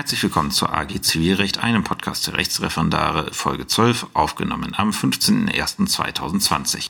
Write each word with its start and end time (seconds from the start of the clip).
Herzlich 0.00 0.22
willkommen 0.22 0.50
zur 0.50 0.72
AG 0.74 1.02
Zivilrecht, 1.02 1.58
einem 1.58 1.84
Podcast 1.84 2.26
der 2.26 2.38
Rechtsreferendare, 2.38 3.34
Folge 3.34 3.66
12, 3.66 4.06
aufgenommen 4.14 4.72
am 4.74 4.92
15.01.2020. 4.92 6.86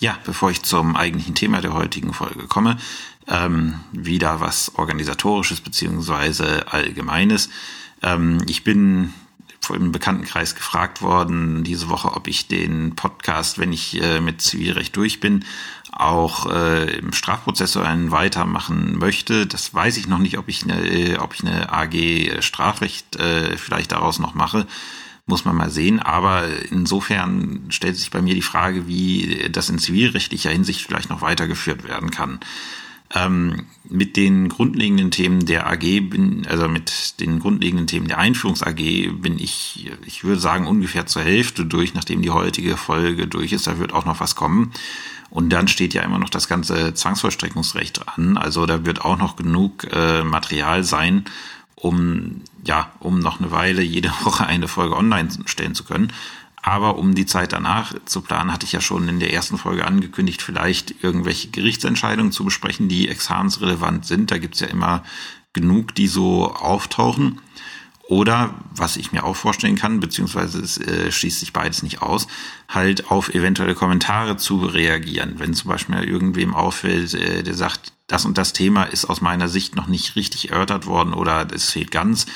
Ja, 0.00 0.18
bevor 0.22 0.50
ich 0.50 0.62
zum 0.62 0.96
eigentlichen 0.96 1.34
Thema 1.34 1.62
der 1.62 1.72
heutigen 1.72 2.12
Folge 2.12 2.46
komme, 2.46 2.76
ähm, 3.26 3.80
wieder 3.90 4.42
was 4.42 4.74
organisatorisches 4.74 5.62
beziehungsweise 5.62 6.70
allgemeines. 6.70 7.48
Ähm, 8.02 8.42
ich 8.46 8.64
bin 8.64 9.14
im 9.70 9.92
Bekanntenkreis 9.92 10.54
gefragt 10.54 11.02
worden 11.02 11.64
diese 11.64 11.88
Woche, 11.88 12.12
ob 12.14 12.28
ich 12.28 12.48
den 12.48 12.96
Podcast, 12.96 13.58
wenn 13.58 13.72
ich 13.72 14.00
äh, 14.02 14.20
mit 14.20 14.42
Zivilrecht 14.42 14.96
durch 14.96 15.20
bin, 15.20 15.44
auch 15.92 16.50
äh, 16.50 16.98
im 16.98 17.12
Strafprozess 17.12 17.76
einen 17.76 18.10
weitermachen 18.10 18.98
möchte. 18.98 19.46
Das 19.46 19.72
weiß 19.72 19.96
ich 19.96 20.08
noch 20.08 20.18
nicht, 20.18 20.38
ob 20.38 20.48
ich 20.48 20.62
eine, 20.64 20.86
äh, 20.86 21.18
ob 21.18 21.34
ich 21.34 21.44
eine 21.44 21.72
AG 21.72 22.42
Strafrecht 22.42 23.16
äh, 23.16 23.56
vielleicht 23.56 23.92
daraus 23.92 24.18
noch 24.18 24.34
mache. 24.34 24.66
Muss 25.26 25.44
man 25.44 25.56
mal 25.56 25.70
sehen. 25.70 25.98
Aber 25.98 26.44
insofern 26.70 27.66
stellt 27.70 27.96
sich 27.96 28.10
bei 28.10 28.22
mir 28.22 28.34
die 28.34 28.42
Frage, 28.42 28.86
wie 28.86 29.48
das 29.50 29.70
in 29.70 29.78
zivilrechtlicher 29.78 30.50
Hinsicht 30.50 30.82
vielleicht 30.82 31.10
noch 31.10 31.20
weitergeführt 31.20 31.82
werden 31.82 32.10
kann. 32.10 32.38
Ähm, 33.14 33.66
mit 33.88 34.16
den 34.16 34.48
grundlegenden 34.48 35.12
Themen 35.12 35.46
der 35.46 35.68
AG 35.68 36.00
bin, 36.10 36.44
also 36.48 36.68
mit 36.68 37.20
den 37.20 37.38
grundlegenden 37.38 37.86
Themen 37.86 38.08
der 38.08 38.18
Einführungs 38.18 38.64
AG 38.64 38.74
bin 39.20 39.38
ich, 39.38 39.90
ich 40.04 40.24
würde 40.24 40.40
sagen, 40.40 40.66
ungefähr 40.66 41.06
zur 41.06 41.22
Hälfte 41.22 41.64
durch, 41.64 41.94
nachdem 41.94 42.20
die 42.22 42.30
heutige 42.30 42.76
Folge 42.76 43.28
durch 43.28 43.52
ist. 43.52 43.68
Da 43.68 43.78
wird 43.78 43.92
auch 43.92 44.04
noch 44.04 44.18
was 44.18 44.34
kommen. 44.34 44.72
Und 45.30 45.50
dann 45.50 45.68
steht 45.68 45.94
ja 45.94 46.02
immer 46.02 46.18
noch 46.18 46.30
das 46.30 46.48
ganze 46.48 46.94
Zwangsvollstreckungsrecht 46.94 48.08
an. 48.08 48.36
Also 48.36 48.66
da 48.66 48.84
wird 48.84 49.04
auch 49.04 49.18
noch 49.18 49.36
genug 49.36 49.86
äh, 49.92 50.24
Material 50.24 50.82
sein, 50.82 51.24
um 51.74 52.42
ja, 52.64 52.90
um 53.00 53.18
noch 53.18 53.38
eine 53.38 53.50
Weile 53.50 53.82
jede 53.82 54.10
Woche 54.24 54.46
eine 54.46 54.68
Folge 54.68 54.96
online 54.96 55.28
stellen 55.46 55.74
zu 55.74 55.84
können. 55.84 56.12
Aber 56.66 56.98
um 56.98 57.14
die 57.14 57.26
Zeit 57.26 57.52
danach 57.52 57.94
zu 58.06 58.22
planen, 58.22 58.52
hatte 58.52 58.66
ich 58.66 58.72
ja 58.72 58.80
schon 58.80 59.08
in 59.08 59.20
der 59.20 59.32
ersten 59.32 59.56
Folge 59.56 59.86
angekündigt, 59.86 60.42
vielleicht 60.42 61.04
irgendwelche 61.04 61.46
Gerichtsentscheidungen 61.48 62.32
zu 62.32 62.44
besprechen, 62.44 62.88
die 62.88 63.08
examensrelevant 63.08 64.04
sind. 64.04 64.32
Da 64.32 64.38
gibt's 64.38 64.58
ja 64.58 64.66
immer 64.66 65.04
genug, 65.52 65.94
die 65.94 66.08
so 66.08 66.52
auftauchen. 66.52 67.40
Oder, 68.08 68.54
was 68.74 68.96
ich 68.96 69.12
mir 69.12 69.22
auch 69.22 69.36
vorstellen 69.36 69.76
kann, 69.76 70.00
beziehungsweise 70.00 70.60
es 70.60 70.76
äh, 70.78 71.12
schließt 71.12 71.38
sich 71.38 71.52
beides 71.52 71.84
nicht 71.84 72.02
aus, 72.02 72.26
halt 72.68 73.12
auf 73.12 73.32
eventuelle 73.32 73.76
Kommentare 73.76 74.36
zu 74.36 74.64
reagieren. 74.64 75.34
Wenn 75.38 75.54
zum 75.54 75.70
Beispiel 75.70 76.02
irgendwem 76.02 76.52
auffällt, 76.52 77.14
äh, 77.14 77.44
der 77.44 77.54
sagt, 77.54 77.92
das 78.08 78.24
und 78.24 78.38
das 78.38 78.52
Thema 78.52 78.82
ist 78.82 79.04
aus 79.04 79.20
meiner 79.20 79.46
Sicht 79.48 79.76
noch 79.76 79.86
nicht 79.86 80.16
richtig 80.16 80.50
erörtert 80.50 80.86
worden 80.86 81.14
oder 81.14 81.46
es 81.52 81.70
fehlt 81.70 81.92
ganz 81.92 82.26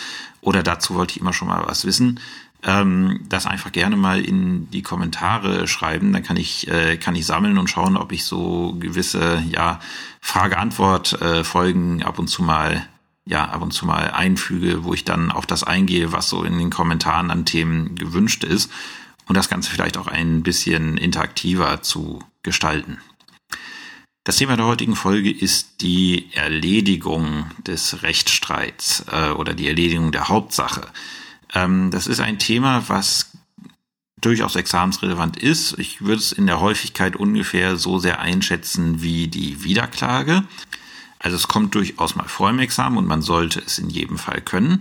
oder 0.41 0.62
dazu 0.62 0.95
wollte 0.95 1.12
ich 1.12 1.20
immer 1.20 1.33
schon 1.33 1.48
mal 1.48 1.64
was 1.67 1.84
wissen, 1.84 2.20
ähm, 2.64 3.20
das 3.28 3.47
einfach 3.47 3.72
gerne 3.72 3.97
mal 3.97 4.20
in 4.20 4.70
die 4.70 4.83
Kommentare 4.83 5.66
schreiben. 5.66 6.12
Dann 6.12 6.22
kann 6.22 6.36
ich, 6.36 6.69
äh, 6.69 6.97
kann 6.97 7.14
ich 7.14 7.27
sammeln 7.27 7.58
und 7.58 7.70
schauen, 7.70 7.97
ob 7.97 8.12
ich 8.12 8.25
so 8.25 8.77
gewisse 8.78 9.42
ja, 9.50 9.80
Frage-Antwort-Folgen 10.20 12.00
äh, 12.00 12.05
ab 12.05 12.19
und 12.19 12.28
zu 12.28 12.42
mal 12.42 12.86
ja 13.27 13.44
ab 13.44 13.62
und 13.62 13.72
zu 13.72 13.86
mal 13.86 14.11
einfüge, 14.11 14.84
wo 14.84 14.92
ich 14.92 15.05
dann 15.05 15.30
auf 15.30 15.47
das 15.47 15.62
eingehe, 15.62 16.12
was 16.12 16.28
so 16.28 16.42
in 16.42 16.58
den 16.58 16.70
Kommentaren 16.70 17.30
an 17.30 17.44
Themen 17.44 17.94
gewünscht 17.94 18.44
ist 18.44 18.70
und 19.27 19.36
das 19.36 19.48
Ganze 19.48 19.70
vielleicht 19.70 19.97
auch 19.97 20.08
ein 20.08 20.42
bisschen 20.42 20.97
interaktiver 20.97 21.83
zu 21.83 22.20
gestalten. 22.42 22.98
Das 24.24 24.36
Thema 24.36 24.56
der 24.56 24.67
heutigen 24.67 24.97
Folge 24.97 25.30
ist 25.30 25.80
die 25.80 26.28
Erledigung 26.34 27.47
des 27.67 28.02
Rechtsstreits 28.02 29.05
äh, 29.11 29.30
oder 29.30 29.55
die 29.55 29.69
Erledigung 29.69 30.12
der 30.12 30.28
Hauptsache. 30.28 30.89
Ähm, 31.54 31.90
das 31.90 32.06
ist 32.06 32.20
ein 32.20 32.38
Thema, 32.38 32.88
was 32.88 33.32
durchaus 34.20 34.56
examensrelevant 34.56 35.36
ist. 35.38 35.78
Ich 35.78 36.02
würde 36.02 36.20
es 36.20 36.32
in 36.32 36.46
der 36.46 36.60
Häufigkeit 36.60 37.16
ungefähr 37.16 37.77
so 37.77 37.98
sehr 37.98 38.20
einschätzen 38.20 39.02
wie 39.02 39.28
die 39.28 39.64
Wiederklage. 39.64 40.44
Also 41.18 41.36
es 41.36 41.48
kommt 41.48 41.74
durchaus 41.74 42.16
mal 42.16 42.28
vor 42.28 42.50
im 42.50 42.58
Examen 42.58 42.98
und 42.98 43.06
man 43.06 43.22
sollte 43.22 43.60
es 43.64 43.78
in 43.78 43.90
jedem 43.90 44.18
Fall 44.18 44.40
können. 44.40 44.80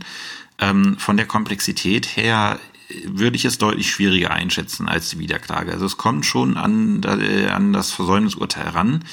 Ähm, 0.58 0.98
von 0.98 1.18
der 1.18 1.26
Komplexität 1.26 2.18
her 2.18 2.60
würde 3.06 3.36
ich 3.36 3.46
es 3.46 3.58
deutlich 3.58 3.92
schwieriger 3.92 4.32
einschätzen 4.32 4.90
als 4.90 5.10
die 5.10 5.20
Wiederklage. 5.20 5.72
Also 5.72 5.86
es 5.86 5.98
kommt 5.98 6.26
schon 6.26 6.58
an, 6.58 7.02
äh, 7.04 7.48
an 7.48 7.72
das 7.72 7.92
Versäumnisurteil 7.92 8.70
ran. 8.70 9.04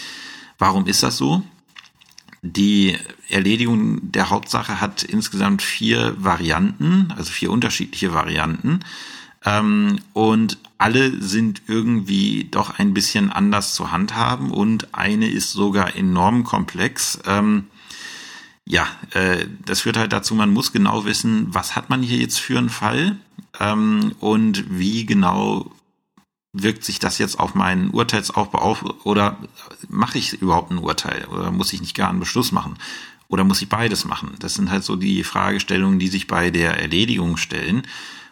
Warum 0.59 0.87
ist 0.87 1.03
das 1.03 1.17
so? 1.17 1.43
Die 2.43 2.97
Erledigung 3.29 4.13
der 4.13 4.31
Hauptsache 4.31 4.81
hat 4.81 5.03
insgesamt 5.03 5.63
vier 5.63 6.15
Varianten, 6.19 7.13
also 7.17 7.31
vier 7.31 7.51
unterschiedliche 7.51 8.13
Varianten. 8.13 8.81
Ähm, 9.45 9.99
und 10.13 10.59
alle 10.79 11.23
sind 11.23 11.63
irgendwie 11.67 12.49
doch 12.51 12.79
ein 12.79 12.93
bisschen 12.93 13.33
anders 13.33 13.75
zu 13.75 13.91
handhaben 13.93 14.51
und 14.51 14.95
eine 14.95 15.29
ist 15.29 15.53
sogar 15.53 15.97
enorm 15.97 16.45
komplex. 16.45 17.19
Ähm, 17.27 17.67
ja, 18.67 18.87
äh, 19.13 19.47
das 19.65 19.83
führt 19.83 19.97
halt 19.97 20.13
dazu, 20.13 20.35
man 20.35 20.53
muss 20.53 20.73
genau 20.73 21.05
wissen, 21.05 21.47
was 21.55 21.77
hat 21.77 21.89
man 21.89 22.03
hier 22.03 22.19
jetzt 22.19 22.41
für 22.41 22.59
einen 22.59 22.69
Fall 22.69 23.17
ähm, 23.61 24.13
und 24.21 24.65
wie 24.79 25.07
genau 25.07 25.71
wirkt 26.63 26.85
sich 26.85 26.99
das 26.99 27.19
jetzt 27.19 27.39
auf 27.39 27.55
meinen 27.55 27.91
Urteilsaufbau 27.91 28.59
auf 28.59 28.85
oder 29.05 29.39
mache 29.89 30.19
ich 30.19 30.41
überhaupt 30.41 30.71
ein 30.71 30.79
Urteil 30.79 31.27
oder 31.27 31.51
muss 31.51 31.73
ich 31.73 31.81
nicht 31.81 31.97
gar 31.97 32.11
einen 32.11 32.21
Beschluss 32.21 32.53
machen 32.53 32.77
oder 33.29 33.45
muss 33.45 33.63
ich 33.63 33.69
beides 33.69 34.05
machen? 34.05 34.35
Das 34.39 34.55
sind 34.55 34.71
halt 34.71 34.85
so 34.85 34.97
die 34.97 35.25
Fragestellungen, 35.25 35.99
die 35.99 36.09
sich 36.09 36.27
bei 36.27 36.51
der 36.51 36.81
Erledigung 36.81 37.37
stellen. 37.37 37.83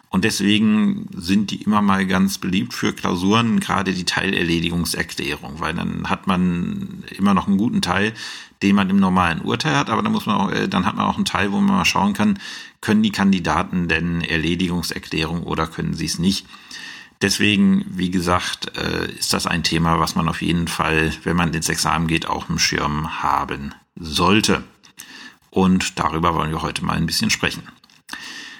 Und 0.09 0.23
deswegen 0.23 1.09
sind 1.13 1.51
die 1.51 1.61
immer 1.63 1.81
mal 1.81 2.05
ganz 2.05 2.37
beliebt 2.37 2.73
für 2.73 2.93
Klausuren, 2.93 3.59
gerade 3.59 3.93
die 3.93 4.05
Teilerledigungserklärung, 4.05 5.59
weil 5.59 5.73
dann 5.73 6.09
hat 6.09 6.25
man 6.25 7.03
immer 7.17 7.33
noch 7.33 7.47
einen 7.47 7.57
guten 7.57 7.81
Teil, 7.81 8.13
den 8.61 8.77
man 8.77 8.89
im 8.89 8.95
normalen 8.95 9.41
Urteil 9.41 9.75
hat, 9.75 9.89
aber 9.89 10.01
dann 10.01 10.13
muss 10.13 10.25
man 10.25 10.37
auch, 10.37 10.51
äh, 10.51 10.69
dann 10.69 10.85
hat 10.85 10.95
man 10.95 11.05
auch 11.05 11.17
einen 11.17 11.25
Teil, 11.25 11.51
wo 11.51 11.57
man 11.57 11.77
mal 11.77 11.85
schauen 11.85 12.13
kann, 12.13 12.39
können 12.79 13.03
die 13.03 13.11
Kandidaten 13.11 13.89
denn 13.89 14.21
Erledigungserklärung 14.21 15.43
oder 15.43 15.67
können 15.67 15.95
sie 15.95 16.05
es 16.05 16.17
nicht. 16.17 16.45
Deswegen, 17.21 17.85
wie 17.89 18.11
gesagt, 18.11 18.77
äh, 18.77 19.11
ist 19.11 19.33
das 19.33 19.47
ein 19.47 19.63
Thema, 19.63 19.99
was 19.99 20.15
man 20.15 20.27
auf 20.27 20.41
jeden 20.41 20.67
Fall, 20.67 21.13
wenn 21.23 21.35
man 21.35 21.53
ins 21.53 21.69
Examen 21.69 22.07
geht, 22.07 22.27
auch 22.27 22.49
im 22.49 22.59
Schirm 22.59 23.23
haben 23.23 23.73
sollte. 23.95 24.63
Und 25.49 25.97
darüber 25.99 26.35
wollen 26.35 26.51
wir 26.51 26.61
heute 26.61 26.83
mal 26.83 26.97
ein 26.97 27.05
bisschen 27.05 27.29
sprechen. 27.29 27.63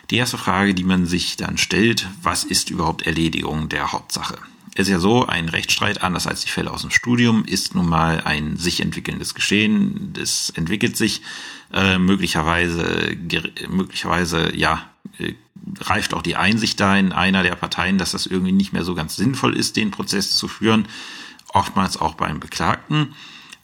Die 0.09 0.17
erste 0.17 0.37
Frage, 0.37 0.73
die 0.73 0.83
man 0.83 1.05
sich 1.05 1.35
dann 1.35 1.57
stellt, 1.57 2.07
was 2.21 2.43
ist 2.43 2.69
überhaupt 2.69 3.05
Erledigung 3.05 3.69
der 3.69 3.91
Hauptsache? 3.91 4.37
Ist 4.75 4.89
ja 4.89 4.99
so, 4.99 5.25
ein 5.25 5.49
Rechtsstreit, 5.49 6.03
anders 6.03 6.27
als 6.27 6.41
die 6.41 6.49
Fälle 6.49 6.71
aus 6.71 6.81
dem 6.81 6.91
Studium, 6.91 7.45
ist 7.45 7.75
nun 7.75 7.87
mal 7.87 8.21
ein 8.21 8.57
sich 8.57 8.81
entwickelndes 8.81 9.33
Geschehen. 9.33 10.11
Das 10.13 10.49
entwickelt 10.49 10.95
sich 10.95 11.21
äh, 11.73 11.97
möglicherweise, 11.97 13.17
möglicherweise, 13.69 14.55
ja, 14.55 14.89
reift 15.79 16.13
auch 16.13 16.21
die 16.21 16.35
Einsicht 16.35 16.79
da 16.79 16.95
in 16.95 17.11
einer 17.11 17.43
der 17.43 17.55
Parteien, 17.55 17.97
dass 17.97 18.11
das 18.11 18.25
irgendwie 18.25 18.51
nicht 18.51 18.73
mehr 18.73 18.83
so 18.83 18.95
ganz 18.95 19.15
sinnvoll 19.15 19.55
ist, 19.55 19.75
den 19.75 19.91
Prozess 19.91 20.35
zu 20.35 20.47
führen. 20.47 20.87
Oftmals 21.53 21.97
auch 21.97 22.15
beim 22.15 22.39
Beklagten. 22.39 23.13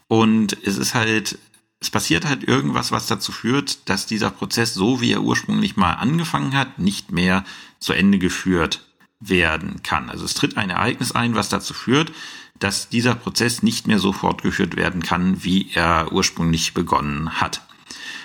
Und 0.07 0.57
es 0.63 0.78
ist 0.78 0.95
halt 0.95 1.38
es 1.81 1.90
passiert 1.90 2.25
halt 2.25 2.44
irgendwas, 2.44 2.91
was 2.91 3.07
dazu 3.07 3.31
führt, 3.31 3.90
dass 3.90 4.06
dieser 4.06 4.29
Prozess, 4.29 4.75
so 4.75 5.01
wie 5.01 5.11
er 5.11 5.23
ursprünglich 5.23 5.75
mal 5.78 5.94
angefangen 5.94 6.53
hat, 6.56 6.78
nicht 6.78 7.11
mehr 7.11 7.44
zu 7.79 7.94
Ende 7.94 8.19
geführt 8.19 8.85
werden 9.19 9.81
kann. 9.81 10.09
Also 10.09 10.23
es 10.23 10.35
tritt 10.35 10.57
ein 10.57 10.69
Ereignis 10.69 11.11
ein, 11.11 11.34
was 11.34 11.50
dazu 11.50 11.73
führt, 11.73 12.11
dass 12.59 12.90
dieser 12.90 13.16
Prozess 13.16 13.63
nicht 13.63 13.88
mehr 13.88 13.97
so 13.97 14.13
fortgeführt 14.13 14.75
werden 14.75 15.01
kann, 15.01 15.44
wie 15.44 15.72
er 15.73 16.11
ursprünglich 16.11 16.75
begonnen 16.75 17.41
hat. 17.41 17.61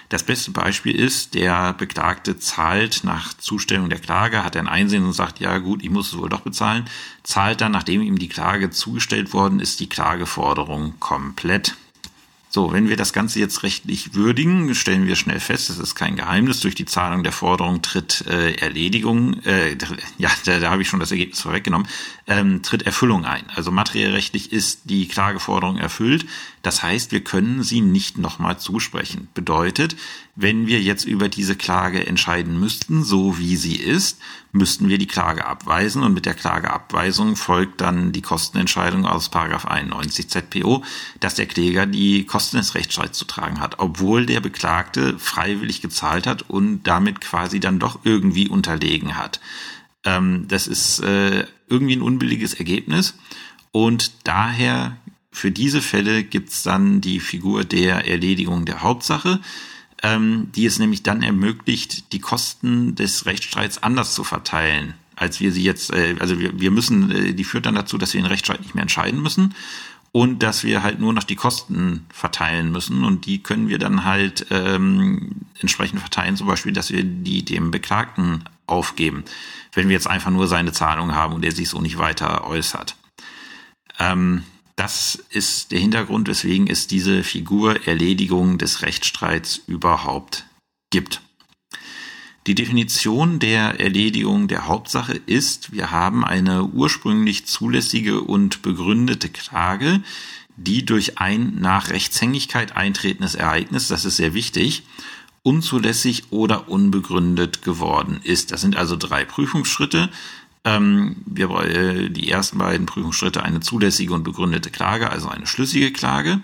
Das 0.09 0.22
beste 0.22 0.53
Beispiel 0.53 0.94
ist, 0.94 1.34
der 1.34 1.72
Beklagte 1.72 2.39
zahlt 2.39 3.03
nach 3.03 3.34
Zustellung 3.34 3.89
der 3.91 3.98
Klage, 3.98 4.45
hat 4.45 4.57
ein 4.57 4.69
Einsehen 4.69 5.04
und 5.04 5.13
sagt, 5.13 5.41
ja 5.41 5.59
gut, 5.59 5.83
ich 5.83 5.91
muss 5.91 6.13
es 6.13 6.19
wohl 6.19 6.28
doch 6.28 6.42
bezahlen, 6.42 6.84
zahlt 7.25 7.60
dann, 7.60 7.72
nachdem 7.72 8.03
ihm 8.03 8.19
die 8.19 8.28
Klage 8.28 8.71
zugestellt 8.71 9.33
worden 9.33 9.59
ist, 9.59 9.80
die 9.80 9.89
Klageforderung 9.89 10.95
komplett. 11.01 11.77
So, 12.57 12.72
wenn 12.72 12.89
wir 12.89 12.97
das 12.97 13.13
Ganze 13.13 13.39
jetzt 13.39 13.65
rechtlich 13.65 14.15
würdigen, 14.15 14.75
stellen 14.75 15.07
wir 15.07 15.16
schnell 15.16 15.41
fest, 15.41 15.69
das 15.69 15.78
ist 15.78 15.95
kein 15.95 16.16
Geheimnis, 16.16 16.60
durch 16.60 16.75
die 16.75 16.86
Zahlung 16.86 17.22
der 17.22 17.33
Forderung 17.33 17.83
tritt 17.83 18.25
äh, 18.28 18.54
Erledigung, 18.54 19.42
äh, 19.45 19.77
ja, 20.19 20.30
da, 20.47 20.60
da 20.60 20.71
habe 20.71 20.80
ich 20.80 20.89
schon 20.89 20.98
das 21.01 21.10
Ergebnis 21.10 21.42
vorweggenommen, 21.42 21.86
ähm, 22.27 22.63
tritt 22.63 22.84
Erfüllung 22.84 23.27
ein. 23.27 23.45
Also 23.54 23.72
materiellrechtlich 23.72 24.53
ist 24.53 24.83
die 24.84 25.07
Klageforderung 25.07 25.77
erfüllt. 25.77 26.25
Das 26.66 26.83
heißt, 26.83 27.13
wir 27.13 27.22
können 27.22 27.63
sie 27.63 27.80
nicht 27.80 28.18
nochmal 28.18 28.59
zusprechen. 28.59 29.28
Bedeutet, 29.34 29.95
wenn 30.34 30.66
wir 30.66 30.83
jetzt 30.83 31.04
über 31.04 31.28
diese 31.28 31.54
Klage 31.54 32.04
entscheiden 32.04 32.59
müssten, 32.59 33.04
so 33.04 33.39
wie 33.39 33.54
sie 33.54 33.77
ist, 33.77 34.18
müssten 34.51 34.89
wir 34.89 34.98
die 34.98 35.07
Klage 35.07 35.47
abweisen 35.47 36.03
und 36.03 36.13
mit 36.13 36.27
der 36.27 36.34
Klageabweisung 36.34 37.36
folgt 37.36 37.80
dann 37.83 38.10
die 38.10 38.21
Kostenentscheidung 38.21 39.07
aus 39.07 39.33
91 39.33 40.28
ZPO, 40.28 40.83
dass 41.21 41.36
der 41.36 41.47
Kläger 41.47 41.86
die 41.86 42.27
Kosten 42.27 42.57
des 42.57 42.74
Rechtsstreits 42.74 43.16
zu 43.16 43.27
tragen 43.27 43.60
hat, 43.60 43.78
obwohl 43.78 44.27
der 44.27 44.41
Beklagte 44.41 45.21
freiwillig 45.21 45.83
gezahlt 45.83 46.27
hat 46.27 46.51
und 46.51 46.83
damit 46.83 47.21
quasi 47.21 47.60
dann 47.60 47.78
doch 47.78 48.01
irgendwie 48.03 48.48
unterlegen 48.48 49.16
hat. 49.16 49.39
Ähm, 50.03 50.48
das 50.48 50.66
ist 50.66 50.98
äh, 50.98 51.47
irgendwie 51.68 51.95
ein 51.95 52.03
unbilliges 52.03 52.54
Ergebnis 52.54 53.15
und 53.71 54.27
daher 54.27 54.97
für 55.36 55.50
diese 55.50 55.83
Fälle 55.83 56.24
gibt's 56.24 56.62
dann 56.62 57.03
die 57.03 57.21
Figur 57.21 57.65
der 57.65 58.09
Erledigung 58.09 58.65
der 58.65 58.80
Hauptsache, 58.80 59.38
ähm, 60.03 60.50
die 60.56 60.65
es 60.65 60.78
nämlich 60.78 61.03
dann 61.03 61.22
ermöglicht, 61.22 62.10
die 62.15 62.21
Kosten 62.21 62.94
des 62.94 63.27
Rechtsstreits 63.27 63.83
anders 63.83 64.15
zu 64.15 64.24
verteilen, 64.24 64.94
als 65.15 65.38
wir 65.38 65.53
sie 65.53 65.62
jetzt, 65.62 65.92
äh, 65.92 66.16
also 66.21 66.41
wir, 66.41 66.59
wir 66.59 66.71
müssen, 66.71 67.10
äh, 67.10 67.34
die 67.34 67.44
führt 67.44 67.66
dann 67.66 67.74
dazu, 67.74 67.98
dass 67.98 68.15
wir 68.15 68.22
den 68.22 68.28
Rechtsstreit 68.28 68.62
nicht 68.62 68.74
mehr 68.74 68.80
entscheiden 68.80 69.21
müssen 69.21 69.54
und 70.10 70.42
dass 70.42 70.65
wir 70.65 70.83
halt 70.83 71.00
nur 71.00 71.12
noch 71.12 71.24
die 71.24 71.36
Kosten 71.36 72.06
verteilen 72.09 72.72
müssen 72.72 73.04
und 73.04 73.27
die 73.27 73.42
können 73.42 73.68
wir 73.68 73.78
dann 73.78 74.06
halt 74.06 74.47
ähm, 74.48 75.42
entsprechend 75.60 76.00
verteilen, 76.00 76.39
zum 76.39 76.47
Beispiel, 76.47 76.72
dass 76.72 76.91
wir 76.91 77.04
die 77.04 77.44
dem 77.44 77.71
Beklagten 77.71 78.44
aufgeben, 78.66 79.22
wenn 79.74 79.89
wir 79.89 79.97
jetzt 79.97 80.09
einfach 80.09 80.30
nur 80.30 80.47
seine 80.47 80.72
Zahlung 80.72 81.15
haben 81.15 81.34
und 81.34 81.44
er 81.44 81.53
sich 81.53 81.68
so 81.68 81.82
nicht 81.82 81.98
weiter 81.98 82.47
äußert. 82.47 82.97
Ähm, 83.98 84.42
das 84.77 85.25
ist 85.31 85.73
der 85.73 85.81
Hintergrund, 85.81 86.28
weswegen 86.28 86.69
es 86.69 86.87
diese 86.87 87.25
Figur 87.25 87.87
Erledigung 87.87 88.59
des 88.59 88.83
Rechtsstreits 88.83 89.63
überhaupt 89.67 90.47
gibt. 90.91 91.23
Die 92.47 92.55
Definition 92.55 93.41
der 93.41 93.81
Erledigung 93.81 94.47
der 94.47 94.67
Hauptsache 94.67 95.15
ist, 95.27 95.73
wir 95.73 95.91
haben 95.91 96.25
eine 96.25 96.65
ursprünglich 96.65 97.47
zulässige 97.47 98.21
und 98.21 98.63
begründete 98.63 99.31
Klage, 99.31 100.03
die 100.57 100.84
durch 100.84 101.19
ein 101.19 101.57
nach 101.59 101.91
Rechtshängigkeit 101.91 102.77
eintretendes 102.77 103.34
Ereignis, 103.34 103.89
das 103.89 104.05
ist 104.05 104.17
sehr 104.17 104.33
wichtig, 104.34 104.84
unzulässig 105.43 106.25
oder 106.31 106.69
unbegründet 106.69 107.63
geworden 107.63 108.21
ist. 108.23 108.53
Das 108.53 108.61
sind 108.61 108.77
also 108.77 108.97
drei 108.97 109.25
Prüfungsschritte. 109.25 110.11
Ähm, 110.66 111.15
wir 111.27 111.48
äh, 111.60 112.10
die 112.10 112.28
ersten 112.28 112.59
beiden 112.59 112.86
Prüfungsschritte 112.86 113.45
eine 113.45 113.60
zulässige 113.60 114.13
und 114.13 114.24
begründete 114.24 114.71
Klage, 114.71 115.10
also 115.10 115.28
eine 115.28 115.47
schlüssige 115.47 115.92
Klage. 115.92 116.41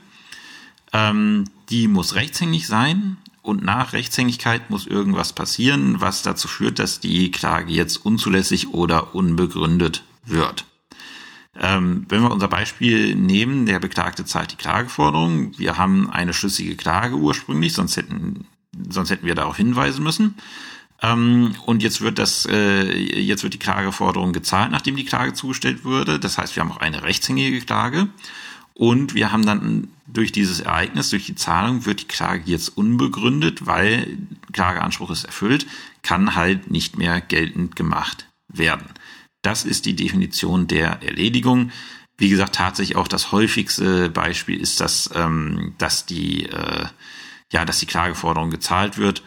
Ähm, 0.92 1.44
die 1.70 1.88
muss 1.88 2.14
rechtshängig 2.14 2.69
sein 2.69 3.16
und 3.42 3.64
nach 3.64 3.92
Rechtshängigkeit 3.92 4.70
muss 4.70 4.86
irgendwas 4.86 5.32
passieren, 5.32 6.00
was 6.00 6.22
dazu 6.22 6.46
führt, 6.46 6.78
dass 6.78 7.00
die 7.00 7.32
Klage 7.32 7.72
jetzt 7.72 7.96
unzulässig 7.96 8.69
oder 8.69 9.16
unbegründet 9.16 10.04
wird. 10.24 10.66
Ähm, 11.60 12.06
wenn 12.08 12.22
wir 12.22 12.30
unser 12.30 12.48
Beispiel 12.48 13.16
nehmen, 13.16 13.66
der 13.66 13.80
Beklagte 13.80 14.24
zahlt 14.24 14.52
die 14.52 14.56
Klageforderung. 14.56 15.58
Wir 15.58 15.78
haben 15.78 16.08
eine 16.08 16.32
schlüssige 16.32 16.76
Klage 16.76 17.16
ursprünglich, 17.16 17.72
sonst 17.72 17.96
hätten, 17.96 18.46
sonst 18.88 19.10
hätten 19.10 19.26
wir 19.26 19.34
darauf 19.34 19.56
hinweisen 19.56 20.04
müssen. 20.04 20.36
Ähm, 21.02 21.54
und 21.66 21.82
jetzt 21.82 22.00
wird 22.00 22.19
das, 22.19 22.46
äh, 22.46 22.96
jetzt 22.96 23.43
wird 23.43 23.54
die 23.54 23.58
Klageforderung 23.58 24.32
gezahlt, 24.32 24.70
nachdem 24.70 24.96
die 24.96 25.04
Klage 25.04 25.34
zugestellt 25.34 25.84
wurde. 25.84 26.20
Das 26.20 26.38
heißt, 26.38 26.54
wir 26.54 26.62
haben 26.62 26.72
auch 26.72 26.81
eine 26.81 27.02
rechtshängige 27.02 27.60
Klage. 27.60 28.08
Und 28.75 29.14
wir 29.14 29.32
haben 29.32 29.44
dann 29.44 29.88
durch 30.06 30.32
dieses 30.32 30.60
Ereignis, 30.60 31.10
durch 31.10 31.26
die 31.26 31.34
Zahlung, 31.34 31.84
wird 31.84 32.00
die 32.00 32.08
Klage 32.08 32.43
jetzt 32.46 32.69
unbegründet, 32.70 33.66
weil 33.66 34.16
Klageanspruch 34.52 35.10
ist 35.10 35.25
erfüllt, 35.25 35.66
kann 36.02 36.34
halt 36.34 36.70
nicht 36.70 36.96
mehr 36.96 37.20
geltend 37.20 37.76
gemacht 37.76 38.26
werden. 38.48 38.87
Das 39.43 39.64
ist 39.64 39.87
die 39.87 39.96
Definition 39.96 40.69
der 40.69 41.02
Erledigung. 41.02 41.70
Wie 42.16 42.28
gesagt, 42.28 42.55
tatsächlich 42.55 42.96
auch 42.96 43.08
das 43.08 43.32
häufigste 43.32 44.08
Beispiel 44.08 44.60
ist, 44.60 44.81
dass, 44.81 45.10
ähm, 45.14 45.75
dass 45.78 46.06
die, 46.06 46.46
äh, 46.46 46.87
ja, 47.52 47.64
dass 47.64 47.81
die 47.81 47.87
Klageforderung 47.87 48.50
gezahlt 48.50 48.98
wird. 48.98 49.22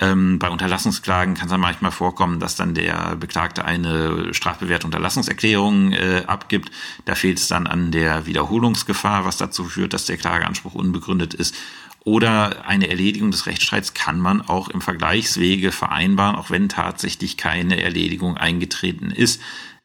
Ähm, 0.00 0.38
bei 0.38 0.48
Unterlassungsklagen 0.48 1.34
kann 1.34 1.46
es 1.46 1.50
dann 1.50 1.60
manchmal 1.60 1.90
vorkommen, 1.90 2.40
dass 2.40 2.56
dann 2.56 2.74
der 2.74 3.16
Beklagte 3.16 3.66
eine 3.66 4.32
strafbewährte 4.32 4.86
Unterlassungserklärung 4.86 5.92
äh, 5.92 6.22
abgibt. 6.26 6.70
Da 7.04 7.14
fehlt 7.14 7.38
es 7.38 7.48
dann 7.48 7.66
an 7.66 7.92
der 7.92 8.24
Wiederholungsgefahr, 8.24 9.26
was 9.26 9.36
dazu 9.36 9.64
führt, 9.64 9.92
dass 9.92 10.06
der 10.06 10.16
Klageanspruch 10.16 10.74
unbegründet 10.74 11.34
ist. 11.34 11.54
Oder 12.02 12.64
eine 12.66 12.88
Erledigung 12.88 13.30
des 13.30 13.44
Rechtsstreits 13.44 13.92
kann 13.92 14.18
man 14.18 14.40
auch 14.40 14.70
im 14.70 14.80
Vergleichswege 14.80 15.70
vereinbaren, 15.70 16.34
auch 16.34 16.48
wenn 16.48 16.70
tatsächlich 16.70 17.36
keine 17.36 17.82
Erledigung 17.82 18.38
eingetreten 18.38 19.10
ist. 19.10 19.42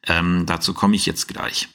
Ähm, 0.07 0.45
dazu 0.45 0.73
komme 0.73 0.95
ich 0.95 1.05
jetzt 1.05 1.27
gleich. 1.27 1.67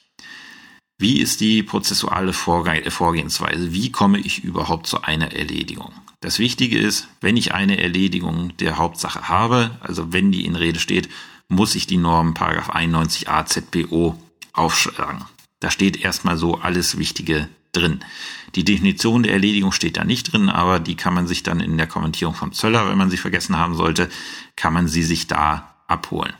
Wie 1.01 1.19
ist 1.19 1.41
die 1.41 1.63
prozessuale 1.63 2.31
Vorgehensweise? 2.31 3.73
Wie 3.73 3.91
komme 3.91 4.19
ich 4.19 4.43
überhaupt 4.43 4.85
zu 4.85 5.01
einer 5.01 5.33
Erledigung? 5.33 5.91
Das 6.19 6.37
Wichtige 6.37 6.77
ist, 6.77 7.07
wenn 7.21 7.37
ich 7.37 7.55
eine 7.55 7.81
Erledigung 7.81 8.55
der 8.57 8.77
Hauptsache 8.77 9.27
habe, 9.27 9.71
also 9.81 10.13
wenn 10.13 10.31
die 10.31 10.45
in 10.45 10.55
Rede 10.55 10.79
steht, 10.79 11.09
muss 11.47 11.73
ich 11.73 11.87
die 11.87 11.97
Norm 11.97 12.33
91a 12.33 13.47
ZPO 13.47 14.15
aufschlagen. 14.53 15.25
Da 15.59 15.71
steht 15.71 15.99
erstmal 15.99 16.37
so 16.37 16.59
alles 16.59 16.99
Wichtige 16.99 17.49
drin. 17.71 18.01
Die 18.53 18.63
Definition 18.63 19.23
der 19.23 19.33
Erledigung 19.33 19.71
steht 19.71 19.97
da 19.97 20.03
nicht 20.03 20.31
drin, 20.31 20.49
aber 20.49 20.79
die 20.79 20.95
kann 20.95 21.15
man 21.15 21.25
sich 21.25 21.41
dann 21.41 21.61
in 21.61 21.79
der 21.79 21.87
Kommentierung 21.87 22.35
vom 22.35 22.53
Zöller, 22.53 22.87
wenn 22.87 22.99
man 22.99 23.09
sie 23.09 23.17
vergessen 23.17 23.57
haben 23.57 23.73
sollte, 23.73 24.07
kann 24.55 24.73
man 24.73 24.87
sie 24.87 25.01
sich 25.01 25.25
da 25.25 25.73
abholen. 25.87 26.35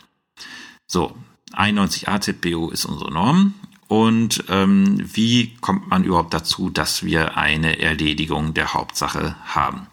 So, 0.85 1.15
91a 1.53 2.21
ZPO 2.21 2.69
ist 2.69 2.85
unsere 2.85 3.11
Norm 3.11 3.55
und 3.91 4.45
ähm, 4.47 5.03
wie 5.13 5.53
kommt 5.59 5.89
man 5.89 6.05
überhaupt 6.05 6.33
dazu, 6.33 6.69
dass 6.69 7.03
wir 7.03 7.35
eine 7.35 7.79
Erledigung 7.79 8.53
der 8.53 8.73
Hauptsache 8.73 9.35
haben? 9.43 9.87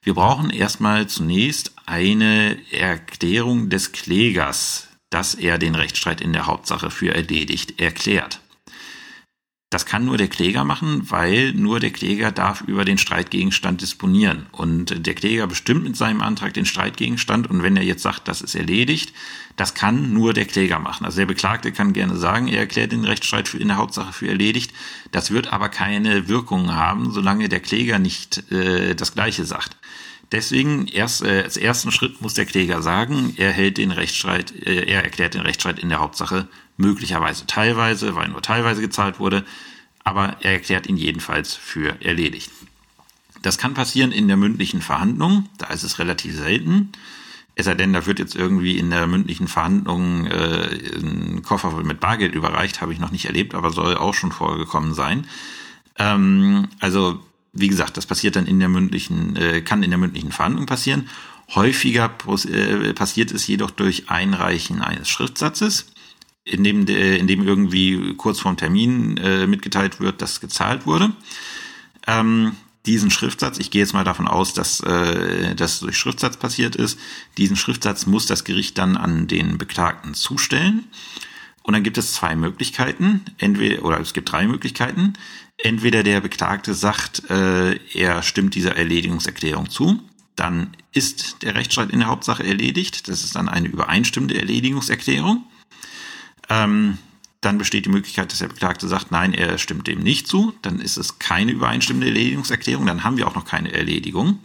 Wir 0.00 0.14
brauchen 0.14 0.50
erstmal 0.50 1.08
zunächst 1.08 1.72
eine 1.86 2.56
Erklärung 2.70 3.68
des 3.68 3.90
Klägers, 3.90 4.86
dass 5.10 5.34
er 5.34 5.58
den 5.58 5.74
Rechtsstreit 5.74 6.20
in 6.20 6.32
der 6.32 6.46
Hauptsache 6.46 6.88
für 6.88 7.12
erledigt 7.12 7.80
erklärt. 7.80 8.40
Das 9.70 9.86
kann 9.86 10.04
nur 10.04 10.18
der 10.18 10.26
Kläger 10.26 10.64
machen, 10.64 11.08
weil 11.12 11.52
nur 11.52 11.78
der 11.78 11.92
Kläger 11.92 12.32
darf 12.32 12.62
über 12.62 12.84
den 12.84 12.98
Streitgegenstand 12.98 13.80
disponieren. 13.80 14.46
Und 14.50 15.06
der 15.06 15.14
Kläger 15.14 15.46
bestimmt 15.46 15.84
mit 15.84 15.96
seinem 15.96 16.22
Antrag 16.22 16.54
den 16.54 16.66
Streitgegenstand. 16.66 17.48
Und 17.48 17.62
wenn 17.62 17.76
er 17.76 17.84
jetzt 17.84 18.02
sagt, 18.02 18.26
das 18.26 18.42
ist 18.42 18.56
erledigt, 18.56 19.12
das 19.54 19.74
kann 19.74 20.12
nur 20.12 20.32
der 20.32 20.46
Kläger 20.46 20.80
machen. 20.80 21.06
Also 21.06 21.18
der 21.18 21.26
Beklagte 21.26 21.70
kann 21.70 21.92
gerne 21.92 22.16
sagen, 22.16 22.48
er 22.48 22.58
erklärt 22.58 22.90
den 22.90 23.04
Rechtsstreit 23.04 23.54
in 23.54 23.68
der 23.68 23.76
Hauptsache 23.76 24.12
für 24.12 24.26
erledigt. 24.26 24.72
Das 25.12 25.30
wird 25.30 25.52
aber 25.52 25.68
keine 25.68 26.26
Wirkung 26.26 26.74
haben, 26.74 27.12
solange 27.12 27.48
der 27.48 27.60
Kläger 27.60 28.00
nicht 28.00 28.50
äh, 28.50 28.96
das 28.96 29.14
Gleiche 29.14 29.44
sagt. 29.44 29.76
Deswegen 30.32 30.88
erst 30.88 31.22
äh, 31.22 31.42
als 31.42 31.56
ersten 31.56 31.92
Schritt 31.92 32.20
muss 32.20 32.34
der 32.34 32.44
Kläger 32.44 32.82
sagen, 32.82 33.34
er 33.36 33.52
hält 33.52 33.78
den 33.78 33.92
Rechtsstreit, 33.92 34.52
äh, 34.66 34.84
er 34.86 35.04
erklärt 35.04 35.34
den 35.34 35.42
Rechtsstreit 35.42 35.78
in 35.78 35.90
der 35.90 36.00
Hauptsache 36.00 36.48
möglicherweise 36.80 37.46
teilweise, 37.46 38.14
weil 38.16 38.28
nur 38.28 38.42
teilweise 38.42 38.80
gezahlt 38.80 39.20
wurde, 39.20 39.44
aber 40.02 40.36
er 40.40 40.52
erklärt 40.52 40.86
ihn 40.86 40.96
jedenfalls 40.96 41.54
für 41.54 42.00
erledigt. 42.02 42.50
Das 43.42 43.58
kann 43.58 43.74
passieren 43.74 44.12
in 44.12 44.28
der 44.28 44.36
mündlichen 44.36 44.82
Verhandlung, 44.82 45.48
da 45.58 45.68
ist 45.68 45.82
es 45.82 45.98
relativ 45.98 46.34
selten. 46.34 46.92
Es 47.54 47.66
sei 47.66 47.74
denn, 47.74 47.92
da 47.92 48.06
wird 48.06 48.18
jetzt 48.18 48.36
irgendwie 48.36 48.78
in 48.78 48.90
der 48.90 49.06
mündlichen 49.06 49.48
Verhandlung 49.48 50.26
äh, 50.26 50.96
ein 50.96 51.42
Koffer 51.42 51.72
mit 51.82 52.00
Bargeld 52.00 52.34
überreicht, 52.34 52.80
habe 52.80 52.92
ich 52.92 52.98
noch 52.98 53.10
nicht 53.10 53.26
erlebt, 53.26 53.54
aber 53.54 53.70
soll 53.70 53.96
auch 53.96 54.14
schon 54.14 54.32
vorgekommen 54.32 54.94
sein. 54.94 55.26
Ähm, 55.98 56.68
also 56.80 57.20
wie 57.52 57.68
gesagt, 57.68 57.96
das 57.96 58.06
passiert 58.06 58.36
dann 58.36 58.46
in 58.46 58.60
der 58.60 58.68
mündlichen, 58.68 59.36
äh, 59.36 59.60
kann 59.60 59.82
in 59.82 59.90
der 59.90 59.98
mündlichen 59.98 60.32
Verhandlung 60.32 60.66
passieren. 60.66 61.08
Häufiger 61.54 62.10
äh, 62.46 62.94
passiert 62.94 63.32
es 63.32 63.46
jedoch 63.46 63.72
durch 63.72 64.08
Einreichen 64.08 64.80
eines 64.80 65.08
Schriftsatzes 65.08 65.86
in 66.44 66.64
dem, 66.64 66.86
in 66.86 67.26
dem 67.26 67.46
irgendwie 67.46 68.14
kurz 68.16 68.40
vorm 68.40 68.56
Termin 68.56 69.16
äh, 69.18 69.46
mitgeteilt 69.46 70.00
wird, 70.00 70.22
dass 70.22 70.40
gezahlt 70.40 70.86
wurde. 70.86 71.12
Ähm, 72.06 72.52
diesen 72.86 73.10
Schriftsatz, 73.10 73.58
ich 73.58 73.70
gehe 73.70 73.82
jetzt 73.82 73.92
mal 73.92 74.04
davon 74.04 74.26
aus, 74.26 74.54
dass 74.54 74.80
äh, 74.80 75.54
das 75.54 75.80
durch 75.80 75.96
Schriftsatz 75.98 76.38
passiert 76.38 76.76
ist, 76.76 76.98
diesen 77.36 77.56
Schriftsatz 77.56 78.06
muss 78.06 78.26
das 78.26 78.44
Gericht 78.44 78.78
dann 78.78 78.96
an 78.96 79.26
den 79.26 79.58
Beklagten 79.58 80.14
zustellen. 80.14 80.84
Und 81.62 81.74
dann 81.74 81.82
gibt 81.82 81.98
es 81.98 82.14
zwei 82.14 82.34
Möglichkeiten, 82.36 83.22
entweder 83.38 83.84
oder 83.84 84.00
es 84.00 84.14
gibt 84.14 84.32
drei 84.32 84.46
Möglichkeiten. 84.46 85.12
Entweder 85.58 86.02
der 86.02 86.22
Beklagte 86.22 86.72
sagt, 86.72 87.28
äh, 87.28 87.76
er 87.92 88.22
stimmt 88.22 88.54
dieser 88.54 88.76
Erledigungserklärung 88.76 89.68
zu, 89.68 90.00
dann 90.36 90.74
ist 90.92 91.42
der 91.42 91.54
Rechtsstreit 91.54 91.90
in 91.90 91.98
der 91.98 92.08
Hauptsache 92.08 92.44
erledigt. 92.44 93.08
Das 93.08 93.24
ist 93.24 93.36
dann 93.36 93.50
eine 93.50 93.68
übereinstimmende 93.68 94.38
Erledigungserklärung. 94.38 95.44
Ähm, 96.50 96.98
dann 97.40 97.56
besteht 97.56 97.86
die 97.86 97.90
Möglichkeit, 97.90 98.30
dass 98.30 98.40
der 98.40 98.48
Beklagte 98.48 98.86
sagt, 98.86 99.10
nein, 99.12 99.32
er 99.32 99.56
stimmt 99.56 99.86
dem 99.86 100.00
nicht 100.00 100.26
zu. 100.26 100.52
Dann 100.60 100.80
ist 100.80 100.98
es 100.98 101.18
keine 101.18 101.52
übereinstimmende 101.52 102.08
Erledigungserklärung. 102.08 102.84
Dann 102.84 103.02
haben 103.02 103.16
wir 103.16 103.26
auch 103.26 103.34
noch 103.34 103.46
keine 103.46 103.72
Erledigung. 103.72 104.40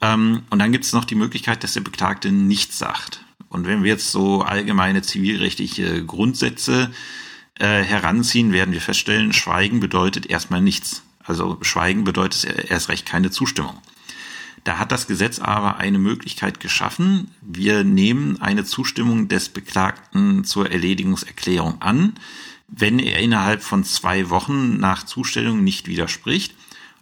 Ähm, 0.00 0.42
und 0.50 0.58
dann 0.58 0.72
gibt 0.72 0.84
es 0.84 0.92
noch 0.92 1.04
die 1.04 1.14
Möglichkeit, 1.14 1.62
dass 1.62 1.74
der 1.74 1.80
Beklagte 1.82 2.32
nichts 2.32 2.78
sagt. 2.78 3.24
Und 3.48 3.66
wenn 3.66 3.84
wir 3.84 3.90
jetzt 3.90 4.10
so 4.10 4.42
allgemeine 4.42 5.02
zivilrechtliche 5.02 6.04
Grundsätze 6.04 6.90
äh, 7.54 7.82
heranziehen, 7.82 8.52
werden 8.52 8.72
wir 8.72 8.80
feststellen, 8.80 9.32
Schweigen 9.32 9.80
bedeutet 9.80 10.26
erstmal 10.26 10.60
nichts. 10.60 11.02
Also 11.22 11.58
Schweigen 11.62 12.04
bedeutet 12.04 12.44
erst 12.70 12.88
recht 12.88 13.06
keine 13.06 13.30
Zustimmung. 13.30 13.78
Da 14.64 14.78
hat 14.78 14.92
das 14.92 15.06
Gesetz 15.06 15.38
aber 15.38 15.78
eine 15.78 15.98
Möglichkeit 15.98 16.60
geschaffen. 16.60 17.30
Wir 17.40 17.84
nehmen 17.84 18.40
eine 18.40 18.64
Zustimmung 18.64 19.28
des 19.28 19.48
Beklagten 19.48 20.44
zur 20.44 20.70
Erledigungserklärung 20.70 21.80
an, 21.80 22.14
wenn 22.68 22.98
er 22.98 23.20
innerhalb 23.20 23.62
von 23.62 23.84
zwei 23.84 24.30
Wochen 24.30 24.78
nach 24.78 25.04
Zustellung 25.04 25.64
nicht 25.64 25.86
widerspricht 25.86 26.54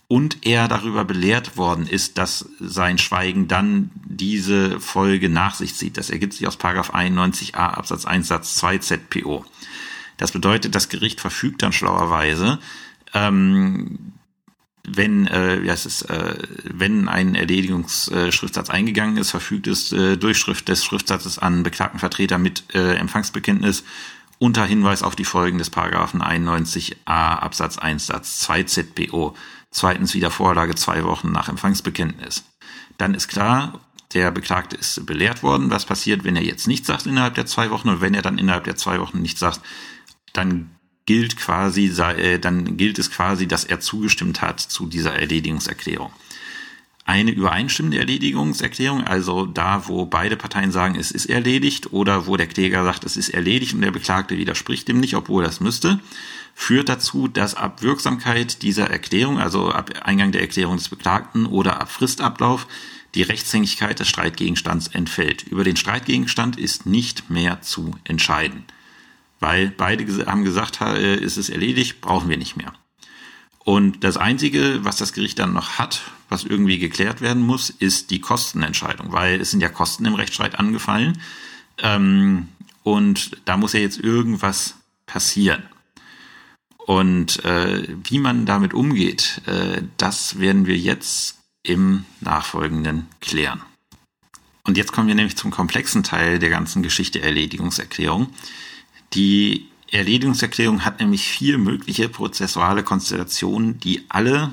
und 0.08 0.46
er 0.46 0.68
darüber 0.68 1.04
belehrt 1.04 1.56
worden 1.56 1.86
ist, 1.86 2.18
dass 2.18 2.48
sein 2.60 2.98
Schweigen 2.98 3.48
dann 3.48 3.90
diese 4.04 4.78
Folge 4.78 5.28
nach 5.28 5.54
sich 5.54 5.74
zieht. 5.74 5.96
Das 5.96 6.10
ergibt 6.10 6.34
sich 6.34 6.46
aus 6.46 6.58
91a 6.60 7.54
Absatz 7.56 8.04
1 8.04 8.28
Satz 8.28 8.56
2 8.56 8.78
ZPO. 8.78 9.44
Das 10.16 10.32
bedeutet, 10.32 10.74
das 10.74 10.88
Gericht 10.88 11.20
verfügt 11.20 11.62
dann 11.62 11.72
schlauerweise, 11.72 12.58
ähm, 13.12 14.12
wenn, 14.86 15.26
äh, 15.26 15.62
ja, 15.62 15.72
es 15.72 15.86
ist, 15.86 16.02
äh, 16.02 16.36
wenn 16.64 17.08
ein 17.08 17.34
Erledigungsschriftsatz 17.34 18.70
eingegangen 18.70 19.16
ist, 19.16 19.30
verfügt 19.30 19.66
es 19.66 19.92
äh, 19.92 20.16
Durchschrift 20.16 20.68
des 20.68 20.84
Schriftsatzes 20.84 21.38
an 21.38 21.62
beklagten 21.62 21.98
Vertreter 21.98 22.38
mit 22.38 22.74
äh, 22.74 22.94
Empfangsbekenntnis 22.94 23.84
unter 24.38 24.64
Hinweis 24.64 25.02
auf 25.02 25.16
die 25.16 25.24
Folgen 25.24 25.58
des 25.58 25.70
Paragraphen 25.70 26.22
91a 26.22 26.96
Absatz 27.06 27.78
1 27.78 28.06
Satz 28.06 28.38
2 28.40 28.64
ZBO. 28.64 29.34
Zweitens 29.70 30.14
wieder 30.14 30.30
Vorlage 30.30 30.74
zwei 30.74 31.04
Wochen 31.04 31.32
nach 31.32 31.48
Empfangsbekenntnis. 31.48 32.44
Dann 32.98 33.14
ist 33.14 33.28
klar, 33.28 33.80
der 34.14 34.30
Beklagte 34.30 34.76
ist 34.76 35.04
belehrt 35.04 35.42
worden. 35.42 35.70
Was 35.70 35.84
passiert, 35.84 36.24
wenn 36.24 36.36
er 36.36 36.44
jetzt 36.44 36.66
nichts 36.66 36.86
sagt 36.86 37.06
innerhalb 37.06 37.34
der 37.34 37.46
zwei 37.46 37.70
Wochen? 37.70 37.88
Und 37.88 38.00
wenn 38.00 38.14
er 38.14 38.22
dann 38.22 38.38
innerhalb 38.38 38.64
der 38.64 38.76
zwei 38.76 39.00
Wochen 39.00 39.20
nichts 39.20 39.40
sagt, 39.40 39.60
dann 40.32 40.75
gilt 41.06 41.36
quasi, 41.36 41.86
äh, 41.86 42.38
dann 42.38 42.76
gilt 42.76 42.98
es 42.98 43.10
quasi, 43.10 43.46
dass 43.46 43.64
er 43.64 43.80
zugestimmt 43.80 44.42
hat 44.42 44.60
zu 44.60 44.86
dieser 44.86 45.14
Erledigungserklärung. 45.14 46.10
Eine 47.04 47.30
übereinstimmende 47.30 47.98
Erledigungserklärung, 47.98 49.04
also 49.04 49.46
da, 49.46 49.86
wo 49.86 50.06
beide 50.06 50.36
Parteien 50.36 50.72
sagen, 50.72 50.96
es 50.96 51.12
ist 51.12 51.26
erledigt 51.26 51.92
oder 51.92 52.26
wo 52.26 52.36
der 52.36 52.48
Kläger 52.48 52.82
sagt, 52.82 53.04
es 53.04 53.16
ist 53.16 53.28
erledigt 53.28 53.74
und 53.74 53.82
der 53.82 53.92
Beklagte 53.92 54.36
widerspricht 54.36 54.88
dem 54.88 54.98
nicht, 54.98 55.14
obwohl 55.14 55.44
es 55.44 55.60
müsste, 55.60 56.00
führt 56.56 56.88
dazu, 56.88 57.28
dass 57.28 57.54
ab 57.54 57.82
Wirksamkeit 57.82 58.62
dieser 58.62 58.90
Erklärung, 58.90 59.38
also 59.38 59.70
ab 59.70 59.92
Eingang 60.02 60.32
der 60.32 60.40
Erklärung 60.40 60.78
des 60.78 60.88
Beklagten 60.88 61.46
oder 61.46 61.80
ab 61.80 61.92
Fristablauf, 61.92 62.66
die 63.14 63.22
Rechtshängigkeit 63.22 64.00
des 64.00 64.08
Streitgegenstands 64.08 64.88
entfällt. 64.88 65.44
Über 65.44 65.62
den 65.62 65.76
Streitgegenstand 65.76 66.58
ist 66.58 66.86
nicht 66.86 67.30
mehr 67.30 67.62
zu 67.62 67.92
entscheiden 68.02 68.64
weil 69.40 69.70
beide 69.70 70.06
haben 70.26 70.44
gesagt, 70.44 70.80
äh, 70.80 71.16
ist 71.16 71.36
es 71.36 71.48
erledigt, 71.48 72.00
brauchen 72.00 72.28
wir 72.28 72.36
nicht 72.36 72.56
mehr. 72.56 72.72
Und 73.64 74.04
das 74.04 74.16
Einzige, 74.16 74.84
was 74.84 74.96
das 74.96 75.12
Gericht 75.12 75.38
dann 75.38 75.52
noch 75.52 75.78
hat, 75.78 76.02
was 76.28 76.44
irgendwie 76.44 76.78
geklärt 76.78 77.20
werden 77.20 77.42
muss, 77.42 77.70
ist 77.70 78.10
die 78.10 78.20
Kostenentscheidung, 78.20 79.12
weil 79.12 79.40
es 79.40 79.50
sind 79.50 79.60
ja 79.60 79.68
Kosten 79.68 80.04
im 80.04 80.14
Rechtsstreit 80.14 80.58
angefallen. 80.58 81.20
Ähm, 81.78 82.48
und 82.84 83.32
da 83.44 83.56
muss 83.56 83.72
ja 83.72 83.80
jetzt 83.80 83.98
irgendwas 83.98 84.76
passieren. 85.06 85.64
Und 86.78 87.44
äh, 87.44 87.88
wie 88.04 88.20
man 88.20 88.46
damit 88.46 88.72
umgeht, 88.72 89.42
äh, 89.46 89.82
das 89.96 90.38
werden 90.38 90.66
wir 90.66 90.76
jetzt 90.76 91.38
im 91.64 92.04
Nachfolgenden 92.20 93.08
klären. 93.20 93.60
Und 94.62 94.76
jetzt 94.76 94.92
kommen 94.92 95.08
wir 95.08 95.16
nämlich 95.16 95.36
zum 95.36 95.50
komplexen 95.50 96.04
Teil 96.04 96.38
der 96.38 96.50
ganzen 96.50 96.84
Geschichte 96.84 97.20
Erledigungserklärung. 97.20 98.28
Die 99.14 99.68
Erledigungserklärung 99.90 100.84
hat 100.84 101.00
nämlich 101.00 101.28
vier 101.28 101.58
mögliche 101.58 102.08
prozessuale 102.08 102.82
Konstellationen, 102.82 103.78
die 103.80 104.04
alle 104.08 104.52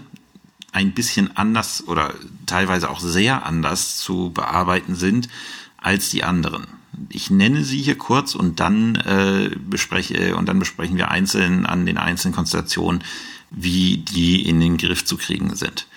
ein 0.72 0.92
bisschen 0.92 1.36
anders 1.38 1.88
oder 1.88 2.14
teilweise 2.46 2.90
auch 2.90 3.00
sehr 3.00 3.46
anders 3.46 3.98
zu 3.98 4.32
bearbeiten 4.32 4.96
sind 4.96 5.30
als 5.78 6.10
die 6.10 6.24
anderen. 6.24 6.68
Ich 7.10 7.30
nenne 7.30 7.64
sie 7.64 7.82
hier 7.82 7.98
kurz 7.98 8.36
und 8.36 8.60
dann 8.60 8.96
äh, 8.96 9.52
bespreche 9.70 10.36
und 10.36 10.48
dann 10.48 10.60
besprechen 10.60 10.98
wir 10.98 11.10
einzeln 11.10 11.66
an 11.66 11.86
den 11.86 11.98
einzelnen 11.98 12.36
Konstellationen, 12.36 13.04
wie 13.52 13.98
die 13.98 14.48
in 14.48 14.60
den 14.60 14.78
Griff 14.78 15.06
zu 15.06 15.18
kriegen 15.18 15.56
sind. 15.56 15.88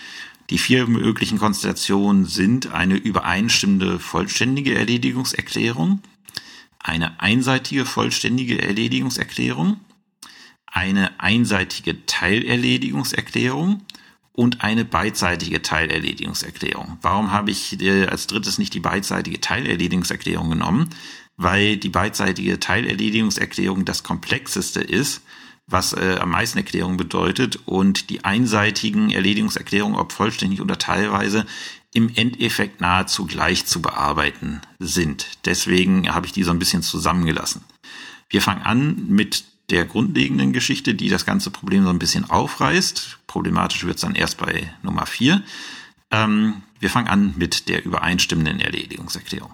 Die 0.51 0.59
vier 0.59 0.87
möglichen 0.87 1.39
Konstellationen 1.39 2.25
sind 2.25 2.73
eine 2.73 2.97
übereinstimmende 2.97 3.99
vollständige 3.99 4.75
Erledigungserklärung, 4.75 6.01
eine 6.87 7.21
einseitige 7.21 7.85
vollständige 7.85 8.63
Erledigungserklärung, 8.63 9.81
eine 10.67 11.21
einseitige 11.21 12.07
Teilerledigungserklärung 12.07 13.83
und 14.33 14.63
eine 14.63 14.85
beidseitige 14.85 15.63
Teilerledigungserklärung. 15.63 16.99
Warum 17.03 17.33
habe 17.33 17.51
ich 17.51 17.81
äh, 17.81 18.07
als 18.07 18.29
drittes 18.29 18.59
nicht 18.59 18.75
die 18.75 18.81
beidseitige 18.81 19.41
Teilerledigungserklärung 19.41 20.51
genommen? 20.51 20.91
Weil 21.37 21.77
die 21.77 21.89
beidseitige 21.89 22.61
Teilerledigungserklärung 22.61 23.85
das 23.85 24.03
komplexeste 24.03 24.81
ist, 24.81 25.23
was 25.67 25.93
äh, 25.93 26.19
am 26.21 26.31
meisten 26.31 26.59
Erklärungen 26.59 26.97
bedeutet 26.97 27.59
und 27.67 28.11
die 28.11 28.25
einseitigen 28.25 29.11
Erledigungserklärungen, 29.11 29.99
ob 29.99 30.13
vollständig 30.13 30.61
oder 30.61 30.79
teilweise, 30.79 31.45
im 31.93 32.11
Endeffekt 32.15 32.81
nahezu 32.81 33.27
gleich 33.27 33.67
zu 33.67 33.81
bearbeiten 33.81 34.61
sind. 34.79 35.27
Deswegen 35.45 36.15
habe 36.15 36.27
ich 36.27 36.33
die 36.33 36.43
so 36.43 36.51
ein 36.51 36.59
bisschen 36.59 36.83
zusammengelassen. 36.83 37.65
Wir 38.29 38.43
fangen 38.43 38.63
an 38.63 39.07
mit 39.09 39.45
der 39.71 39.85
grundlegenden 39.85 40.53
Geschichte, 40.53 40.95
die 40.95 41.09
das 41.09 41.27
ganze 41.27 41.51
Problem 41.51 41.85
so 41.85 41.91
ein 41.91 41.99
bisschen 41.99 42.29
aufreißt. 42.29 43.19
Problematisch 43.27 43.85
wird 43.85 43.97
es 43.97 44.03
dann 44.03 44.15
erst 44.15 44.39
bei 44.39 44.73
Nummer 44.83 45.07
vier. 45.07 45.43
Ähm, 46.11 46.63
wir 46.79 46.91
fangen 46.91 47.09
an 47.09 47.35
mit 47.37 47.69
der 47.69 47.85
übereinstimmenden 47.85 48.61
Erledigungserklärung. 48.61 49.53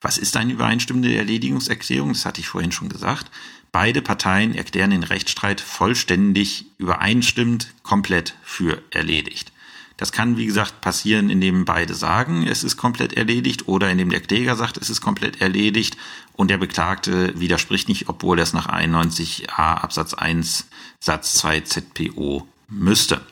Was 0.00 0.18
ist 0.18 0.36
eine 0.36 0.52
übereinstimmende 0.52 1.14
Erledigungserklärung? 1.14 2.12
Das 2.12 2.26
hatte 2.26 2.40
ich 2.40 2.48
vorhin 2.48 2.72
schon 2.72 2.88
gesagt. 2.88 3.30
Beide 3.74 4.02
Parteien 4.02 4.54
erklären 4.54 4.90
den 4.90 5.02
Rechtsstreit 5.02 5.60
vollständig 5.60 6.66
übereinstimmend 6.78 7.74
komplett 7.82 8.36
für 8.44 8.80
erledigt. 8.92 9.50
Das 9.96 10.12
kann, 10.12 10.36
wie 10.36 10.46
gesagt, 10.46 10.80
passieren, 10.80 11.28
indem 11.28 11.64
beide 11.64 11.94
sagen, 11.94 12.46
es 12.46 12.62
ist 12.62 12.76
komplett 12.76 13.14
erledigt 13.14 13.66
oder 13.66 13.90
indem 13.90 14.10
der 14.10 14.20
Kläger 14.20 14.54
sagt, 14.54 14.76
es 14.76 14.90
ist 14.90 15.00
komplett 15.00 15.40
erledigt 15.40 15.96
und 16.34 16.52
der 16.52 16.58
Beklagte 16.58 17.36
widerspricht 17.40 17.88
nicht, 17.88 18.08
obwohl 18.08 18.38
er 18.38 18.44
es 18.44 18.52
nach 18.52 18.68
91a 18.68 19.48
Absatz 19.56 20.14
1 20.14 20.66
Satz 21.00 21.34
2 21.34 21.62
ZPO 21.62 22.46
müsste. 22.68 23.26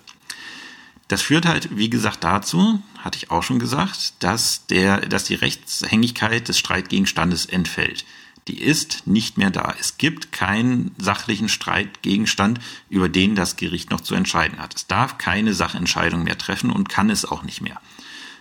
Das 1.07 1.23
führt 1.23 1.47
halt, 1.47 1.77
wie 1.79 1.89
gesagt, 1.89 2.25
dazu, 2.25 2.83
hatte 2.99 3.17
ich 3.17 3.31
auch 3.31 3.45
schon 3.45 3.61
gesagt, 3.61 4.15
dass 4.19 4.67
der, 4.67 5.03
dass 5.03 5.23
die 5.23 5.37
Rechtshängigkeit 5.37 6.49
des 6.49 6.59
Streitgegenstandes 6.59 7.47
entfällt 7.47 8.05
die 8.49 8.61
ist 8.61 9.07
nicht 9.07 9.39
mehr 9.39 9.51
da. 9.51 9.75
Es 9.79 9.99
gibt 9.99 10.33
keinen 10.33 10.95
sachlichen 10.99 11.49
Streitgegenstand, 11.49 12.61
über 12.89 13.09
den 13.09 13.35
das 13.35 13.57
Gericht 13.57 13.91
noch 13.91 14.01
zu 14.01 14.15
entscheiden 14.15 14.59
hat. 14.59 14.75
Es 14.75 14.87
darf 14.87 15.19
keine 15.19 15.55
Sachentscheidung 15.55 16.25
mehr 16.25 16.39
treffen 16.39 16.71
und 16.71 16.89
kann 16.89 17.11
es 17.11 17.25
auch 17.25 17.43
nicht 17.43 17.61
mehr. 17.61 17.81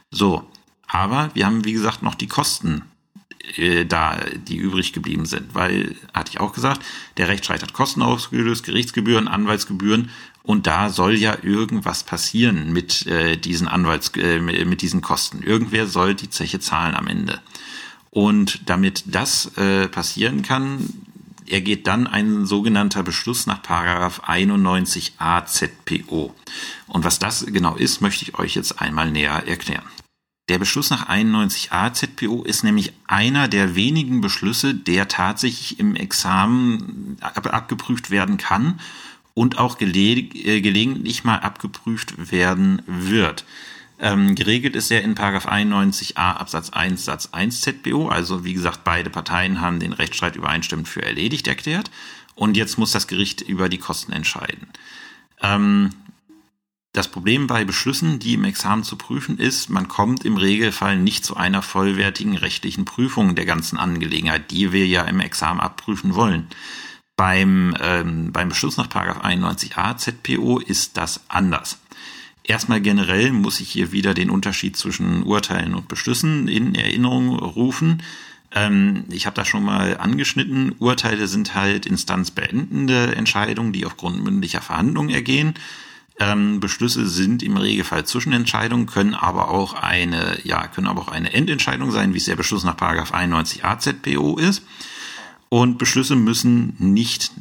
So, 0.09 0.49
aber 0.87 1.31
wir 1.33 1.45
haben, 1.45 1.63
wie 1.65 1.73
gesagt, 1.73 2.03
noch 2.03 2.15
die 2.15 2.27
Kosten 2.27 2.83
äh, 3.55 3.85
da, 3.85 4.17
die 4.47 4.57
übrig 4.57 4.93
geblieben 4.93 5.25
sind, 5.25 5.53
weil, 5.55 5.95
hatte 6.13 6.31
ich 6.31 6.39
auch 6.39 6.53
gesagt, 6.53 6.85
der 7.17 7.27
Rechtsstreit 7.27 7.63
hat 7.63 7.73
Kosten 7.73 8.01
ausgelöst, 8.01 8.65
Gerichtsgebühren, 8.65 9.27
Anwaltsgebühren 9.27 10.09
und 10.43 10.67
da 10.67 10.89
soll 10.89 11.15
ja 11.15 11.37
irgendwas 11.41 12.03
passieren 12.03 12.73
mit 12.73 13.05
äh, 13.07 13.37
diesen 13.37 13.67
Anwalts, 13.67 14.11
äh, 14.17 14.39
mit 14.39 14.81
diesen 14.81 15.01
Kosten. 15.01 15.43
Irgendwer 15.43 15.87
soll 15.87 16.15
die 16.15 16.29
Zeche 16.29 16.59
zahlen 16.59 16.95
am 16.95 17.07
Ende. 17.07 17.39
Und 18.11 18.69
damit 18.69 19.03
das 19.07 19.57
äh, 19.57 19.87
passieren 19.87 20.41
kann, 20.41 20.89
ergeht 21.47 21.87
dann 21.87 22.07
ein 22.07 22.45
sogenannter 22.45 23.03
Beschluss 23.03 23.47
nach 23.47 23.61
Paragraph 23.61 24.21
91a 24.23 25.45
ZPO. 25.45 26.33
Und 26.87 27.03
was 27.03 27.19
das 27.19 27.45
genau 27.45 27.75
ist, 27.75 28.01
möchte 28.01 28.23
ich 28.23 28.37
euch 28.37 28.55
jetzt 28.55 28.81
einmal 28.81 29.11
näher 29.11 29.47
erklären. 29.47 29.85
Der 30.49 30.59
Beschluss 30.59 30.89
nach 30.89 31.07
91a 31.07 31.93
ZPO 31.93 32.43
ist 32.43 32.63
nämlich 32.63 32.91
einer 33.07 33.47
der 33.47 33.75
wenigen 33.75 34.19
Beschlüsse, 34.19 34.75
der 34.75 35.07
tatsächlich 35.07 35.79
im 35.79 35.95
Examen 35.95 37.17
ab 37.21 37.53
abgeprüft 37.53 38.11
werden 38.11 38.37
kann 38.37 38.79
und 39.33 39.57
auch 39.57 39.77
gele 39.77 40.19
äh, 40.19 40.59
gelegentlich 40.59 41.23
mal 41.23 41.37
abgeprüft 41.37 42.31
werden 42.31 42.81
wird. 42.85 43.45
Ähm, 44.03 44.33
geregelt 44.33 44.75
ist 44.75 44.89
er 44.89 45.03
in 45.03 45.13
91a 45.13 46.15
Absatz 46.15 46.71
1 46.71 47.05
Satz 47.05 47.29
1 47.31 47.61
ZBO. 47.61 48.09
Also 48.09 48.43
wie 48.43 48.53
gesagt, 48.53 48.83
beide 48.83 49.11
Parteien 49.11 49.61
haben 49.61 49.79
den 49.79 49.93
Rechtsstreit 49.93 50.35
übereinstimmend 50.35 50.89
für 50.89 51.03
erledigt 51.03 51.47
erklärt. 51.47 51.91
und 52.33 52.57
jetzt 52.57 52.79
muss 52.79 52.91
das 52.91 53.07
Gericht 53.07 53.41
über 53.41 53.69
die 53.69 53.77
Kosten 53.77 54.11
entscheiden. 54.13 54.67
Ähm, 55.43 55.91
das 56.93 57.07
Problem 57.07 57.45
bei 57.45 57.63
Beschlüssen, 57.63 58.19
die 58.19 58.33
im 58.33 58.43
Examen 58.43 58.83
zu 58.83 58.97
prüfen 58.97 59.37
ist, 59.37 59.69
man 59.69 59.87
kommt 59.87 60.25
im 60.25 60.37
Regelfall 60.37 60.97
nicht 60.97 61.23
zu 61.23 61.37
einer 61.37 61.61
vollwertigen 61.61 62.35
rechtlichen 62.35 62.83
Prüfung 62.85 63.35
der 63.35 63.45
ganzen 63.45 63.77
Angelegenheit, 63.77 64.49
die 64.49 64.71
wir 64.71 64.87
ja 64.87 65.03
im 65.03 65.19
Examen 65.19 65.59
abprüfen 65.59 66.15
wollen. 66.15 66.47
Beim, 67.15 67.75
ähm, 67.79 68.31
beim 68.33 68.49
Beschluss 68.49 68.77
nach 68.77 68.87
91a 68.87 69.95
ZPO 69.95 70.59
ist 70.59 70.97
das 70.97 71.21
anders. 71.27 71.80
Erstmal 72.43 72.81
generell 72.81 73.31
muss 73.31 73.59
ich 73.59 73.69
hier 73.69 73.91
wieder 73.91 74.13
den 74.13 74.29
Unterschied 74.29 74.75
zwischen 74.75 75.23
Urteilen 75.23 75.75
und 75.75 75.87
Beschlüssen 75.87 76.47
in 76.47 76.75
Erinnerung 76.75 77.37
rufen. 77.37 78.01
Ähm, 78.53 79.05
ich 79.09 79.25
habe 79.25 79.35
das 79.35 79.47
schon 79.47 79.63
mal 79.63 79.97
angeschnitten. 79.97 80.75
Urteile 80.79 81.27
sind 81.27 81.55
halt 81.55 81.85
instanzbeendende 81.85 83.15
Entscheidungen, 83.15 83.73
die 83.73 83.85
aufgrund 83.85 84.23
mündlicher 84.23 84.61
Verhandlungen 84.61 85.09
ergehen. 85.09 85.53
Ähm, 86.19 86.59
Beschlüsse 86.59 87.07
sind 87.07 87.41
im 87.41 87.57
Regelfall 87.57 88.05
Zwischenentscheidungen, 88.05 88.85
können 88.85 89.13
aber 89.15 89.49
auch 89.49 89.73
eine, 89.73 90.37
ja, 90.43 90.67
können 90.67 90.87
aber 90.87 91.01
auch 91.01 91.07
eine 91.07 91.33
Endentscheidung 91.33 91.91
sein, 91.91 92.13
wie 92.13 92.17
es 92.17 92.25
der 92.25 92.35
Beschluss 92.35 92.63
nach 92.63 92.77
91 92.79 93.63
AZPO 93.63 94.37
ist. 94.37 94.63
Und 95.49 95.77
Beschlüsse 95.77 96.15
müssen 96.15 96.75
nicht 96.79 97.31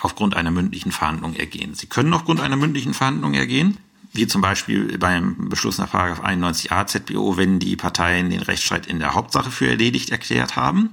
aufgrund 0.00 0.36
einer 0.36 0.50
mündlichen 0.50 0.92
Verhandlung 0.92 1.34
ergehen. 1.34 1.74
Sie 1.74 1.86
können 1.86 2.12
aufgrund 2.12 2.40
einer 2.40 2.56
mündlichen 2.56 2.94
Verhandlung 2.94 3.34
ergehen, 3.34 3.78
wie 4.12 4.26
zum 4.26 4.40
Beispiel 4.40 4.98
beim 4.98 5.48
Beschluss 5.48 5.78
nach 5.78 5.92
91 5.94 6.72
AZPO, 6.72 7.36
wenn 7.36 7.58
die 7.58 7.76
Parteien 7.76 8.30
den 8.30 8.40
Rechtsstreit 8.40 8.86
in 8.86 8.98
der 8.98 9.14
Hauptsache 9.14 9.50
für 9.50 9.68
erledigt 9.68 10.10
erklärt 10.10 10.56
haben. 10.56 10.90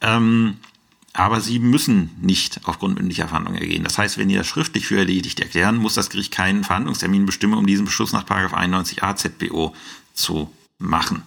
Ähm, 0.00 0.56
aber 1.12 1.40
sie 1.40 1.58
müssen 1.58 2.10
nicht 2.20 2.60
aufgrund 2.64 2.96
mündlicher 2.96 3.28
Verhandlungen 3.28 3.60
ergehen. 3.60 3.84
Das 3.84 3.96
heißt, 3.96 4.18
wenn 4.18 4.28
die 4.28 4.34
das 4.34 4.46
schriftlich 4.46 4.86
für 4.86 4.98
erledigt 4.98 5.40
erklären, 5.40 5.76
muss 5.76 5.94
das 5.94 6.10
Gericht 6.10 6.30
keinen 6.30 6.62
Verhandlungstermin 6.62 7.24
bestimmen, 7.24 7.54
um 7.54 7.66
diesen 7.66 7.86
Beschluss 7.86 8.12
nach 8.12 8.26
91a 8.26 9.16
ZBO 9.16 9.74
zu 10.12 10.52
machen. 10.78 11.22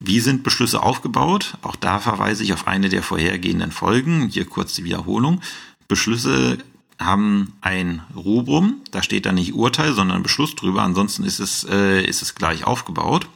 Wie 0.00 0.20
sind 0.20 0.42
Beschlüsse 0.42 0.82
aufgebaut? 0.82 1.56
Auch 1.62 1.76
da 1.76 1.98
verweise 1.98 2.44
ich 2.44 2.52
auf 2.52 2.66
eine 2.66 2.90
der 2.90 3.02
vorhergehenden 3.02 3.72
Folgen. 3.72 4.28
Hier 4.28 4.44
kurz 4.44 4.74
die 4.74 4.84
Wiederholung. 4.84 5.40
Beschlüsse 5.88 6.58
haben 6.98 7.54
ein 7.60 8.02
Rubrum, 8.14 8.80
da 8.90 9.02
steht 9.02 9.26
dann 9.26 9.34
nicht 9.34 9.54
Urteil, 9.54 9.92
sondern 9.92 10.22
Beschluss 10.22 10.54
drüber. 10.54 10.82
Ansonsten 10.82 11.24
ist 11.24 11.40
es, 11.40 11.64
äh, 11.64 12.04
ist 12.04 12.22
es 12.22 12.34
gleich 12.34 12.64
aufgebaut. 12.64 13.28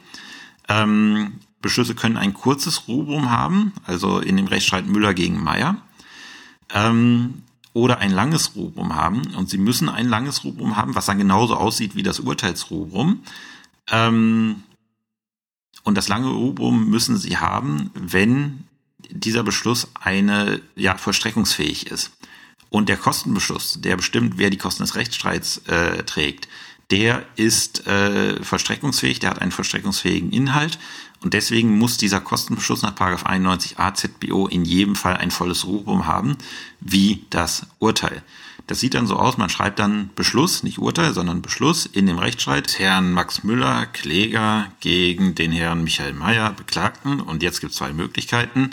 Ähm, 0.67 1.33
Beschlüsse 1.61 1.95
können 1.95 2.17
ein 2.17 2.33
kurzes 2.33 2.87
Rubrum 2.87 3.31
haben, 3.31 3.73
also 3.85 4.19
in 4.19 4.37
dem 4.37 4.47
Rechtsstreit 4.47 4.87
Müller 4.87 5.13
gegen 5.13 5.43
Meyer, 5.43 5.77
ähm, 6.73 7.43
oder 7.73 7.99
ein 7.99 8.11
langes 8.11 8.55
Rubrum 8.55 8.95
haben. 8.95 9.33
Und 9.35 9.49
sie 9.49 9.57
müssen 9.57 9.89
ein 9.89 10.07
langes 10.07 10.43
Rubrum 10.43 10.77
haben, 10.77 10.95
was 10.95 11.05
dann 11.05 11.17
genauso 11.17 11.55
aussieht 11.55 11.95
wie 11.95 12.03
das 12.03 12.19
Urteilsrubrum. 12.19 13.23
Ähm, 13.91 14.63
und 15.83 15.95
das 15.95 16.07
lange 16.07 16.29
Rubrum 16.29 16.89
müssen 16.89 17.17
sie 17.17 17.37
haben, 17.37 17.91
wenn 17.93 18.65
dieser 19.09 19.43
Beschluss 19.43 19.87
eine 19.95 20.61
ja 20.75 20.97
vollstreckungsfähig 20.97 21.87
ist. 21.87 22.11
Und 22.69 22.89
der 22.89 22.97
Kostenbeschluss, 22.97 23.81
der 23.81 23.97
bestimmt, 23.97 24.37
wer 24.37 24.49
die 24.49 24.57
Kosten 24.57 24.83
des 24.83 24.95
Rechtsstreits 24.95 25.59
äh, 25.67 26.03
trägt, 26.03 26.47
der 26.91 27.25
ist 27.35 27.85
äh, 27.87 28.43
vollstreckungsfähig, 28.43 29.19
der 29.19 29.31
hat 29.31 29.41
einen 29.41 29.51
vollstreckungsfähigen 29.51 30.31
Inhalt 30.31 30.79
und 31.21 31.33
deswegen 31.33 31.77
muss 31.77 31.97
dieser 31.97 32.21
Kostenbeschluss 32.21 32.81
nach 32.81 32.95
91 32.99 33.77
AZBO 33.77 34.47
in 34.47 34.65
jedem 34.65 34.95
Fall 34.95 35.17
ein 35.17 35.31
volles 35.31 35.65
Rubrum 35.65 36.07
haben, 36.07 36.37
wie 36.79 37.25
das 37.29 37.67
Urteil. 37.79 38.23
Das 38.67 38.79
sieht 38.79 38.93
dann 38.93 39.07
so 39.07 39.15
aus, 39.15 39.37
man 39.37 39.49
schreibt 39.49 39.79
dann 39.79 40.11
Beschluss, 40.15 40.63
nicht 40.63 40.77
Urteil, 40.77 41.13
sondern 41.13 41.41
Beschluss 41.41 41.87
in 41.87 42.05
dem 42.05 42.19
Rechtsstreit 42.19 42.77
Herrn 42.77 43.11
Max 43.11 43.43
Müller, 43.43 43.87
Kläger 43.87 44.71
gegen 44.79 45.33
den 45.35 45.51
Herrn 45.51 45.83
Michael 45.83 46.13
Mayer, 46.13 46.51
Beklagten. 46.51 47.19
Und 47.19 47.41
jetzt 47.41 47.61
gibt 47.61 47.71
es 47.71 47.79
zwei 47.79 47.93
Möglichkeiten. 47.93 48.69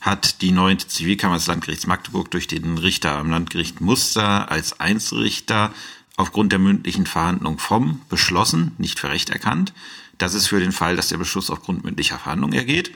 Hat 0.00 0.42
die 0.42 0.52
neunte 0.52 0.86
Zivilkammer 0.86 1.36
des 1.36 1.46
Landgerichts 1.46 1.86
Magdeburg 1.86 2.30
durch 2.30 2.46
den 2.46 2.78
Richter 2.78 3.16
am 3.16 3.30
Landgericht 3.30 3.80
Muster 3.80 4.50
als 4.50 4.78
Einzelrichter 4.80 5.72
aufgrund 6.16 6.52
der 6.52 6.58
mündlichen 6.58 7.06
Verhandlung 7.06 7.58
vom 7.58 8.00
beschlossen, 8.08 8.72
nicht 8.78 8.98
für 8.98 9.10
Recht 9.10 9.30
erkannt. 9.30 9.72
Das 10.18 10.34
ist 10.34 10.48
für 10.48 10.60
den 10.60 10.72
Fall, 10.72 10.96
dass 10.96 11.08
der 11.08 11.18
Beschluss 11.18 11.50
aufgrund 11.50 11.84
mündlicher 11.84 12.18
Verhandlung 12.18 12.52
ergeht. 12.52 12.92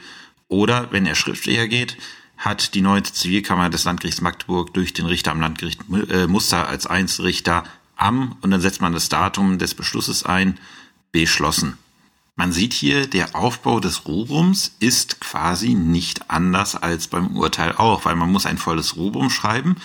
Oder 0.48 0.92
wenn 0.92 1.06
er 1.06 1.14
schriftlich 1.14 1.56
ergeht, 1.56 1.96
hat 2.36 2.74
die 2.74 2.80
neue 2.82 3.04
Zivilkammer 3.04 3.70
des 3.70 3.84
Landgerichts 3.84 4.20
Magdeburg 4.20 4.74
durch 4.74 4.92
den 4.92 5.06
Richter 5.06 5.30
am 5.30 5.40
Landgericht 5.40 5.80
äh, 6.10 6.26
Muster 6.26 6.68
als 6.68 6.86
Einzelrichter 6.86 7.64
am, 7.96 8.36
und 8.40 8.50
dann 8.50 8.60
setzt 8.60 8.80
man 8.80 8.92
das 8.92 9.08
Datum 9.08 9.58
des 9.58 9.74
Beschlusses 9.74 10.24
ein, 10.24 10.58
beschlossen. 11.12 11.78
Man 12.34 12.52
sieht 12.52 12.72
hier, 12.72 13.06
der 13.06 13.36
Aufbau 13.36 13.78
des 13.78 14.06
Rubrums 14.06 14.74
ist 14.80 15.20
quasi 15.20 15.74
nicht 15.74 16.30
anders 16.30 16.74
als 16.74 17.06
beim 17.06 17.36
Urteil 17.36 17.72
auch, 17.72 18.06
weil 18.06 18.16
man 18.16 18.32
muss 18.32 18.46
ein 18.46 18.56
volles 18.56 18.96
Rubrum 18.96 19.28
schreiben 19.28 19.76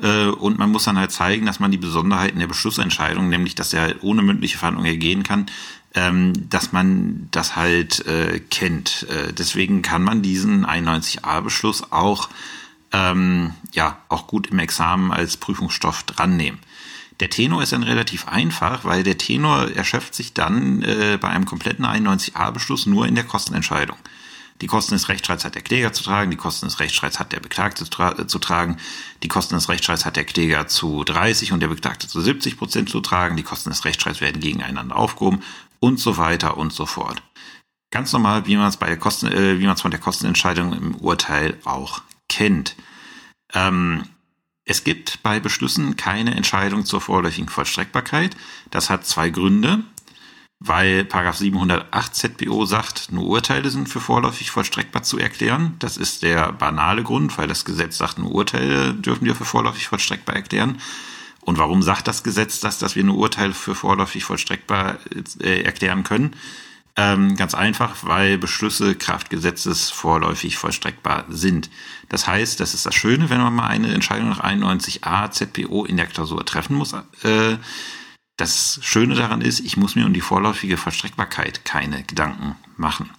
äh, 0.00 0.26
und 0.26 0.58
man 0.58 0.70
muss 0.70 0.84
dann 0.84 0.98
halt 0.98 1.12
zeigen, 1.12 1.44
dass 1.44 1.60
man 1.60 1.70
die 1.70 1.76
Besonderheiten 1.76 2.38
der 2.38 2.46
Beschlussentscheidung, 2.46 3.28
nämlich 3.28 3.54
dass 3.54 3.74
er 3.74 4.02
ohne 4.02 4.22
mündliche 4.22 4.56
Verhandlung 4.56 4.86
ergehen 4.86 5.22
kann, 5.22 5.46
ähm, 5.94 6.48
dass 6.48 6.72
man 6.72 7.28
das 7.32 7.56
halt 7.56 8.06
äh, 8.06 8.40
kennt. 8.40 9.06
Äh, 9.10 9.34
deswegen 9.34 9.82
kann 9.82 10.02
man 10.02 10.22
diesen 10.22 10.64
91a-Beschluss 10.64 11.92
auch 11.92 12.30
ähm, 12.92 13.52
ja 13.72 13.98
auch 14.08 14.26
gut 14.26 14.48
im 14.48 14.58
Examen 14.58 15.12
als 15.12 15.36
Prüfungsstoff 15.36 16.04
dran 16.04 16.36
nehmen. 16.36 16.58
Der 17.20 17.30
Tenor 17.30 17.62
ist 17.62 17.72
dann 17.72 17.82
relativ 17.82 18.26
einfach, 18.28 18.84
weil 18.84 19.02
der 19.02 19.18
Tenor 19.18 19.70
erschöpft 19.70 20.14
sich 20.14 20.32
dann 20.32 20.82
äh, 20.82 21.18
bei 21.20 21.28
einem 21.28 21.44
kompletten 21.44 21.84
91a-Beschluss 21.84 22.86
nur 22.86 23.06
in 23.06 23.14
der 23.14 23.24
Kostenentscheidung. 23.24 23.98
Die 24.62 24.66
Kosten 24.66 24.94
des 24.94 25.08
Rechtsstreits 25.08 25.44
hat 25.44 25.54
der 25.54 25.62
Kläger 25.62 25.92
zu 25.92 26.02
tragen, 26.02 26.30
die 26.30 26.36
Kosten 26.36 26.66
des 26.66 26.80
Rechtsstreits 26.80 27.18
hat 27.18 27.32
der 27.32 27.40
Beklagte 27.40 27.84
zu, 27.84 27.90
tra 27.90 28.26
zu 28.26 28.38
tragen, 28.38 28.76
die 29.22 29.28
Kosten 29.28 29.54
des 29.54 29.68
Rechtsstreits 29.68 30.04
hat 30.04 30.16
der 30.16 30.24
Kläger 30.24 30.66
zu 30.66 31.04
30 31.04 31.52
und 31.52 31.60
der 31.60 31.68
Beklagte 31.68 32.08
zu 32.08 32.20
70 32.20 32.58
Prozent 32.58 32.90
zu 32.90 33.00
tragen, 33.00 33.36
die 33.36 33.42
Kosten 33.42 33.70
des 33.70 33.84
Rechtsstreits 33.84 34.20
werden 34.20 34.40
gegeneinander 34.40 34.96
aufgehoben 34.96 35.42
und 35.78 35.98
so 35.98 36.18
weiter 36.18 36.58
und 36.58 36.72
so 36.72 36.84
fort. 36.84 37.22
Ganz 37.90 38.12
normal, 38.12 38.46
wie 38.46 38.56
man 38.56 38.68
es 38.68 38.76
bei 38.76 38.86
der 38.86 38.98
Kosten, 38.98 39.28
äh, 39.28 39.58
wie 39.58 39.64
man 39.64 39.74
es 39.74 39.82
von 39.82 39.90
der 39.90 40.00
Kostenentscheidung 40.00 40.74
im 40.74 40.94
Urteil 40.94 41.58
auch 41.64 42.02
kennt. 42.28 42.76
Ähm, 43.52 44.04
es 44.70 44.84
gibt 44.84 45.22
bei 45.22 45.40
Beschlüssen 45.40 45.96
keine 45.96 46.34
Entscheidung 46.36 46.84
zur 46.86 47.00
vorläufigen 47.00 47.48
Vollstreckbarkeit. 47.48 48.36
Das 48.70 48.88
hat 48.88 49.04
zwei 49.04 49.30
Gründe 49.30 49.84
weil 50.62 51.06
Paragraph 51.06 51.38
708 51.38 52.14
ZBO 52.14 52.66
sagt, 52.66 53.10
nur 53.10 53.26
Urteile 53.26 53.70
sind 53.70 53.88
für 53.88 53.98
vorläufig 53.98 54.50
vollstreckbar 54.50 55.02
zu 55.02 55.18
erklären. 55.18 55.74
Das 55.78 55.96
ist 55.96 56.22
der 56.22 56.52
banale 56.52 57.02
Grund, 57.02 57.38
weil 57.38 57.48
das 57.48 57.64
Gesetz 57.64 57.96
sagt, 57.96 58.18
nur 58.18 58.30
Urteile 58.30 58.92
dürfen 58.92 59.24
wir 59.24 59.34
für 59.34 59.46
vorläufig 59.46 59.88
vollstreckbar 59.88 60.36
erklären. 60.36 60.78
Und 61.40 61.56
warum 61.56 61.82
sagt 61.82 62.06
das 62.08 62.22
Gesetz 62.22 62.60
das, 62.60 62.78
dass 62.78 62.94
wir 62.94 63.04
nur 63.04 63.16
Urteile 63.16 63.54
für 63.54 63.74
vorläufig 63.74 64.24
vollstreckbar 64.24 64.98
äh, 65.40 65.62
erklären 65.62 66.04
können? 66.04 66.36
Ähm, 66.96 67.36
ganz 67.36 67.54
einfach, 67.54 67.96
weil 68.02 68.36
Beschlüsse 68.36 68.94
Kraftgesetzes 68.94 69.90
vorläufig 69.90 70.56
vollstreckbar 70.56 71.24
sind. 71.28 71.70
Das 72.08 72.26
heißt, 72.26 72.58
das 72.58 72.74
ist 72.74 72.84
das 72.84 72.94
Schöne, 72.94 73.30
wenn 73.30 73.40
man 73.40 73.54
mal 73.54 73.68
eine 73.68 73.94
Entscheidung 73.94 74.28
nach 74.28 74.42
91a 74.42 75.30
ZPO 75.30 75.84
in 75.84 75.96
der 75.96 76.06
Klausur 76.06 76.44
treffen 76.44 76.76
muss. 76.76 76.92
Äh, 77.22 77.56
das 78.36 78.80
Schöne 78.82 79.14
daran 79.14 79.40
ist, 79.40 79.60
ich 79.60 79.76
muss 79.76 79.94
mir 79.94 80.06
um 80.06 80.14
die 80.14 80.20
vorläufige 80.20 80.76
Vollstreckbarkeit 80.76 81.64
keine 81.64 82.02
Gedanken 82.04 82.56
machen. 82.76 83.10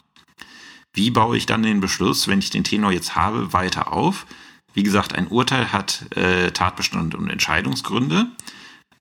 Wie 0.93 1.11
baue 1.11 1.37
ich 1.37 1.45
dann 1.45 1.63
den 1.63 1.79
Beschluss, 1.79 2.27
wenn 2.27 2.39
ich 2.39 2.49
den 2.49 2.63
Tenor 2.63 2.91
jetzt 2.91 3.15
habe, 3.15 3.53
weiter 3.53 3.93
auf? 3.93 4.25
Wie 4.73 4.83
gesagt, 4.83 5.13
ein 5.13 5.27
Urteil 5.27 5.71
hat 5.71 6.05
äh, 6.17 6.51
Tatbestand 6.51 7.15
und 7.15 7.29
Entscheidungsgründe. 7.29 8.27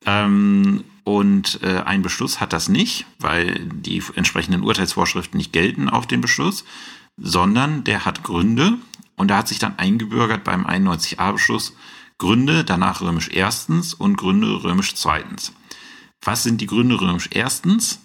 Ähm, 0.06 0.84
und 1.04 1.60
äh, 1.62 1.80
ein 1.80 2.02
Beschluss 2.02 2.40
hat 2.40 2.52
das 2.52 2.68
nicht, 2.68 3.06
weil 3.18 3.60
die 3.72 4.02
entsprechenden 4.14 4.62
Urteilsvorschriften 4.62 5.38
nicht 5.38 5.52
gelten 5.52 5.88
auf 5.88 6.06
den 6.06 6.20
Beschluss, 6.20 6.64
sondern 7.16 7.84
der 7.84 8.04
hat 8.04 8.22
Gründe. 8.22 8.74
Und 9.16 9.28
da 9.28 9.38
hat 9.38 9.48
sich 9.48 9.58
dann 9.58 9.78
eingebürgert 9.78 10.44
beim 10.44 10.66
91a-Beschluss 10.66 11.74
Gründe, 12.18 12.64
danach 12.64 13.00
römisch 13.00 13.30
erstens 13.32 13.94
und 13.94 14.16
Gründe 14.16 14.62
römisch 14.62 14.94
zweitens. 14.94 15.52
Was 16.22 16.42
sind 16.42 16.60
die 16.60 16.66
Gründe 16.66 17.00
römisch? 17.00 17.30
Erstens, 17.32 18.00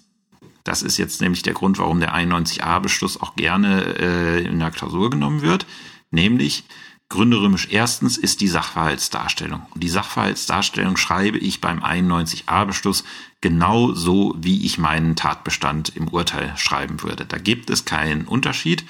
das 0.64 0.82
ist 0.82 0.96
jetzt 0.96 1.20
nämlich 1.20 1.42
der 1.42 1.52
Grund, 1.52 1.78
warum 1.78 2.00
der 2.00 2.14
91a-Beschluss 2.14 3.20
auch 3.20 3.36
gerne 3.36 3.82
äh, 3.98 4.44
in 4.44 4.58
der 4.58 4.70
Klausur 4.70 5.10
genommen 5.10 5.42
wird, 5.42 5.66
nämlich 6.10 6.64
Gründe 7.08 7.40
römisch 7.40 7.68
erstens 7.70 8.16
ist 8.16 8.40
die 8.40 8.48
Sachverhaltsdarstellung. 8.48 9.62
Und 9.70 9.84
die 9.84 9.88
Sachverhaltsdarstellung 9.88 10.96
schreibe 10.96 11.38
ich 11.38 11.60
beim 11.60 11.82
91a-Beschluss 11.82 13.04
genau 13.40 13.92
so, 13.92 14.34
wie 14.38 14.66
ich 14.66 14.78
meinen 14.78 15.14
Tatbestand 15.14 15.92
im 15.94 16.08
Urteil 16.08 16.52
schreiben 16.56 17.02
würde. 17.02 17.24
Da 17.24 17.38
gibt 17.38 17.70
es 17.70 17.84
keinen 17.84 18.24
Unterschied. 18.24 18.84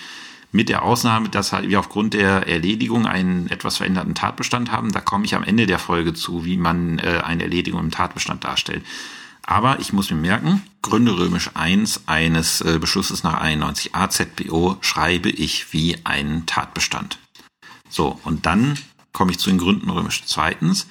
Mit 0.51 0.71
der 0.71 0.83
Ausnahme, 0.83 1.29
dass 1.29 1.53
halt 1.53 1.69
wir 1.69 1.79
aufgrund 1.79 2.15
der 2.15 2.49
Erledigung 2.49 3.07
einen 3.07 3.49
etwas 3.51 3.77
veränderten 3.77 4.15
Tatbestand 4.15 4.73
haben. 4.73 4.93
Da 4.93 5.01
komme 5.01 5.27
ich 5.27 5.35
am 5.35 5.43
Ende 5.43 5.67
der 5.67 5.79
Folge 5.79 6.15
zu, 6.15 6.47
wie 6.47 6.57
man 6.57 6.99
äh, 7.01 7.21
eine 7.23 7.43
Erledigung 7.43 7.81
im 7.81 7.91
Tatbestand 7.91 8.45
darstellt. 8.45 8.83
Aber 9.43 9.79
ich 9.81 9.93
muss 9.93 10.11
mir 10.11 10.17
merken, 10.17 10.63
Gründe 10.81 11.19
römisch 11.19 11.51
1 11.53 12.05
eines 12.07 12.63
äh, 12.63 12.79
Beschlusses 12.79 13.23
nach 13.23 13.43
91a 13.43 14.09
ZBO 14.09 14.79
schreibe 14.81 15.29
ich 15.29 15.73
wie 15.75 15.99
einen 16.05 16.47
Tatbestand. 16.47 17.19
So, 17.97 18.21
und 18.25 18.45
dann 18.45 18.79
komme 19.15 19.31
ich 19.31 19.39
zu 19.39 19.49
den 19.49 19.59
Gründen 19.59 19.89
römisch 19.89 20.23
zweitens. 20.27 20.87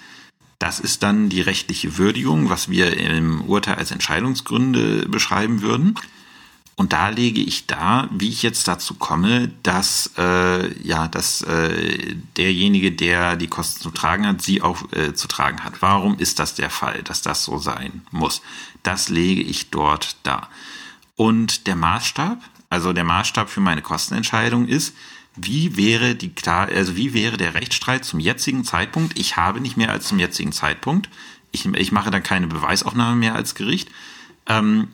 Das 0.58 0.80
ist 0.80 1.04
dann 1.04 1.30
die 1.30 1.42
rechtliche 1.42 2.00
Würdigung, 2.00 2.50
was 2.50 2.68
wir 2.68 2.98
im 2.98 3.42
Urteil 3.42 3.76
als 3.76 3.92
Entscheidungsgründe 3.92 5.08
beschreiben 5.08 5.62
würden. 5.62 6.00
Und 6.76 6.94
da 6.94 7.10
lege 7.10 7.42
ich 7.42 7.68
da, 7.68 8.10
wie 8.12 8.30
ich 8.30 8.42
jetzt 8.42 8.68
dazu 8.68 8.96
komme, 8.96 9.52
dass 9.62 10.14
äh, 10.18 10.82
ja, 10.82 11.08
dass 11.08 11.44
äh, 11.44 12.16
derjenige, 12.38 12.92
der 12.92 13.36
die 13.36 13.48
Kosten 13.48 13.82
zu 13.82 13.92
tragen 13.92 14.26
hat, 14.26 14.42
sie 14.42 14.64
auch 14.64 14.92
äh, 14.92 15.14
zu 15.14 15.28
tragen 15.28 15.64
hat. 15.64 15.84
Warum 15.84 16.18
ist 16.18 16.40
das 16.40 16.56
der 16.56 16.72
Fall, 16.72 17.04
dass 17.04 17.22
das 17.22 17.44
so 17.44 17.60
sein 17.60 18.02
muss? 18.10 18.42
Das 18.82 19.10
lege 19.10 19.44
ich 19.44 19.70
dort 19.70 20.18
da. 20.24 20.50
Und 21.16 21.68
der 21.68 21.76
Maßstab, 21.76 22.40
also 22.70 22.94
der 22.94 23.04
Maßstab 23.04 23.48
für 23.48 23.62
meine 23.62 23.84
Kostenentscheidung 23.84 24.68
ist, 24.68 24.96
wie 25.36 25.78
wäre 25.78 26.16
die 26.16 26.32
also 26.46 26.96
wie 26.96 27.14
wäre 27.14 27.38
der 27.38 27.54
Rechtsstreit 27.54 28.06
zum 28.06 28.20
jetzigen 28.20 28.64
Zeitpunkt? 28.64 29.20
Ich 29.20 29.38
habe 29.38 29.60
nicht 29.60 29.78
mehr 29.78 29.92
als 29.92 30.08
zum 30.08 30.20
jetzigen 30.20 30.52
Zeitpunkt. 30.52 31.10
Ich, 31.52 31.66
ich 31.66 31.92
mache 31.92 32.12
dann 32.12 32.24
keine 32.24 32.48
Beweisaufnahme 32.48 33.16
mehr 33.16 33.36
als 33.36 33.56
Gericht. 33.56 33.90
Ähm, 34.48 34.90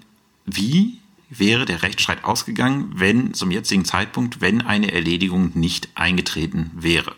wie 0.45 0.99
wäre 1.31 1.65
der 1.65 1.81
Rechtsstreit 1.81 2.25
ausgegangen, 2.25 2.91
wenn 2.95 3.33
zum 3.33 3.51
jetzigen 3.51 3.85
Zeitpunkt, 3.85 4.41
wenn 4.41 4.61
eine 4.61 4.91
Erledigung 4.91 5.51
nicht 5.55 5.89
eingetreten 5.95 6.71
wäre. 6.75 7.15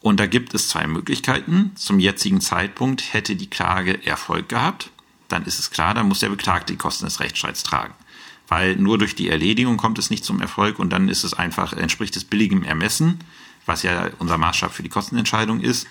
Und 0.00 0.20
da 0.20 0.26
gibt 0.26 0.54
es 0.54 0.68
zwei 0.68 0.86
Möglichkeiten. 0.86 1.72
Zum 1.74 1.98
jetzigen 1.98 2.40
Zeitpunkt 2.40 3.12
hätte 3.12 3.34
die 3.34 3.50
Klage 3.50 4.06
Erfolg 4.06 4.48
gehabt. 4.48 4.90
Dann 5.28 5.44
ist 5.46 5.58
es 5.58 5.70
klar, 5.70 5.94
dann 5.94 6.06
muss 6.06 6.20
der 6.20 6.28
Beklagte 6.28 6.74
die 6.74 6.78
Kosten 6.78 7.06
des 7.06 7.20
Rechtsstreits 7.20 7.64
tragen. 7.64 7.94
Weil 8.48 8.76
nur 8.76 8.98
durch 8.98 9.14
die 9.14 9.28
Erledigung 9.28 9.76
kommt 9.76 9.98
es 9.98 10.10
nicht 10.10 10.24
zum 10.24 10.40
Erfolg 10.40 10.78
und 10.78 10.90
dann 10.90 11.08
ist 11.08 11.24
es 11.24 11.34
einfach, 11.34 11.72
entspricht 11.72 12.16
es 12.16 12.24
billigem 12.24 12.62
Ermessen, 12.62 13.20
was 13.66 13.82
ja 13.82 14.10
unser 14.18 14.36
Maßstab 14.36 14.72
für 14.72 14.82
die 14.82 14.90
Kostenentscheidung 14.90 15.60
ist, 15.60 15.86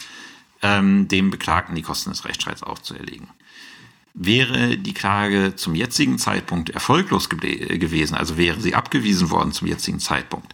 ähm, 0.62 1.08
dem 1.08 1.32
Beklagten 1.32 1.76
die 1.76 1.82
Kosten 1.82 2.12
des 2.12 2.26
Rechtsstreits 2.26 2.64
aufzuerlegen. 2.64 3.28
Wäre 4.14 4.78
die 4.78 4.94
Klage 4.94 5.56
zum 5.56 5.74
jetzigen 5.74 6.20
Zeitpunkt 6.20 6.70
erfolglos 6.70 7.30
gewesen, 7.30 8.16
also 8.16 8.38
wäre 8.38 8.62
sie 8.62 8.76
abgewiesen 8.76 9.32
worden 9.32 9.52
zum 9.52 9.68
jetzigen 9.68 10.00
Zeitpunkt, 10.00 10.54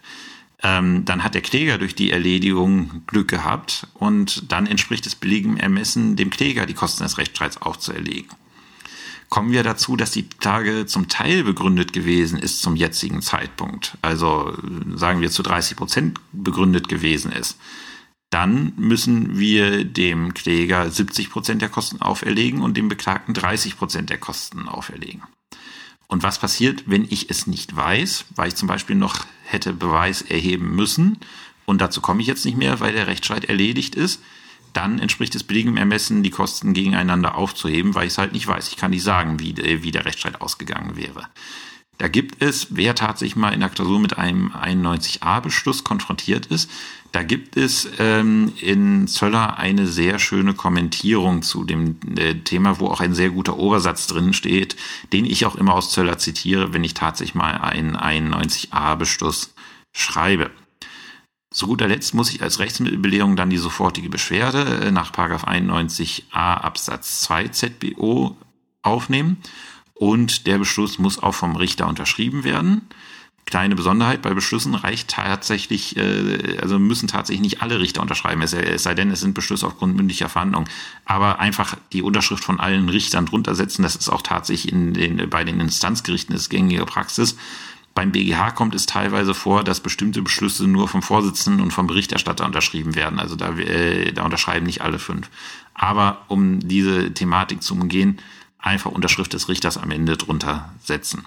ähm, 0.61 1.05
dann 1.05 1.23
hat 1.23 1.35
der 1.35 1.41
Kläger 1.41 1.77
durch 1.77 1.95
die 1.95 2.11
Erledigung 2.11 3.03
Glück 3.07 3.29
gehabt 3.29 3.87
und 3.93 4.51
dann 4.51 4.67
entspricht 4.67 5.05
es 5.05 5.15
billigem 5.15 5.57
Ermessen, 5.57 6.15
dem 6.15 6.29
Kläger 6.29 6.65
die 6.65 6.73
Kosten 6.73 7.03
des 7.03 7.17
Rechtsstreits 7.17 7.61
aufzuerlegen. 7.61 8.29
Kommen 9.29 9.51
wir 9.51 9.61
dazu, 9.61 9.95
dass 9.95 10.09
die 10.11 10.27
Klage 10.27 10.87
zum 10.87 11.07
Teil 11.07 11.43
begründet 11.43 11.93
gewesen 11.93 12.39
ist 12.39 12.61
zum 12.61 12.75
jetzigen 12.75 13.21
Zeitpunkt, 13.21 13.95
also 14.01 14.57
sagen 14.95 15.21
wir 15.21 15.29
zu 15.29 15.43
30 15.43 15.77
Prozent 15.77 16.19
begründet 16.31 16.89
gewesen 16.89 17.31
ist. 17.31 17.57
Dann 18.31 18.73
müssen 18.75 19.37
wir 19.39 19.85
dem 19.85 20.33
Kläger 20.33 20.89
70 20.89 21.29
Prozent 21.29 21.61
der 21.61 21.69
Kosten 21.69 22.01
auferlegen 22.01 22.61
und 22.61 22.75
dem 22.75 22.89
Beklagten 22.89 23.33
30 23.33 23.77
Prozent 23.77 24.09
der 24.09 24.17
Kosten 24.17 24.67
auferlegen. 24.67 25.23
Und 26.07 26.23
was 26.23 26.39
passiert, 26.39 26.83
wenn 26.87 27.05
ich 27.07 27.29
es 27.29 27.45
nicht 27.45 27.75
weiß, 27.75 28.25
weil 28.35 28.47
ich 28.47 28.55
zum 28.55 28.67
Beispiel 28.67 28.95
noch 28.95 29.25
hätte 29.43 29.73
Beweis 29.73 30.23
erheben 30.23 30.75
müssen? 30.75 31.19
Und 31.65 31.81
dazu 31.81 32.01
komme 32.01 32.21
ich 32.21 32.27
jetzt 32.27 32.45
nicht 32.45 32.57
mehr, 32.57 32.79
weil 32.79 32.93
der 32.93 33.05
Rechtsstreit 33.05 33.45
erledigt 33.45 33.93
ist, 33.93 34.21
dann 34.73 34.99
entspricht 34.99 35.35
es 35.35 35.43
billigem 35.43 35.77
Ermessen, 35.77 36.23
die 36.23 36.29
Kosten 36.29 36.73
gegeneinander 36.73 37.35
aufzuheben, 37.35 37.95
weil 37.95 38.07
ich 38.07 38.13
es 38.13 38.17
halt 38.17 38.33
nicht 38.33 38.47
weiß. 38.47 38.69
Ich 38.69 38.77
kann 38.77 38.91
nicht 38.91 39.03
sagen, 39.03 39.39
wie, 39.39 39.55
wie 39.83 39.91
der 39.91 40.05
Rechtsstreit 40.05 40.41
ausgegangen 40.41 40.95
wäre. 40.95 41.27
Da 41.99 42.07
gibt 42.07 42.41
es, 42.41 42.67
wer 42.69 42.95
tatsächlich 42.95 43.35
mal 43.35 43.53
in 43.53 43.59
der 43.59 43.67
Klausur 43.67 43.99
mit 43.99 44.17
einem 44.17 44.53
91a-Beschluss 44.53 45.83
konfrontiert 45.83 46.45
ist, 46.45 46.71
da 47.11 47.23
gibt 47.23 47.57
es 47.57 47.89
ähm, 47.97 48.53
in 48.61 49.07
Zöller 49.07 49.57
eine 49.57 49.85
sehr 49.85 50.17
schöne 50.19 50.53
Kommentierung 50.53 51.41
zu 51.41 51.65
dem 51.65 51.97
äh, 52.17 52.35
Thema, 52.35 52.79
wo 52.79 52.87
auch 52.87 53.01
ein 53.01 53.13
sehr 53.13 53.31
guter 53.31 53.57
Obersatz 53.57 54.07
drin 54.07 54.31
steht, 54.33 54.77
den 55.11 55.25
ich 55.25 55.45
auch 55.45 55.55
immer 55.55 55.73
aus 55.73 55.91
Zöller 55.91 56.17
zitiere, 56.19 56.73
wenn 56.73 56.83
ich 56.83 56.93
tatsächlich 56.93 57.35
mal 57.35 57.57
einen 57.57 57.97
91a-Beschluss 57.97 59.53
schreibe. 59.91 60.51
Zu 61.51 61.65
guter 61.65 61.87
Letzt 61.87 62.13
muss 62.13 62.29
ich 62.29 62.43
als 62.43 62.59
Rechtsmittelbelehrung 62.59 63.35
dann 63.35 63.49
die 63.49 63.57
sofortige 63.57 64.09
Beschwerde 64.09 64.85
äh, 64.85 64.91
nach 64.91 65.11
91a 65.11 66.21
Absatz 66.33 67.21
2 67.21 67.47
ZBO 67.47 68.37
aufnehmen 68.83 69.37
und 69.95 70.45
der 70.45 70.59
Beschluss 70.59 70.99
muss 70.99 71.21
auch 71.21 71.33
vom 71.33 71.55
Richter 71.55 71.87
unterschrieben 71.87 72.43
werden. 72.43 72.81
Kleine 73.45 73.75
Besonderheit, 73.75 74.21
bei 74.21 74.35
Beschlüssen 74.35 74.75
reicht 74.75 75.09
tatsächlich, 75.09 75.97
äh, 75.97 76.59
also 76.61 76.77
müssen 76.77 77.07
tatsächlich 77.07 77.41
nicht 77.41 77.61
alle 77.63 77.79
Richter 77.79 78.03
unterschreiben, 78.03 78.43
es, 78.43 78.51
sei 78.51 78.93
denn, 78.93 79.09
es 79.09 79.21
sind 79.21 79.33
Beschlüsse 79.33 79.65
aufgrund 79.65 79.95
mündlicher 79.95 80.29
Verhandlungen. 80.29 80.69
Aber 81.05 81.39
einfach 81.39 81.75
die 81.93 82.03
Unterschrift 82.03 82.43
von 82.43 82.59
allen 82.59 82.89
Richtern 82.89 83.25
drunter 83.25 83.55
setzen, 83.55 83.81
das 83.81 83.95
ist 83.95 84.09
auch 84.09 84.21
tatsächlich 84.21 84.71
in 84.71 84.93
den, 84.93 85.27
bei 85.31 85.43
den 85.43 85.59
Instanzgerichten 85.59 86.35
ist 86.35 86.49
gängige 86.49 86.85
Praxis. 86.85 87.37
Beim 87.99 88.13
BGH 88.13 88.51
kommt 88.51 88.75
es 88.75 88.85
teilweise 88.85 89.33
vor, 89.33 89.65
dass 89.65 89.81
bestimmte 89.81 90.21
Beschlüsse 90.21 90.65
nur 90.65 90.87
vom 90.87 91.01
Vorsitzenden 91.01 91.61
und 91.61 91.71
vom 91.71 91.85
Berichterstatter 91.85 92.45
unterschrieben 92.45 92.95
werden. 92.95 93.19
Also 93.19 93.35
da, 93.35 93.49
äh, 93.57 94.13
da 94.13 94.23
unterschreiben 94.23 94.65
nicht 94.65 94.81
alle 94.81 94.99
fünf. 94.99 95.29
Aber 95.73 96.23
um 96.29 96.61
diese 96.65 97.13
Thematik 97.13 97.61
zu 97.61 97.73
umgehen, 97.73 98.19
einfach 98.57 98.91
Unterschrift 98.91 99.33
des 99.33 99.49
Richters 99.49 99.77
am 99.77 99.91
Ende 99.91 100.15
drunter 100.15 100.73
setzen. 100.81 101.25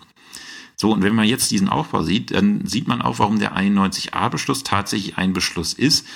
So, 0.74 0.90
und 0.92 1.02
wenn 1.02 1.14
man 1.14 1.26
jetzt 1.26 1.50
diesen 1.50 1.68
Aufbau 1.68 2.04
sieht, 2.04 2.30
dann 2.30 2.66
sieht 2.66 2.88
man 2.88 3.02
auch, 3.02 3.18
warum 3.18 3.38
der 3.38 3.54
91a-Beschluss 3.54 4.64
tatsächlich 4.64 5.18
ein 5.18 5.34
Beschluss 5.34 5.74
ist, 5.74 6.06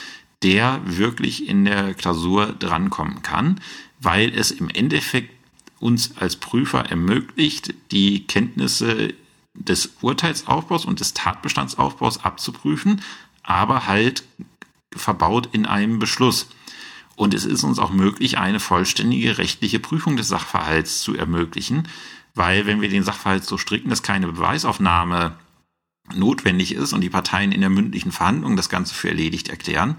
der 0.42 0.80
wirklich 0.86 1.50
in 1.50 1.66
der 1.66 1.92
Klausur 1.92 2.54
drankommen 2.58 3.20
kann, 3.20 3.60
weil 4.00 4.32
es 4.34 4.52
im 4.52 4.70
Endeffekt 4.70 5.34
uns 5.80 6.16
als 6.16 6.36
Prüfer 6.36 6.86
ermöglicht, 6.86 7.74
die 7.90 8.26
Kenntnisse 8.26 9.12
des 9.56 9.94
Urteilsaufbaus 10.00 10.84
und 10.84 11.00
des 11.00 11.14
Tatbestandsaufbaus 11.14 12.24
abzuprüfen, 12.24 13.02
aber 13.42 13.86
halt 13.86 14.24
verbaut 14.94 15.48
in 15.52 15.66
einem 15.66 15.98
Beschluss. 15.98 16.48
Und 17.16 17.32
es 17.32 17.44
ist 17.44 17.64
uns 17.64 17.78
auch 17.78 17.90
möglich, 17.90 18.38
eine 18.38 18.60
vollständige 18.60 19.38
rechtliche 19.38 19.80
Prüfung 19.80 20.16
des 20.16 20.28
Sachverhalts 20.28 21.00
zu 21.00 21.14
ermöglichen, 21.14 21.88
weil 22.34 22.66
wenn 22.66 22.82
wir 22.82 22.90
den 22.90 23.02
Sachverhalt 23.02 23.44
so 23.44 23.56
stricken, 23.56 23.88
dass 23.88 24.02
keine 24.02 24.26
Beweisaufnahme 24.26 25.36
notwendig 26.14 26.72
ist 26.72 26.92
und 26.92 27.00
die 27.00 27.10
Parteien 27.10 27.52
in 27.52 27.62
der 27.62 27.70
mündlichen 27.70 28.12
Verhandlung 28.12 28.56
das 28.56 28.68
Ganze 28.68 28.94
für 28.94 29.08
erledigt 29.08 29.48
erklären, 29.48 29.96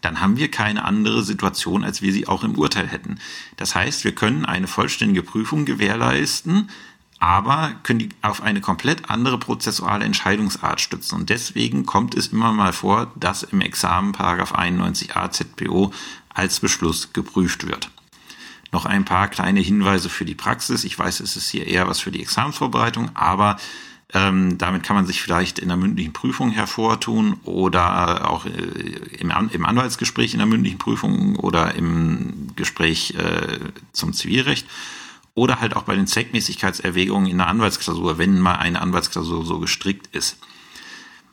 dann 0.00 0.20
haben 0.20 0.36
wir 0.36 0.50
keine 0.50 0.84
andere 0.84 1.22
Situation, 1.22 1.84
als 1.84 2.00
wir 2.00 2.12
sie 2.12 2.26
auch 2.26 2.44
im 2.44 2.56
Urteil 2.56 2.86
hätten. 2.86 3.18
Das 3.56 3.74
heißt, 3.74 4.04
wir 4.04 4.14
können 4.14 4.46
eine 4.46 4.66
vollständige 4.66 5.22
Prüfung 5.22 5.64
gewährleisten, 5.64 6.70
aber 7.20 7.74
können 7.82 7.98
die 7.98 8.08
auf 8.22 8.42
eine 8.42 8.62
komplett 8.62 9.10
andere 9.10 9.38
prozessuale 9.38 10.06
Entscheidungsart 10.06 10.80
stützen. 10.80 11.16
Und 11.16 11.28
deswegen 11.28 11.84
kommt 11.84 12.14
es 12.14 12.28
immer 12.28 12.52
mal 12.52 12.72
vor, 12.72 13.12
dass 13.14 13.42
im 13.42 13.60
Examen 13.60 14.12
Paragraph 14.12 14.54
91a 14.54 15.30
ZPO 15.30 15.92
als 16.30 16.60
Beschluss 16.60 17.12
geprüft 17.12 17.66
wird. 17.66 17.90
Noch 18.72 18.86
ein 18.86 19.04
paar 19.04 19.28
kleine 19.28 19.60
Hinweise 19.60 20.08
für 20.08 20.24
die 20.24 20.34
Praxis. 20.34 20.84
Ich 20.84 20.98
weiß, 20.98 21.20
es 21.20 21.36
ist 21.36 21.50
hier 21.50 21.66
eher 21.66 21.86
was 21.86 22.00
für 22.00 22.10
die 22.10 22.22
Examensvorbereitung, 22.22 23.10
aber 23.14 23.58
ähm, 24.14 24.56
damit 24.56 24.82
kann 24.82 24.96
man 24.96 25.06
sich 25.06 25.20
vielleicht 25.20 25.58
in 25.58 25.68
der 25.68 25.76
mündlichen 25.76 26.14
Prüfung 26.14 26.50
hervortun 26.50 27.34
oder 27.44 28.30
auch 28.30 28.46
äh, 28.46 28.50
im, 29.18 29.30
im 29.52 29.66
Anwaltsgespräch 29.66 30.32
in 30.32 30.38
der 30.38 30.46
mündlichen 30.46 30.78
Prüfung 30.78 31.36
oder 31.36 31.74
im 31.74 32.48
Gespräch 32.56 33.14
äh, 33.18 33.58
zum 33.92 34.14
Zivilrecht 34.14 34.66
oder 35.34 35.60
halt 35.60 35.76
auch 35.76 35.84
bei 35.84 35.94
den 35.94 36.06
Zweckmäßigkeitserwägungen 36.06 37.30
in 37.30 37.38
der 37.38 37.48
Anwaltsklausur, 37.48 38.18
wenn 38.18 38.40
mal 38.40 38.56
eine 38.56 38.80
Anwaltsklausur 38.80 39.44
so 39.44 39.58
gestrickt 39.58 40.14
ist. 40.14 40.38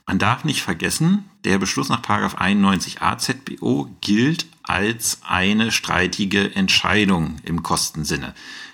Man 0.05 0.19
darf 0.19 0.45
nicht 0.45 0.61
vergessen, 0.61 1.25
der 1.43 1.57
Beschluss 1.57 1.89
nach 1.89 2.01
91a 2.01 3.17
ZBO 3.17 3.89
gilt 3.99 4.45
als 4.63 5.19
eine 5.27 5.71
streitige 5.71 6.55
Entscheidung 6.55 7.35
im 7.43 7.61
Kostensinne. 7.61 8.33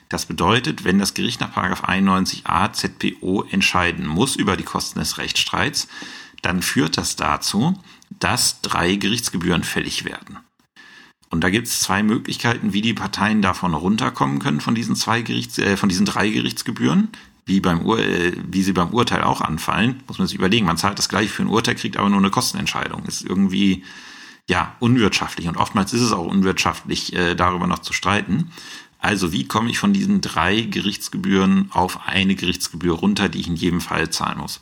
Das 0.10 0.28
bedeutet, 0.28 0.84
wenn 0.84 1.00
das 1.00 1.16
Gericht 1.16 1.42
nach 1.42 1.58
91a 1.58 2.72
ZPO 2.72 3.46
entscheiden 3.50 4.06
muss 4.06 4.36
über 4.36 4.56
die 4.58 4.64
Kosten 4.64 5.00
des 5.00 5.18
Rechtsstreits, 5.18 5.88
dann 6.44 6.62
führt 6.62 6.98
das 6.98 7.16
dazu, 7.16 7.82
dass 8.20 8.62
drei 8.62 8.96
Gerichtsgebühren 8.96 9.64
fällig 9.64 10.06
werden. 10.06 10.38
Und 11.34 11.44
da 11.44 11.50
gibt 11.50 11.66
es 11.66 11.80
zwei 11.80 12.04
Möglichkeiten, 12.04 12.74
wie 12.74 12.84
die 12.84 12.94
Parteien 12.94 13.42
davon 13.42 13.74
runterkommen 13.74 14.38
können, 14.38 14.62
von 14.62 14.76
diesen 14.76 14.96
zwei 14.96 15.24
Gerichts, 15.24 15.58
äh, 15.58 15.78
von 15.78 15.90
diesen 15.90 16.06
drei 16.06 16.30
Gerichtsgebühren. 16.30 17.08
wie 17.48 17.60
beim 17.60 17.84
Ur 17.88 17.98
äh, 17.98 18.34
wie 18.48 18.62
sie 18.62 18.72
beim 18.72 18.90
Urteil 18.94 19.24
auch 19.24 19.42
anfallen, 19.42 20.04
muss 20.08 20.20
man 20.20 20.28
sich 20.28 20.38
überlegen. 20.38 20.68
Man 20.68 20.78
zahlt 20.78 21.00
das 21.00 21.10
gleiche 21.10 21.30
für 21.30 21.42
ein 21.42 21.50
Urteil, 21.50 21.74
kriegt 21.74 21.98
aber 21.98 22.08
nur 22.08 22.20
eine 22.20 22.30
Kostenentscheidung. 22.30 23.04
Ist 23.06 23.24
irgendwie 23.24 23.84
ja 24.48 24.76
unwirtschaftlich 24.80 25.48
und 25.48 25.58
oftmals 25.58 25.92
ist 25.94 26.02
es 26.02 26.12
auch 26.12 26.28
unwirtschaftlich, 26.28 27.14
äh, 27.14 27.34
darüber 27.34 27.66
noch 27.66 27.80
zu 27.80 27.94
streiten. 27.94 28.52
Also 29.00 29.32
wie 29.32 29.48
komme 29.48 29.72
ich 29.72 29.80
von 29.80 29.92
diesen 29.92 30.22
drei 30.22 30.62
Gerichtsgebühren 30.62 31.72
auf 31.72 32.08
eine 32.08 32.36
Gerichtsgebühr 32.36 32.94
runter, 32.94 33.28
die 33.28 33.40
ich 33.40 33.48
in 33.48 33.56
jedem 33.56 33.82
Fall 33.82 34.12
zahlen 34.12 34.38
muss? 34.38 34.62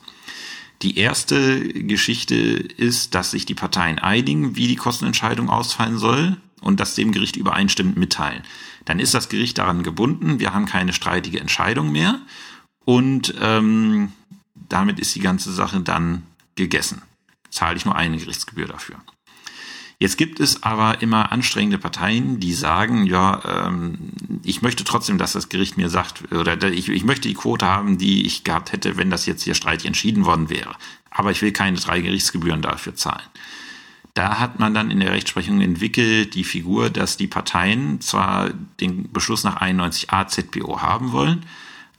Die 0.80 0.96
erste 0.96 1.68
Geschichte 1.68 2.34
ist, 2.34 3.14
dass 3.14 3.32
sich 3.32 3.44
die 3.44 3.54
Parteien 3.54 3.98
einigen, 3.98 4.56
wie 4.56 4.68
die 4.68 4.76
Kostenentscheidung 4.76 5.50
ausfallen 5.50 5.98
soll 5.98 6.38
und 6.62 6.80
das 6.80 6.94
dem 6.94 7.12
Gericht 7.12 7.36
übereinstimmend 7.36 7.96
mitteilen. 7.96 8.42
Dann 8.84 8.98
ist 8.98 9.14
das 9.14 9.28
Gericht 9.28 9.58
daran 9.58 9.82
gebunden, 9.82 10.40
wir 10.40 10.54
haben 10.54 10.66
keine 10.66 10.92
streitige 10.92 11.40
Entscheidung 11.40 11.92
mehr 11.92 12.20
und 12.84 13.34
ähm, 13.40 14.12
damit 14.54 14.98
ist 14.98 15.14
die 15.14 15.20
ganze 15.20 15.52
Sache 15.52 15.80
dann 15.80 16.22
gegessen. 16.56 17.02
Zahle 17.50 17.76
ich 17.76 17.84
nur 17.84 17.96
eine 17.96 18.16
Gerichtsgebühr 18.16 18.66
dafür. 18.66 18.96
Jetzt 20.02 20.18
gibt 20.18 20.40
es 20.40 20.64
aber 20.64 21.00
immer 21.00 21.30
anstrengende 21.30 21.78
Parteien, 21.78 22.40
die 22.40 22.54
sagen, 22.54 23.06
ja, 23.06 23.68
ähm, 23.68 23.98
ich 24.42 24.60
möchte 24.60 24.82
trotzdem, 24.82 25.16
dass 25.16 25.34
das 25.34 25.48
Gericht 25.48 25.76
mir 25.76 25.90
sagt, 25.90 26.32
oder 26.32 26.60
ich, 26.72 26.88
ich 26.88 27.04
möchte 27.04 27.28
die 27.28 27.34
Quote 27.34 27.66
haben, 27.66 27.98
die 27.98 28.26
ich 28.26 28.42
gehabt 28.42 28.72
hätte, 28.72 28.96
wenn 28.96 29.10
das 29.10 29.26
jetzt 29.26 29.44
hier 29.44 29.54
streitig 29.54 29.86
entschieden 29.86 30.24
worden 30.24 30.50
wäre. 30.50 30.74
Aber 31.08 31.30
ich 31.30 31.40
will 31.40 31.52
keine 31.52 31.76
drei 31.76 32.00
Gerichtsgebühren 32.00 32.62
dafür 32.62 32.96
zahlen. 32.96 33.22
Da 34.14 34.38
hat 34.38 34.58
man 34.58 34.74
dann 34.74 34.90
in 34.90 35.00
der 35.00 35.12
Rechtsprechung 35.12 35.60
entwickelt 35.60 36.34
die 36.34 36.44
Figur, 36.44 36.90
dass 36.90 37.16
die 37.16 37.26
Parteien 37.26 38.00
zwar 38.00 38.50
den 38.80 39.10
Beschluss 39.10 39.42
nach 39.42 39.60
91a 39.60 40.26
ZBO 40.26 40.82
haben 40.82 41.12
wollen, 41.12 41.46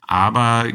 aber 0.02 0.68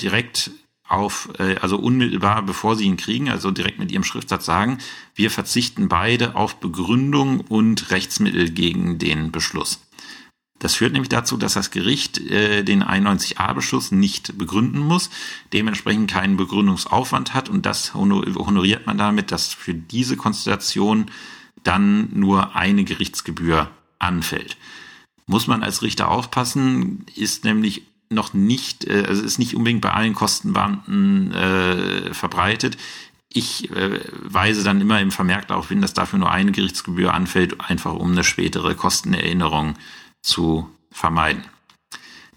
direkt 0.00 0.50
auf, 0.88 1.28
äh, 1.38 1.56
also 1.56 1.78
unmittelbar 1.78 2.42
bevor 2.42 2.76
sie 2.76 2.84
ihn 2.84 2.96
kriegen, 2.96 3.28
also 3.28 3.50
direkt 3.50 3.78
mit 3.78 3.90
ihrem 3.90 4.04
Schriftsatz 4.04 4.44
sagen, 4.44 4.78
wir 5.14 5.30
verzichten 5.30 5.88
beide 5.88 6.36
auf 6.36 6.56
Begründung 6.56 7.40
und 7.40 7.90
Rechtsmittel 7.90 8.50
gegen 8.50 8.98
den 8.98 9.32
Beschluss. 9.32 9.80
Das 10.62 10.76
führt 10.76 10.92
nämlich 10.92 11.08
dazu, 11.08 11.36
dass 11.36 11.54
das 11.54 11.72
Gericht 11.72 12.18
äh, 12.18 12.62
den 12.62 12.84
91a-Beschluss 12.84 13.90
nicht 13.90 14.38
begründen 14.38 14.78
muss, 14.78 15.10
dementsprechend 15.52 16.08
keinen 16.08 16.36
Begründungsaufwand 16.36 17.34
hat 17.34 17.48
und 17.48 17.66
das 17.66 17.94
honoriert 17.94 18.86
man 18.86 18.96
damit, 18.96 19.32
dass 19.32 19.52
für 19.52 19.74
diese 19.74 20.16
Konstellation 20.16 21.06
dann 21.64 22.10
nur 22.12 22.54
eine 22.54 22.84
Gerichtsgebühr 22.84 23.70
anfällt. 23.98 24.56
Muss 25.26 25.48
man 25.48 25.64
als 25.64 25.82
Richter 25.82 26.08
aufpassen, 26.08 27.06
ist 27.16 27.44
nämlich 27.44 27.82
noch 28.08 28.32
nicht, 28.32 28.84
äh, 28.84 29.04
also 29.08 29.20
ist 29.24 29.40
nicht 29.40 29.56
unbedingt 29.56 29.80
bei 29.80 29.90
allen 29.90 30.14
Kostenbeamten 30.14 31.32
äh, 31.32 32.14
verbreitet. 32.14 32.76
Ich 33.32 33.68
äh, 33.72 33.98
weise 34.22 34.62
dann 34.62 34.80
immer 34.80 35.00
im 35.00 35.10
Vermerk 35.10 35.48
darauf 35.48 35.70
hin, 35.70 35.80
dass 35.80 35.92
dafür 35.92 36.20
nur 36.20 36.30
eine 36.30 36.52
Gerichtsgebühr 36.52 37.12
anfällt, 37.12 37.60
einfach 37.68 37.94
um 37.94 38.12
eine 38.12 38.22
spätere 38.22 38.76
Kostenerinnerung 38.76 39.74
zu 40.22 40.68
vermeiden. 40.90 41.44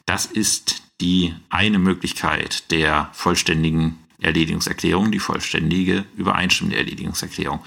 Das 0.06 0.26
ist 0.26 0.84
die 1.02 1.34
eine 1.50 1.80
Möglichkeit 1.80 2.72
der 2.72 3.10
vollständigen 3.14 4.00
Erledigungserklärung, 4.20 5.12
die 5.12 5.20
vollständige 5.20 6.06
übereinstimmende 6.16 6.78
Erledigungserklärung. 6.78 7.60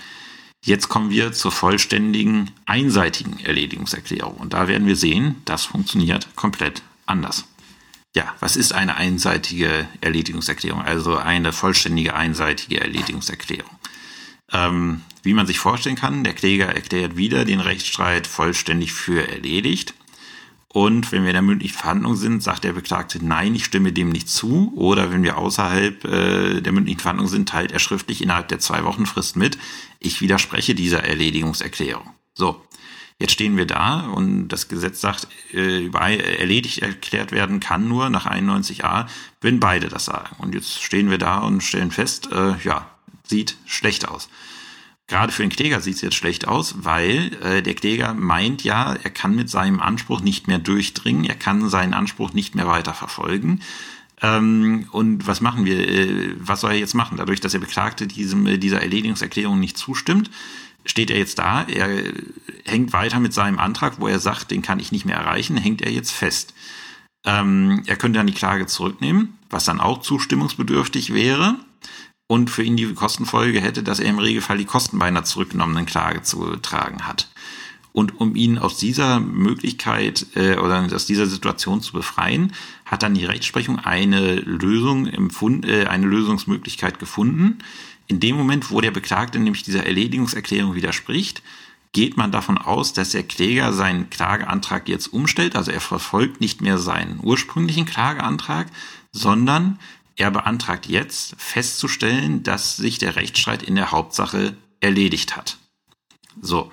Jetzt 0.65 0.89
kommen 0.89 1.11
wir 1.11 1.33
zur 1.33 1.53
vollständigen 1.53 2.51
einseitigen 2.67 3.39
Erledigungserklärung. 3.41 4.35
Und 4.35 4.55
da 4.55 4.67
werden 4.67 4.87
wir 4.87 4.97
sehen, 4.97 5.37
das 5.45 5.65
funktioniert 5.65 6.35
komplett 6.37 6.83
anders. 7.07 7.45
Ja, 8.17 8.35
was 8.41 8.57
ist 8.57 8.73
eine 8.73 8.97
einseitige 8.97 9.87
Erledigungserklärung? 10.01 10.83
Also 10.83 11.17
eine 11.17 11.53
vollständige 11.53 12.15
einseitige 12.15 12.81
Erledigungserklärung. 12.81 13.71
Ähm, 14.51 15.03
wie 15.23 15.35
man 15.35 15.47
sich 15.47 15.59
vorstellen 15.59 15.97
kann, 15.97 16.25
der 16.25 16.33
Kläger 16.33 16.75
erklärt 16.75 17.17
wieder 17.17 17.45
den 17.45 17.61
Rechtsstreit 17.61 18.27
vollständig 18.27 18.93
für 18.93 19.29
erledigt. 19.29 19.95
Und 20.71 21.13
wenn 21.13 21.23
wir 21.23 21.31
in 21.31 21.35
der 21.35 21.43
mündlichen 21.43 21.79
Verhandlung 21.79 22.15
sind, 22.15 22.43
sagt 22.43 22.65
der 22.65 22.75
Beklagte, 22.75 23.25
nein, 23.25 23.55
ich 23.55 23.65
stimme 23.65 23.93
dem 23.93 24.11
nicht 24.11 24.29
zu. 24.29 24.73
Oder 24.77 25.11
wenn 25.11 25.23
wir 25.23 25.39
außerhalb 25.39 26.05
äh, 26.05 26.61
der 26.61 26.73
mündlichen 26.73 27.01
Verhandlung 27.01 27.29
sind, 27.29 27.49
teilt 27.49 27.73
er 27.73 27.79
schriftlich 27.79 28.23
innerhalb 28.23 28.49
der 28.49 28.59
zwei 28.59 28.85
Wochen 28.85 29.07
Frist 29.07 29.37
mit, 29.37 29.59
ich 29.99 30.21
widerspreche 30.21 30.75
dieser 30.75 31.05
Erledigungserklärung. 31.05 32.11
So, 32.35 32.63
Jetzt 33.21 33.33
stehen 33.33 33.57
wir 33.57 33.67
da 33.67 34.03
und 34.03 34.47
das 34.49 34.69
Gesetz 34.69 35.01
sagt, 35.01 35.27
äh, 35.53 35.89
erledigt 35.89 36.79
erklärt 36.79 37.33
werden 37.33 37.59
kann 37.59 37.89
nur 37.89 38.11
nach 38.11 38.27
91a, 38.27 39.07
wenn 39.41 39.59
beide 39.59 39.89
das 39.89 40.05
sagen. 40.05 40.37
Und 40.39 40.55
jetzt 40.55 40.81
stehen 40.85 41.11
wir 41.11 41.19
da 41.19 41.39
und 41.39 41.65
stellen 41.65 41.91
fest, 41.91 42.29
äh, 42.31 42.55
ja, 42.63 42.89
sieht 43.25 43.57
schlecht 43.67 44.07
aus. 44.07 44.29
Gerade 45.09 45.33
für 45.33 45.43
den 45.43 45.51
Kläger 45.51 45.81
sieht 45.81 45.97
es 45.97 46.03
jetzt 46.03 46.17
schlecht 46.17 46.47
aus, 46.47 46.85
weil 46.85 47.33
äh, 47.43 47.63
der 47.63 47.75
Kläger 47.75 48.13
meint 48.13 48.63
ja, 48.63 48.93
er 48.93 49.11
kann 49.11 49.35
mit 49.35 49.49
seinem 49.49 49.81
Anspruch 49.81 50.21
nicht 50.21 50.49
mehr 50.49 50.59
durchdringen, 50.59 51.25
er 51.25 51.35
kann 51.35 51.67
seinen 51.71 51.95
Anspruch 51.95 52.35
nicht 52.35 52.55
mehr 52.55 52.67
weiter 52.67 52.93
verfolgen. 52.93 53.61
Ähm, 54.21 54.87
und 54.93 55.27
was 55.27 55.41
machen 55.41 55.65
wir? 55.65 55.89
Äh, 55.89 56.35
was 56.39 56.61
soll 56.61 56.73
er 56.73 56.79
jetzt 56.79 56.95
machen? 56.95 57.17
Dadurch, 57.17 57.41
dass 57.41 57.53
der 57.53 57.59
Beklagte 57.59 58.07
diesem, 58.07 58.61
dieser 58.61 58.83
Erledigungserklärung 58.83 59.59
nicht 59.59 59.79
zustimmt, 59.79 60.31
steht 60.85 61.11
er 61.11 61.19
jetzt 61.19 61.39
da, 61.39 61.63
er 61.63 61.89
hängt 62.67 62.93
weiter 62.93 63.19
mit 63.19 63.33
seinem 63.33 63.59
Antrag, 63.59 64.01
wo 64.01 64.09
er 64.09 64.19
sagt, 64.19 64.51
den 64.51 64.61
kann 64.61 64.79
ich 64.79 64.93
nicht 64.93 65.07
mehr 65.07 65.17
erreichen, 65.17 65.57
hängt 65.57 65.81
er 65.81 65.91
jetzt 65.91 66.11
fest. 66.11 66.53
Ähm, 67.25 67.83
er 67.87 67.97
könnte 67.97 68.19
dann 68.19 68.27
die 68.27 68.35
Klage 68.35 68.67
zurücknehmen, 68.67 69.39
was 69.49 69.65
dann 69.65 69.81
auch 69.81 70.03
zustimmungsbedürftig 70.03 71.15
wäre 71.15 71.57
und 72.29 72.51
für 72.51 72.63
ihn 72.63 72.77
die 72.77 72.95
Kostenfolge 72.95 73.61
hätte, 73.61 73.83
dass 73.83 73.99
er 73.99 74.09
im 74.09 74.19
Regelfall 74.21 74.59
die 74.59 74.65
Kosten 74.65 74.99
bei 75.01 75.07
einer 75.07 75.25
zurückgenommenen 75.25 75.87
Klage 75.87 76.23
zu 76.23 76.57
tragen 76.57 77.09
hat. 77.09 77.29
Und 77.93 78.21
um 78.21 78.37
ihn 78.37 78.59
aus 78.59 78.77
dieser 78.77 79.19
Möglichkeit 79.19 80.27
äh, 80.37 80.57
oder 80.57 80.87
aus 80.95 81.07
dieser 81.07 81.27
Situation 81.27 81.81
zu 81.81 81.93
befreien, 81.93 82.53
hat 82.85 83.03
dann 83.03 83.15
die 83.15 83.25
Rechtsprechung 83.25 83.81
eine 83.81 84.37
Lösung 84.37 85.07
empfunden, 85.07 85.69
äh, 85.69 85.87
eine 85.87 86.07
Lösungsmöglichkeit 86.07 87.01
gefunden, 87.01 87.59
in 88.07 88.21
dem 88.21 88.37
Moment, 88.37 88.71
wo 88.71 88.81
der 88.81 88.91
Beklagte 88.91 89.39
nämlich 89.39 89.63
dieser 89.63 89.85
Erledigungserklärung 89.85 90.75
widerspricht, 90.75 91.43
geht 91.93 92.17
man 92.17 92.33
davon 92.33 92.59
aus, 92.59 92.93
dass 92.93 93.11
der 93.11 93.23
Kläger 93.23 93.73
seinen 93.73 94.11
Klageantrag 94.11 94.89
jetzt 94.89 95.09
umstellt. 95.09 95.57
Also 95.57 95.71
er 95.71 95.81
verfolgt 95.81 96.41
nicht 96.41 96.61
mehr 96.61 96.79
seinen 96.79 97.21
ursprünglichen 97.23 97.87
Klageantrag, 97.87 98.69
sondern 99.13 99.79
er 100.19 100.31
beantragt 100.31 100.87
jetzt 100.87 101.35
festzustellen, 101.39 102.43
dass 102.43 102.77
sich 102.77 102.99
der 102.99 103.17
Rechtsstreit 103.17 103.63
in 103.63 103.77
der 103.77 103.93
Hauptsache 103.93 104.57
erledigt 104.81 105.37
hat. 105.37 105.57
So. 106.41 106.71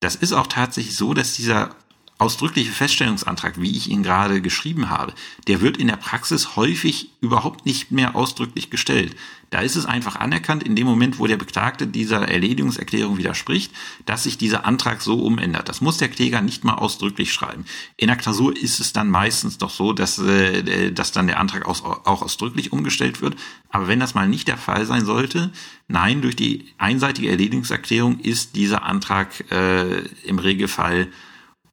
Das 0.00 0.14
ist 0.14 0.32
auch 0.32 0.46
tatsächlich 0.46 0.96
so, 0.96 1.12
dass 1.12 1.34
dieser 1.34 1.74
ausdrückliche 2.18 2.72
Feststellungsantrag, 2.72 3.60
wie 3.60 3.76
ich 3.76 3.90
ihn 3.90 4.02
gerade 4.02 4.40
geschrieben 4.40 4.90
habe, 4.90 5.12
der 5.46 5.60
wird 5.60 5.76
in 5.76 5.88
der 5.88 5.96
Praxis 5.96 6.56
häufig 6.56 7.10
überhaupt 7.20 7.66
nicht 7.66 7.90
mehr 7.90 8.16
ausdrücklich 8.16 8.70
gestellt. 8.70 9.16
Da 9.50 9.60
ist 9.60 9.76
es 9.76 9.86
einfach 9.86 10.16
anerkannt, 10.16 10.62
in 10.62 10.76
dem 10.76 10.86
Moment, 10.86 11.18
wo 11.18 11.26
der 11.26 11.38
Beklagte 11.38 11.86
dieser 11.86 12.28
Erledigungserklärung 12.28 13.16
widerspricht, 13.16 13.72
dass 14.04 14.24
sich 14.24 14.36
dieser 14.36 14.66
Antrag 14.66 15.00
so 15.00 15.22
umändert. 15.22 15.68
Das 15.68 15.80
muss 15.80 15.96
der 15.96 16.08
Kläger 16.08 16.42
nicht 16.42 16.64
mal 16.64 16.74
ausdrücklich 16.74 17.32
schreiben. 17.32 17.64
In 17.96 18.08
der 18.08 18.16
Klausur 18.16 18.56
ist 18.56 18.78
es 18.78 18.92
dann 18.92 19.08
meistens 19.08 19.56
doch 19.56 19.70
so, 19.70 19.92
dass, 19.92 20.18
äh, 20.18 20.92
dass 20.92 21.12
dann 21.12 21.26
der 21.26 21.40
Antrag 21.40 21.66
auch, 21.66 22.06
auch 22.06 22.22
ausdrücklich 22.22 22.72
umgestellt 22.72 23.22
wird. 23.22 23.36
Aber 23.70 23.88
wenn 23.88 24.00
das 24.00 24.14
mal 24.14 24.28
nicht 24.28 24.48
der 24.48 24.58
Fall 24.58 24.84
sein 24.84 25.06
sollte, 25.06 25.50
nein, 25.86 26.20
durch 26.20 26.36
die 26.36 26.66
einseitige 26.76 27.30
Erledigungserklärung 27.30 28.20
ist 28.20 28.54
dieser 28.54 28.82
Antrag 28.82 29.50
äh, 29.50 30.00
im 30.24 30.38
Regelfall 30.38 31.08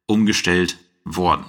umgestellt 0.06 0.78
worden. 1.04 1.44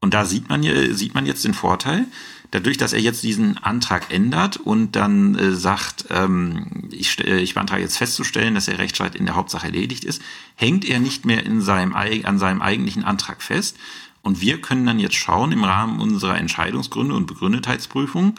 Und 0.00 0.14
da 0.14 0.24
sieht 0.26 0.48
man, 0.48 0.62
sieht 0.94 1.14
man 1.14 1.26
jetzt 1.26 1.44
den 1.44 1.54
Vorteil, 1.54 2.06
dadurch, 2.52 2.76
dass 2.76 2.92
er 2.92 3.00
jetzt 3.00 3.24
diesen 3.24 3.58
Antrag 3.58 4.12
ändert 4.12 4.58
und 4.58 4.92
dann 4.92 5.34
äh, 5.34 5.52
sagt, 5.52 6.06
ähm, 6.10 6.88
ich, 6.90 7.18
äh, 7.18 7.40
ich 7.40 7.54
beantrage 7.54 7.82
jetzt 7.82 7.98
festzustellen, 7.98 8.54
dass 8.54 8.66
der 8.66 8.78
Rechtsstreit 8.78 9.16
in 9.16 9.26
der 9.26 9.34
Hauptsache 9.34 9.66
erledigt 9.66 10.04
ist, 10.04 10.22
hängt 10.54 10.84
er 10.84 11.00
nicht 11.00 11.24
mehr 11.24 11.44
in 11.44 11.60
seinem, 11.60 11.94
an 11.94 12.38
seinem 12.38 12.62
eigentlichen 12.62 13.04
Antrag 13.04 13.42
fest. 13.42 13.76
Und 14.20 14.40
wir 14.40 14.60
können 14.60 14.86
dann 14.86 15.00
jetzt 15.00 15.16
schauen 15.16 15.50
im 15.50 15.64
Rahmen 15.64 16.00
unserer 16.00 16.38
Entscheidungsgründe 16.38 17.14
und 17.14 17.26
Begründetheitsprüfung, 17.26 18.36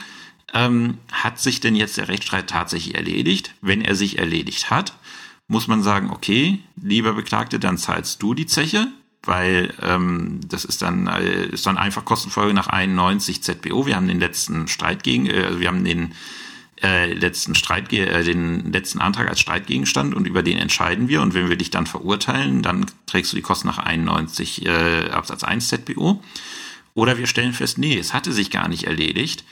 ähm, 0.54 1.00
hat 1.12 1.40
sich 1.40 1.60
denn 1.60 1.76
jetzt 1.76 1.98
der 1.98 2.08
Rechtsstreit 2.08 2.50
tatsächlich 2.50 2.96
erledigt? 2.96 3.56
Wenn 3.62 3.82
er 3.82 3.96
sich 3.96 4.20
erledigt 4.20 4.70
hat, 4.70 4.94
muss 5.48 5.68
man 5.68 5.82
sagen, 5.82 6.12
okay, 6.12 6.60
lieber 6.76 7.14
Beklagte, 7.14 7.60
dann 7.60 7.78
zahlst 7.78 8.22
du 8.22 8.34
die 8.36 8.46
Zeche, 8.46 8.88
weil 9.26 9.74
ähm, 9.82 10.42
das 10.48 10.66
ist 10.66 10.82
dann 10.82 11.08
äh, 11.08 11.46
ist 11.48 11.66
dann 11.66 11.78
einfach 11.78 12.06
Kostenfolge 12.06 12.54
nach 12.54 12.68
91 12.68 13.44
ZBO. 13.44 13.86
Wir 13.86 13.96
haben 13.96 14.08
den 14.08 14.20
letzten 14.20 14.68
Streit 14.68 15.04
gegen, 15.04 15.28
äh, 15.28 15.60
wir 15.60 15.70
haben 15.70 15.84
den 15.84 16.14
äh, 16.84 17.14
letzten 17.14 17.56
Streit, 17.56 17.92
äh, 17.94 18.24
den 18.24 18.74
letzten 18.74 19.00
Antrag 19.00 19.30
als 19.30 19.40
Streitgegenstand 19.40 20.14
und 20.14 20.28
über 20.28 20.44
den 20.44 20.58
entscheiden 20.58 21.08
wir. 21.08 21.22
Und 21.22 21.34
wenn 21.34 21.50
wir 21.50 21.56
dich 21.56 21.72
dann 21.72 21.88
verurteilen, 21.88 22.62
dann 22.62 22.86
trägst 23.06 23.32
du 23.32 23.38
die 23.38 23.42
Kosten 23.42 23.68
nach 23.68 23.78
91 23.78 24.66
äh, 24.66 25.10
Absatz 25.10 25.44
1 25.44 25.70
ZBO. 25.70 26.22
Oder 26.94 27.18
wir 27.18 27.26
stellen 27.26 27.54
fest, 27.54 27.78
nee, 27.78 27.98
es 27.98 28.14
hatte 28.14 28.34
sich 28.34 28.52
gar 28.52 28.68
nicht 28.68 28.84
erledigt. 28.84 29.46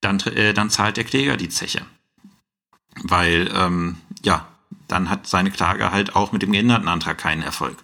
Dann, 0.00 0.20
äh, 0.20 0.54
dann 0.54 0.70
zahlt 0.70 0.96
der 0.96 1.04
Kläger 1.04 1.36
die 1.36 1.48
Zeche. 1.48 1.82
Weil, 3.02 3.50
ähm, 3.54 3.96
ja, 4.22 4.46
dann 4.86 5.10
hat 5.10 5.26
seine 5.26 5.50
Klage 5.50 5.90
halt 5.90 6.14
auch 6.14 6.32
mit 6.32 6.42
dem 6.42 6.52
geänderten 6.52 6.88
Antrag 6.88 7.18
keinen 7.18 7.42
Erfolg. 7.42 7.76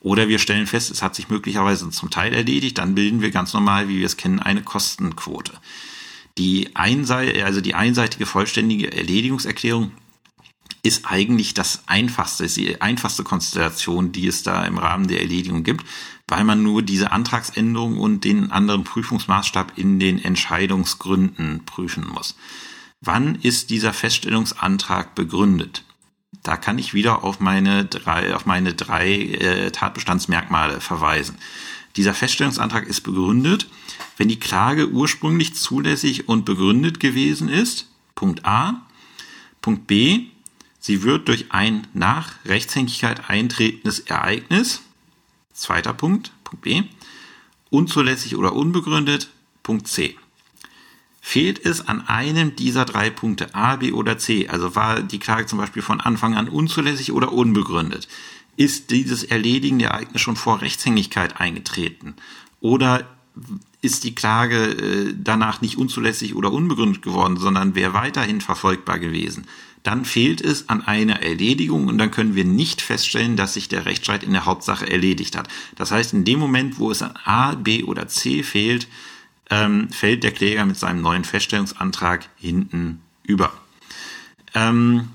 Oder 0.00 0.28
wir 0.28 0.38
stellen 0.38 0.66
fest, 0.66 0.90
es 0.90 1.02
hat 1.02 1.14
sich 1.14 1.28
möglicherweise 1.28 1.90
zum 1.90 2.10
Teil 2.10 2.32
erledigt, 2.32 2.78
dann 2.78 2.94
bilden 2.94 3.20
wir 3.20 3.30
ganz 3.30 3.52
normal, 3.52 3.88
wie 3.88 3.98
wir 3.98 4.06
es 4.06 4.16
kennen, 4.16 4.38
eine 4.38 4.62
Kostenquote. 4.62 5.52
Die, 6.38 6.76
einsei 6.76 7.44
also 7.44 7.60
die 7.60 7.74
einseitige 7.74 8.24
vollständige 8.24 8.92
Erledigungserklärung 8.92 9.90
ist 10.84 11.06
eigentlich 11.06 11.54
das 11.54 11.82
einfachste, 11.86 12.44
ist 12.44 12.56
die 12.56 12.80
einfachste 12.80 13.24
Konstellation, 13.24 14.12
die 14.12 14.28
es 14.28 14.44
da 14.44 14.64
im 14.64 14.78
Rahmen 14.78 15.08
der 15.08 15.20
Erledigung 15.20 15.64
gibt, 15.64 15.84
weil 16.28 16.44
man 16.44 16.62
nur 16.62 16.82
diese 16.82 17.10
Antragsänderung 17.10 17.98
und 17.98 18.24
den 18.24 18.52
anderen 18.52 18.84
Prüfungsmaßstab 18.84 19.76
in 19.76 19.98
den 19.98 20.22
Entscheidungsgründen 20.22 21.64
prüfen 21.64 22.06
muss. 22.06 22.36
Wann 23.00 23.36
ist 23.36 23.70
dieser 23.70 23.92
Feststellungsantrag 23.92 25.14
begründet? 25.14 25.84
Da 26.42 26.56
kann 26.56 26.78
ich 26.78 26.94
wieder 26.94 27.24
auf 27.24 27.40
meine 27.40 27.84
drei, 27.84 28.34
auf 28.34 28.46
meine 28.46 28.74
drei 28.74 29.12
äh, 29.12 29.70
Tatbestandsmerkmale 29.70 30.80
verweisen. 30.80 31.36
Dieser 31.96 32.14
Feststellungsantrag 32.14 32.86
ist 32.86 33.00
begründet, 33.00 33.66
wenn 34.16 34.28
die 34.28 34.38
Klage 34.38 34.88
ursprünglich 34.90 35.54
zulässig 35.54 36.28
und 36.28 36.44
begründet 36.44 37.00
gewesen 37.00 37.48
ist. 37.48 37.88
Punkt 38.14 38.44
A. 38.44 38.86
Punkt 39.60 39.86
B. 39.86 40.26
Sie 40.78 41.02
wird 41.02 41.28
durch 41.28 41.50
ein 41.50 41.86
nach 41.92 42.34
Rechtshängigkeit 42.44 43.28
eintretendes 43.28 44.00
Ereignis. 44.00 44.82
Zweiter 45.52 45.92
Punkt. 45.92 46.30
Punkt 46.44 46.62
B. 46.62 46.84
Unzulässig 47.70 48.36
oder 48.36 48.54
unbegründet. 48.54 49.28
Punkt 49.62 49.88
C. 49.88 50.16
Fehlt 51.20 51.64
es 51.64 51.86
an 51.86 52.06
einem 52.06 52.56
dieser 52.56 52.84
drei 52.84 53.10
Punkte 53.10 53.54
A, 53.54 53.76
B 53.76 53.92
oder 53.92 54.18
C, 54.18 54.48
also 54.48 54.74
war 54.74 55.02
die 55.02 55.18
Klage 55.18 55.46
zum 55.46 55.58
Beispiel 55.58 55.82
von 55.82 56.00
Anfang 56.00 56.34
an 56.34 56.48
unzulässig 56.48 57.12
oder 57.12 57.32
unbegründet, 57.32 58.08
ist 58.56 58.90
dieses 58.90 59.24
Erledigen 59.24 59.78
der 59.78 59.90
Ereignis 59.90 60.22
schon 60.22 60.36
vor 60.36 60.62
Rechtshängigkeit 60.62 61.40
eingetreten? 61.40 62.14
Oder 62.60 63.06
ist 63.82 64.04
die 64.04 64.14
Klage 64.14 64.56
äh, 64.56 65.14
danach 65.16 65.60
nicht 65.60 65.78
unzulässig 65.78 66.34
oder 66.34 66.52
unbegründet 66.52 67.02
geworden, 67.02 67.36
sondern 67.36 67.74
wäre 67.74 67.94
weiterhin 67.94 68.40
verfolgbar 68.40 68.98
gewesen, 68.98 69.46
dann 69.84 70.04
fehlt 70.04 70.40
es 70.40 70.68
an 70.68 70.82
einer 70.82 71.22
Erledigung 71.22 71.86
und 71.86 71.98
dann 71.98 72.10
können 72.10 72.34
wir 72.34 72.44
nicht 72.44 72.82
feststellen, 72.82 73.36
dass 73.36 73.54
sich 73.54 73.68
der 73.68 73.86
Rechtsstreit 73.86 74.24
in 74.24 74.32
der 74.32 74.44
Hauptsache 74.44 74.90
erledigt 74.90 75.36
hat. 75.36 75.48
Das 75.76 75.92
heißt, 75.92 76.12
in 76.12 76.24
dem 76.24 76.40
Moment, 76.40 76.78
wo 76.78 76.90
es 76.90 77.00
an 77.00 77.14
A, 77.24 77.54
B 77.54 77.84
oder 77.84 78.08
C 78.08 78.42
fehlt, 78.42 78.88
ähm, 79.50 79.90
fällt 79.90 80.24
der 80.24 80.32
Kläger 80.32 80.64
mit 80.64 80.76
seinem 80.76 81.00
neuen 81.00 81.24
Feststellungsantrag 81.24 82.28
hinten 82.36 83.00
über. 83.22 83.52
Ähm, 84.54 85.08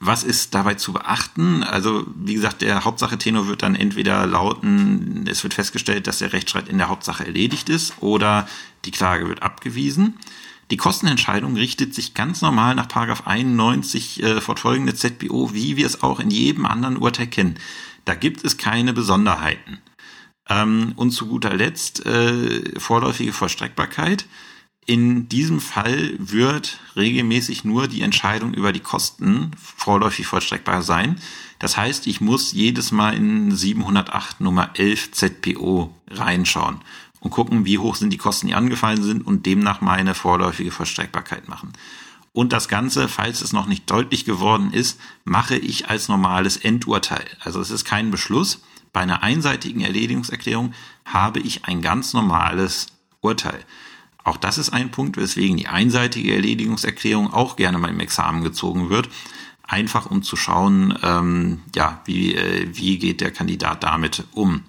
was 0.00 0.22
ist 0.22 0.54
dabei 0.54 0.74
zu 0.74 0.92
beachten? 0.92 1.64
Also, 1.64 2.06
wie 2.14 2.34
gesagt, 2.34 2.62
der 2.62 2.84
Hauptsache-Tenor 2.84 3.48
wird 3.48 3.62
dann 3.62 3.74
entweder 3.74 4.26
lauten, 4.26 5.26
es 5.28 5.42
wird 5.42 5.54
festgestellt, 5.54 6.06
dass 6.06 6.18
der 6.18 6.32
Rechtsstreit 6.32 6.68
in 6.68 6.78
der 6.78 6.88
Hauptsache 6.88 7.26
erledigt 7.26 7.68
ist 7.68 7.94
oder 8.00 8.48
die 8.84 8.92
Klage 8.92 9.28
wird 9.28 9.42
abgewiesen. 9.42 10.14
Die 10.70 10.76
Kostenentscheidung 10.76 11.56
richtet 11.56 11.94
sich 11.94 12.14
ganz 12.14 12.42
normal 12.42 12.74
nach 12.74 12.86
91 13.26 14.22
äh, 14.22 14.40
fortfolgende 14.40 14.94
ZBO, 14.94 15.52
wie 15.52 15.76
wir 15.76 15.86
es 15.86 16.02
auch 16.02 16.20
in 16.20 16.30
jedem 16.30 16.66
anderen 16.66 16.98
Urteil 16.98 17.26
kennen. 17.26 17.58
Da 18.04 18.14
gibt 18.14 18.44
es 18.44 18.56
keine 18.56 18.92
Besonderheiten. 18.92 19.78
Ähm, 20.48 20.92
und 20.96 21.10
zu 21.10 21.26
guter 21.26 21.54
Letzt 21.54 22.04
äh, 22.06 22.78
vorläufige 22.78 23.32
Vollstreckbarkeit. 23.32 24.26
In 24.86 25.28
diesem 25.28 25.60
Fall 25.60 26.14
wird 26.18 26.80
regelmäßig 26.96 27.62
nur 27.64 27.88
die 27.88 28.00
Entscheidung 28.00 28.54
über 28.54 28.72
die 28.72 28.80
Kosten 28.80 29.50
vorläufig 29.62 30.26
vollstreckbar 30.26 30.82
sein. 30.82 31.20
Das 31.58 31.76
heißt, 31.76 32.06
ich 32.06 32.22
muss 32.22 32.52
jedes 32.52 32.90
Mal 32.90 33.14
in 33.14 33.54
708 33.54 34.40
Nummer 34.40 34.70
11 34.74 35.12
ZPO 35.12 35.94
reinschauen 36.08 36.78
und 37.20 37.30
gucken, 37.30 37.66
wie 37.66 37.76
hoch 37.76 37.96
sind 37.96 38.14
die 38.14 38.16
Kosten, 38.16 38.46
die 38.46 38.54
angefallen 38.54 39.02
sind 39.02 39.26
und 39.26 39.44
demnach 39.44 39.82
meine 39.82 40.14
vorläufige 40.14 40.70
Vollstreckbarkeit 40.70 41.48
machen. 41.48 41.74
Und 42.32 42.54
das 42.54 42.68
Ganze, 42.68 43.08
falls 43.08 43.42
es 43.42 43.52
noch 43.52 43.66
nicht 43.66 43.90
deutlich 43.90 44.24
geworden 44.24 44.72
ist, 44.72 44.98
mache 45.24 45.56
ich 45.56 45.90
als 45.90 46.08
normales 46.08 46.56
Endurteil. 46.56 47.26
Also 47.40 47.60
es 47.60 47.70
ist 47.70 47.84
kein 47.84 48.10
Beschluss, 48.10 48.62
bei 48.98 49.02
einer 49.02 49.22
einseitigen 49.22 49.82
Erledigungserklärung 49.82 50.74
habe 51.04 51.38
ich 51.38 51.66
ein 51.66 51.82
ganz 51.82 52.14
normales 52.14 52.88
Urteil. 53.20 53.64
Auch 54.24 54.36
das 54.36 54.58
ist 54.58 54.70
ein 54.70 54.90
Punkt, 54.90 55.16
weswegen 55.16 55.56
die 55.56 55.68
einseitige 55.68 56.34
Erledigungserklärung 56.34 57.32
auch 57.32 57.54
gerne 57.54 57.78
mal 57.78 57.90
im 57.90 58.00
Examen 58.00 58.42
gezogen 58.42 58.90
wird. 58.90 59.08
Einfach 59.62 60.10
um 60.10 60.24
zu 60.24 60.34
schauen, 60.34 60.98
ähm, 61.04 61.60
ja, 61.76 62.02
wie, 62.06 62.34
äh, 62.34 62.66
wie 62.72 62.98
geht 62.98 63.20
der 63.20 63.30
Kandidat 63.30 63.84
damit 63.84 64.24
um. 64.32 64.64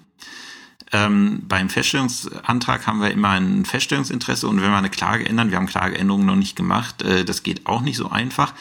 Ähm, 0.92 1.42
beim 1.48 1.68
Feststellungsantrag 1.68 2.86
haben 2.86 3.00
wir 3.00 3.10
immer 3.10 3.30
ein 3.30 3.64
Feststellungsinteresse 3.64 4.46
und 4.46 4.62
wenn 4.62 4.70
wir 4.70 4.78
eine 4.78 4.90
Klage 4.90 5.28
ändern, 5.28 5.50
wir 5.50 5.56
haben 5.56 5.66
Klageänderungen 5.66 6.26
noch 6.26 6.36
nicht 6.36 6.54
gemacht, 6.54 7.02
äh, 7.02 7.24
das 7.24 7.42
geht 7.42 7.66
auch 7.66 7.80
nicht 7.80 7.96
so 7.96 8.10
einfach. 8.10 8.54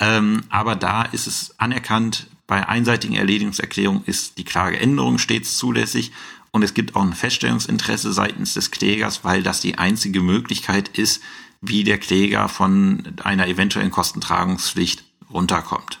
Ähm, 0.00 0.44
aber 0.48 0.74
da 0.74 1.02
ist 1.02 1.26
es 1.26 1.60
anerkannt, 1.60 2.28
bei 2.46 2.68
einseitigen 2.68 3.16
Erledigungserklärungen 3.16 4.04
ist 4.06 4.38
die 4.38 4.44
Klageänderung 4.44 5.18
stets 5.18 5.58
zulässig 5.58 6.12
und 6.52 6.62
es 6.62 6.74
gibt 6.74 6.94
auch 6.94 7.02
ein 7.02 7.12
Feststellungsinteresse 7.12 8.12
seitens 8.12 8.54
des 8.54 8.70
Klägers, 8.70 9.24
weil 9.24 9.42
das 9.42 9.60
die 9.60 9.78
einzige 9.78 10.20
Möglichkeit 10.20 10.88
ist, 10.88 11.22
wie 11.60 11.84
der 11.84 11.98
Kläger 11.98 12.48
von 12.48 13.02
einer 13.22 13.48
eventuellen 13.48 13.90
Kostentragungspflicht 13.90 15.04
runterkommt. 15.30 16.00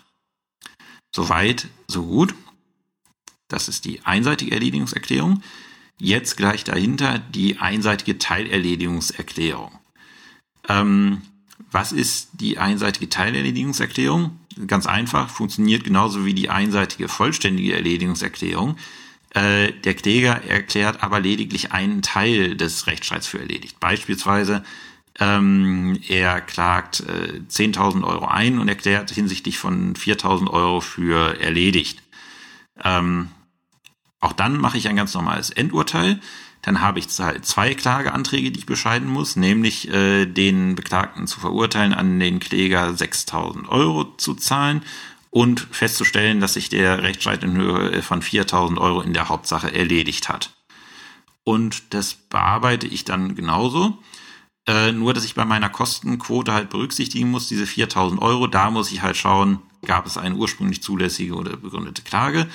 Soweit, 1.14 1.68
so 1.88 2.04
gut. 2.04 2.34
Das 3.48 3.68
ist 3.68 3.84
die 3.84 4.04
einseitige 4.04 4.52
Erledigungserklärung. 4.52 5.42
Jetzt 5.98 6.36
gleich 6.36 6.64
dahinter 6.64 7.18
die 7.18 7.58
einseitige 7.58 8.18
Teilerledigungserklärung. 8.18 9.72
Ähm, 10.68 11.22
was 11.70 11.92
ist 11.92 12.30
die 12.32 12.58
einseitige 12.58 13.08
Teilerledigungserklärung? 13.08 14.38
Ganz 14.66 14.86
einfach, 14.86 15.28
funktioniert 15.28 15.84
genauso 15.84 16.24
wie 16.24 16.32
die 16.32 16.48
einseitige 16.48 17.08
vollständige 17.08 17.74
Erledigungserklärung. 17.74 18.76
Äh, 19.30 19.72
der 19.72 19.94
Kläger 19.94 20.44
erklärt 20.44 21.02
aber 21.02 21.20
lediglich 21.20 21.72
einen 21.72 22.00
Teil 22.00 22.56
des 22.56 22.86
Rechtsstreits 22.86 23.26
für 23.26 23.38
erledigt. 23.38 23.78
Beispielsweise 23.80 24.64
ähm, 25.18 25.98
er 26.08 26.40
klagt 26.40 27.00
äh, 27.00 27.40
10.000 27.48 28.04
Euro 28.04 28.26
ein 28.26 28.58
und 28.58 28.68
erklärt 28.68 29.10
hinsichtlich 29.10 29.58
von 29.58 29.94
4.000 29.94 30.50
Euro 30.50 30.80
für 30.80 31.38
erledigt. 31.40 32.02
Ähm, 32.82 33.28
auch 34.20 34.32
dann 34.32 34.56
mache 34.56 34.78
ich 34.78 34.88
ein 34.88 34.96
ganz 34.96 35.14
normales 35.14 35.50
Endurteil. 35.50 36.20
Dann 36.66 36.80
habe 36.80 36.98
ich 36.98 37.08
zwei 37.08 37.74
Klageanträge, 37.74 38.50
die 38.50 38.58
ich 38.58 38.66
bescheiden 38.66 39.08
muss, 39.08 39.36
nämlich 39.36 39.88
äh, 39.88 40.26
den 40.26 40.74
Beklagten 40.74 41.28
zu 41.28 41.38
verurteilen, 41.38 41.94
an 41.94 42.18
den 42.18 42.40
Kläger 42.40 42.88
6.000 42.88 43.68
Euro 43.68 44.16
zu 44.16 44.34
zahlen 44.34 44.82
und 45.30 45.60
festzustellen, 45.70 46.40
dass 46.40 46.54
sich 46.54 46.68
der 46.68 47.04
Rechtsstreit 47.04 47.44
in 47.44 47.56
Höhe 47.56 48.02
von 48.02 48.20
4.000 48.20 48.78
Euro 48.78 49.00
in 49.00 49.12
der 49.12 49.28
Hauptsache 49.28 49.72
erledigt 49.72 50.28
hat. 50.28 50.56
Und 51.44 51.94
das 51.94 52.14
bearbeite 52.14 52.88
ich 52.88 53.04
dann 53.04 53.36
genauso. 53.36 53.98
Äh, 54.66 54.90
nur, 54.90 55.14
dass 55.14 55.24
ich 55.24 55.36
bei 55.36 55.44
meiner 55.44 55.68
Kostenquote 55.68 56.52
halt 56.52 56.70
berücksichtigen 56.70 57.30
muss, 57.30 57.46
diese 57.46 57.68
4000 57.68 58.20
Euro, 58.20 58.48
da 58.48 58.72
muss 58.72 58.90
ich 58.90 59.02
halt 59.02 59.16
schauen, 59.16 59.60
gab 59.84 60.04
es 60.04 60.18
eine 60.18 60.34
ursprünglich 60.34 60.82
zulässige 60.82 61.34
oder 61.34 61.56
begründete 61.56 62.02
Klage 62.02 62.48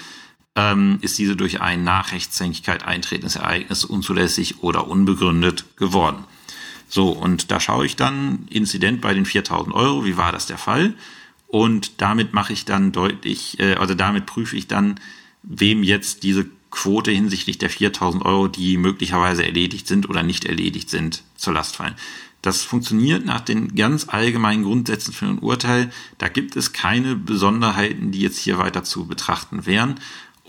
ähm, 0.55 0.99
ist 1.01 1.17
diese 1.17 1.35
durch 1.35 1.61
ein 1.61 1.83
nach 1.83 2.11
Rechtshängigkeit 2.11 2.83
eintretendes 2.83 3.37
Ereignis 3.37 3.85
unzulässig 3.85 4.63
oder 4.63 4.87
unbegründet 4.87 5.77
geworden. 5.77 6.25
So, 6.87 7.09
und 7.09 7.51
da 7.51 7.59
schaue 7.59 7.85
ich 7.85 7.95
dann 7.95 8.47
Inzident 8.49 8.99
bei 8.99 9.13
den 9.13 9.25
4000 9.25 9.73
Euro, 9.73 10.03
wie 10.03 10.17
war 10.17 10.31
das 10.33 10.45
der 10.45 10.57
Fall? 10.57 10.93
Und 11.47 12.01
damit 12.01 12.33
mache 12.33 12.53
ich 12.53 12.65
dann 12.65 12.91
deutlich, 12.91 13.59
äh, 13.59 13.75
also 13.75 13.95
damit 13.95 14.25
prüfe 14.25 14.57
ich 14.57 14.67
dann, 14.67 14.99
wem 15.43 15.83
jetzt 15.83 16.23
diese 16.23 16.45
Quote 16.69 17.11
hinsichtlich 17.11 17.57
der 17.57 17.69
4000 17.69 18.25
Euro, 18.25 18.47
die 18.47 18.77
möglicherweise 18.77 19.45
erledigt 19.45 19.87
sind 19.87 20.09
oder 20.09 20.23
nicht 20.23 20.45
erledigt 20.45 20.89
sind, 20.89 21.23
zur 21.35 21.53
Last 21.53 21.75
fallen. 21.75 21.95
Das 22.41 22.63
funktioniert 22.63 23.23
nach 23.25 23.41
den 23.41 23.75
ganz 23.75 24.09
allgemeinen 24.09 24.63
Grundsätzen 24.63 25.13
für 25.13 25.27
ein 25.27 25.39
Urteil. 25.39 25.91
Da 26.17 26.27
gibt 26.27 26.55
es 26.55 26.73
keine 26.73 27.15
Besonderheiten, 27.15 28.11
die 28.11 28.21
jetzt 28.21 28.39
hier 28.39 28.57
weiter 28.57 28.83
zu 28.83 29.05
betrachten 29.05 29.65
wären. 29.65 29.95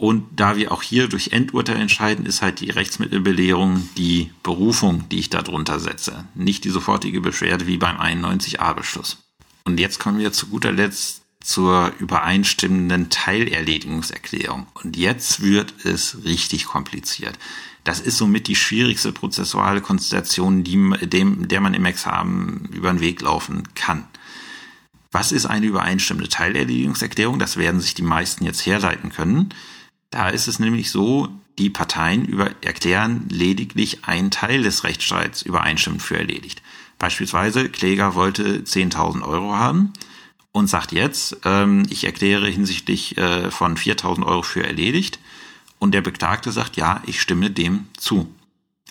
Und 0.03 0.25
da 0.35 0.57
wir 0.57 0.73
auch 0.73 0.83
hier 0.83 1.07
durch 1.07 1.29
Endurteil 1.29 1.81
entscheiden, 1.81 2.27
ist 2.27 2.43
halt 2.43 2.59
die 2.59 2.71
Rechtsmittelbelehrung 2.71 3.89
die 3.97 4.33
Berufung, 4.43 5.09
die 5.11 5.21
ich 5.21 5.31
da 5.31 5.43
drunter 5.43 5.79
setze. 5.79 6.25
Nicht 6.35 6.65
die 6.65 6.71
sofortige 6.71 7.21
Beschwerde 7.21 7.69
wie 7.69 7.77
beim 7.77 8.01
91a-Beschluss. 8.01 9.19
Und 9.63 9.79
jetzt 9.79 10.01
kommen 10.01 10.19
wir 10.19 10.33
zu 10.33 10.49
guter 10.49 10.73
Letzt 10.73 11.23
zur 11.41 11.93
übereinstimmenden 12.01 13.11
Teilerledigungserklärung. 13.11 14.67
Und 14.75 14.97
jetzt 14.97 15.41
wird 15.41 15.73
es 15.85 16.25
richtig 16.25 16.65
kompliziert. 16.65 17.39
Das 17.85 18.01
ist 18.01 18.19
somit 18.19 18.49
die 18.49 18.57
schwierigste 18.57 19.13
prozessuale 19.13 19.83
Konstellation, 19.83 20.65
die, 20.65 20.97
dem, 21.07 21.47
der 21.47 21.61
man 21.61 21.75
im 21.75 21.85
Examen 21.85 22.69
über 22.73 22.91
den 22.91 22.99
Weg 22.99 23.23
laufen 23.23 23.69
kann. 23.77 24.09
Was 25.13 25.31
ist 25.31 25.47
eine 25.47 25.67
übereinstimmende 25.67 26.29
Teilerledigungserklärung? 26.29 27.39
Das 27.39 27.57
werden 27.57 27.81
sich 27.81 27.95
die 27.95 28.03
meisten 28.03 28.45
jetzt 28.45 28.67
herleiten 28.67 29.13
können. 29.13 29.55
Da 30.13 30.29
ist 30.29 30.47
es 30.47 30.59
nämlich 30.59 30.91
so, 30.91 31.29
die 31.59 31.71
Parteien 31.71 32.27
über, 32.27 32.51
erklären 32.61 33.27
lediglich 33.31 34.05
einen 34.05 34.31
Teil 34.31 34.63
des 34.63 34.85
Rechtsstreits 34.85 35.41
übereinstimmend 35.41 36.03
für 36.03 36.19
erledigt. 36.19 36.63
Beispielsweise, 36.99 37.71
Kläger 37.71 38.15
wollte 38.15 38.61
10.000 38.61 39.23
Euro 39.27 39.55
haben 39.55 39.95
und 40.53 40.69
sagt 40.69 40.93
jetzt, 40.93 41.39
ähm, 41.47 41.85
ich 41.89 42.05
erkläre 42.05 42.47
hinsichtlich 42.47 43.17
äh, 43.17 43.51
von 43.51 43.77
4.000 43.77 44.27
Euro 44.27 44.43
für 44.43 44.63
erledigt. 44.63 45.19
Und 45.79 45.93
der 45.93 46.03
Beklagte 46.03 46.53
sagt, 46.53 46.77
ja, 46.77 47.03
ich 47.07 47.21
stimme 47.21 47.51
dem 47.51 47.87
zu. 47.97 48.33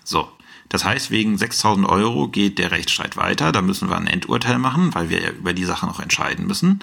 So. 0.03 0.29
Das 0.69 0.83
heißt, 0.83 1.11
wegen 1.11 1.35
6.000 1.35 1.87
Euro 1.87 2.29
geht 2.29 2.57
der 2.57 2.71
Rechtsstreit 2.71 3.15
weiter. 3.15 3.51
Da 3.51 3.61
müssen 3.61 3.89
wir 3.89 3.97
ein 3.97 4.07
Endurteil 4.07 4.57
machen, 4.57 4.95
weil 4.95 5.09
wir 5.09 5.21
ja 5.21 5.29
über 5.29 5.53
die 5.53 5.65
Sache 5.65 5.85
noch 5.85 5.99
entscheiden 5.99 6.47
müssen. 6.47 6.79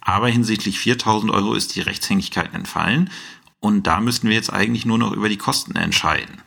Aber 0.00 0.28
hinsichtlich 0.28 0.78
4.000 0.78 1.30
Euro 1.32 1.54
ist 1.54 1.74
die 1.76 1.80
Rechtshängigkeit 1.80 2.54
entfallen. 2.54 3.10
Und 3.60 3.86
da 3.86 4.00
müssten 4.00 4.28
wir 4.28 4.36
jetzt 4.36 4.52
eigentlich 4.52 4.86
nur 4.86 4.98
noch 4.98 5.12
über 5.12 5.28
die 5.28 5.36
Kosten 5.36 5.76
entscheiden. 5.76 6.42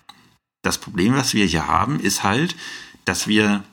Das 0.62 0.78
Problem, 0.78 1.16
was 1.16 1.34
wir 1.34 1.46
hier 1.46 1.68
haben, 1.68 2.00
ist 2.00 2.24
halt, 2.24 2.56
dass 3.06 3.28
wir 3.28 3.64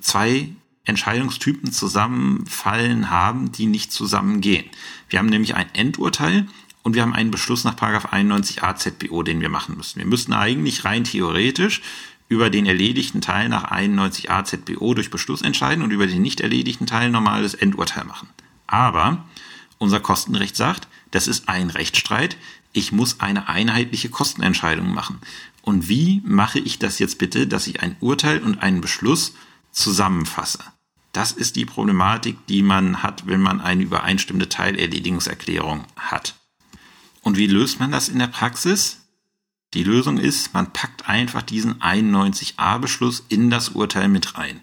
zwei 0.00 0.48
Entscheidungstypen 0.84 1.70
zusammenfallen 1.70 3.10
haben, 3.10 3.52
die 3.52 3.66
nicht 3.66 3.92
zusammengehen. 3.92 4.64
Wir 5.08 5.18
haben 5.18 5.28
nämlich 5.28 5.54
ein 5.54 5.72
Endurteil 5.74 6.46
und 6.82 6.94
wir 6.94 7.02
haben 7.02 7.14
einen 7.14 7.30
Beschluss 7.30 7.64
nach 7.64 7.76
91a 7.76 8.74
ZBO, 8.76 9.22
den 9.22 9.42
wir 9.42 9.50
machen 9.50 9.76
müssen. 9.76 9.98
Wir 9.98 10.06
müssten 10.06 10.32
eigentlich 10.32 10.86
rein 10.86 11.04
theoretisch 11.04 11.82
über 12.28 12.50
den 12.50 12.66
erledigten 12.66 13.20
Teil 13.20 13.48
nach 13.48 13.70
91a 13.70 14.44
ZBO 14.44 14.94
durch 14.94 15.10
Beschluss 15.10 15.42
entscheiden 15.42 15.82
und 15.82 15.90
über 15.90 16.06
den 16.06 16.22
nicht 16.22 16.40
erledigten 16.40 16.86
Teil 16.86 17.10
normales 17.10 17.54
Endurteil 17.54 18.04
machen. 18.04 18.28
Aber 18.66 19.24
unser 19.78 20.00
Kostenrecht 20.00 20.56
sagt, 20.56 20.88
das 21.10 21.26
ist 21.26 21.48
ein 21.48 21.70
Rechtsstreit. 21.70 22.36
Ich 22.72 22.92
muss 22.92 23.20
eine 23.20 23.48
einheitliche 23.48 24.10
Kostenentscheidung 24.10 24.92
machen. 24.92 25.20
Und 25.62 25.88
wie 25.88 26.22
mache 26.24 26.58
ich 26.58 26.78
das 26.78 26.98
jetzt 26.98 27.18
bitte, 27.18 27.46
dass 27.46 27.66
ich 27.66 27.82
ein 27.82 27.96
Urteil 28.00 28.42
und 28.42 28.62
einen 28.62 28.80
Beschluss 28.80 29.34
zusammenfasse? 29.72 30.60
Das 31.12 31.32
ist 31.32 31.56
die 31.56 31.64
Problematik, 31.64 32.46
die 32.46 32.62
man 32.62 33.02
hat, 33.02 33.26
wenn 33.26 33.40
man 33.40 33.60
eine 33.60 33.82
übereinstimmende 33.82 34.48
Teilerledigungserklärung 34.48 35.84
hat. 35.96 36.34
Und 37.22 37.36
wie 37.36 37.46
löst 37.46 37.80
man 37.80 37.90
das 37.90 38.08
in 38.08 38.18
der 38.18 38.28
Praxis? 38.28 39.00
Die 39.74 39.84
Lösung 39.84 40.18
ist, 40.18 40.54
man 40.54 40.72
packt 40.72 41.08
einfach 41.08 41.42
diesen 41.42 41.80
91a-Beschluss 41.80 43.24
in 43.28 43.50
das 43.50 43.70
Urteil 43.70 44.08
mit 44.08 44.38
rein. 44.38 44.60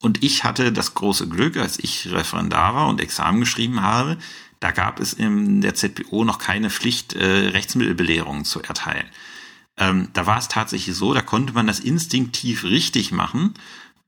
Und 0.00 0.22
ich 0.22 0.44
hatte 0.44 0.72
das 0.72 0.94
große 0.94 1.28
Glück, 1.28 1.56
als 1.56 1.78
ich 1.78 2.10
Referendar 2.10 2.74
war 2.74 2.88
und 2.88 3.00
Examen 3.00 3.40
geschrieben 3.40 3.82
habe, 3.82 4.18
da 4.60 4.70
gab 4.70 5.00
es 5.00 5.12
in 5.12 5.60
der 5.60 5.74
ZBO 5.74 6.24
noch 6.24 6.38
keine 6.38 6.70
Pflicht, 6.70 7.14
äh, 7.14 7.48
Rechtsmittelbelehrungen 7.48 8.44
zu 8.44 8.62
erteilen. 8.62 9.06
Ähm, 9.76 10.08
da 10.12 10.26
war 10.26 10.38
es 10.38 10.48
tatsächlich 10.48 10.96
so, 10.96 11.14
da 11.14 11.20
konnte 11.20 11.52
man 11.52 11.66
das 11.66 11.78
instinktiv 11.78 12.64
richtig 12.64 13.12
machen. 13.12 13.54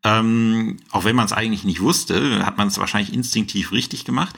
Ähm, 0.03 0.79
auch 0.91 1.05
wenn 1.05 1.15
man 1.15 1.27
es 1.27 1.33
eigentlich 1.33 1.65
nicht 1.65 1.81
wusste, 1.81 2.45
hat 2.45 2.57
man 2.59 2.69
es 2.69 2.79
wahrscheinlich 2.79 3.13
instinktiv 3.13 3.71
richtig 3.71 4.05
gemacht. 4.05 4.35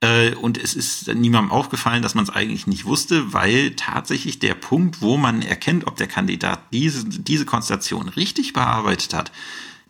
Äh, 0.00 0.34
und 0.34 0.58
es 0.58 0.74
ist 0.74 1.08
niemandem 1.08 1.50
aufgefallen, 1.50 2.02
dass 2.02 2.14
man 2.14 2.24
es 2.24 2.30
eigentlich 2.30 2.66
nicht 2.66 2.84
wusste, 2.84 3.32
weil 3.32 3.74
tatsächlich 3.76 4.38
der 4.38 4.54
Punkt, 4.54 5.00
wo 5.00 5.16
man 5.16 5.40
erkennt, 5.40 5.86
ob 5.86 5.96
der 5.96 6.08
Kandidat 6.08 6.60
diese, 6.72 7.04
diese 7.04 7.46
Konstellation 7.46 8.08
richtig 8.08 8.52
bearbeitet 8.52 9.14
hat, 9.14 9.32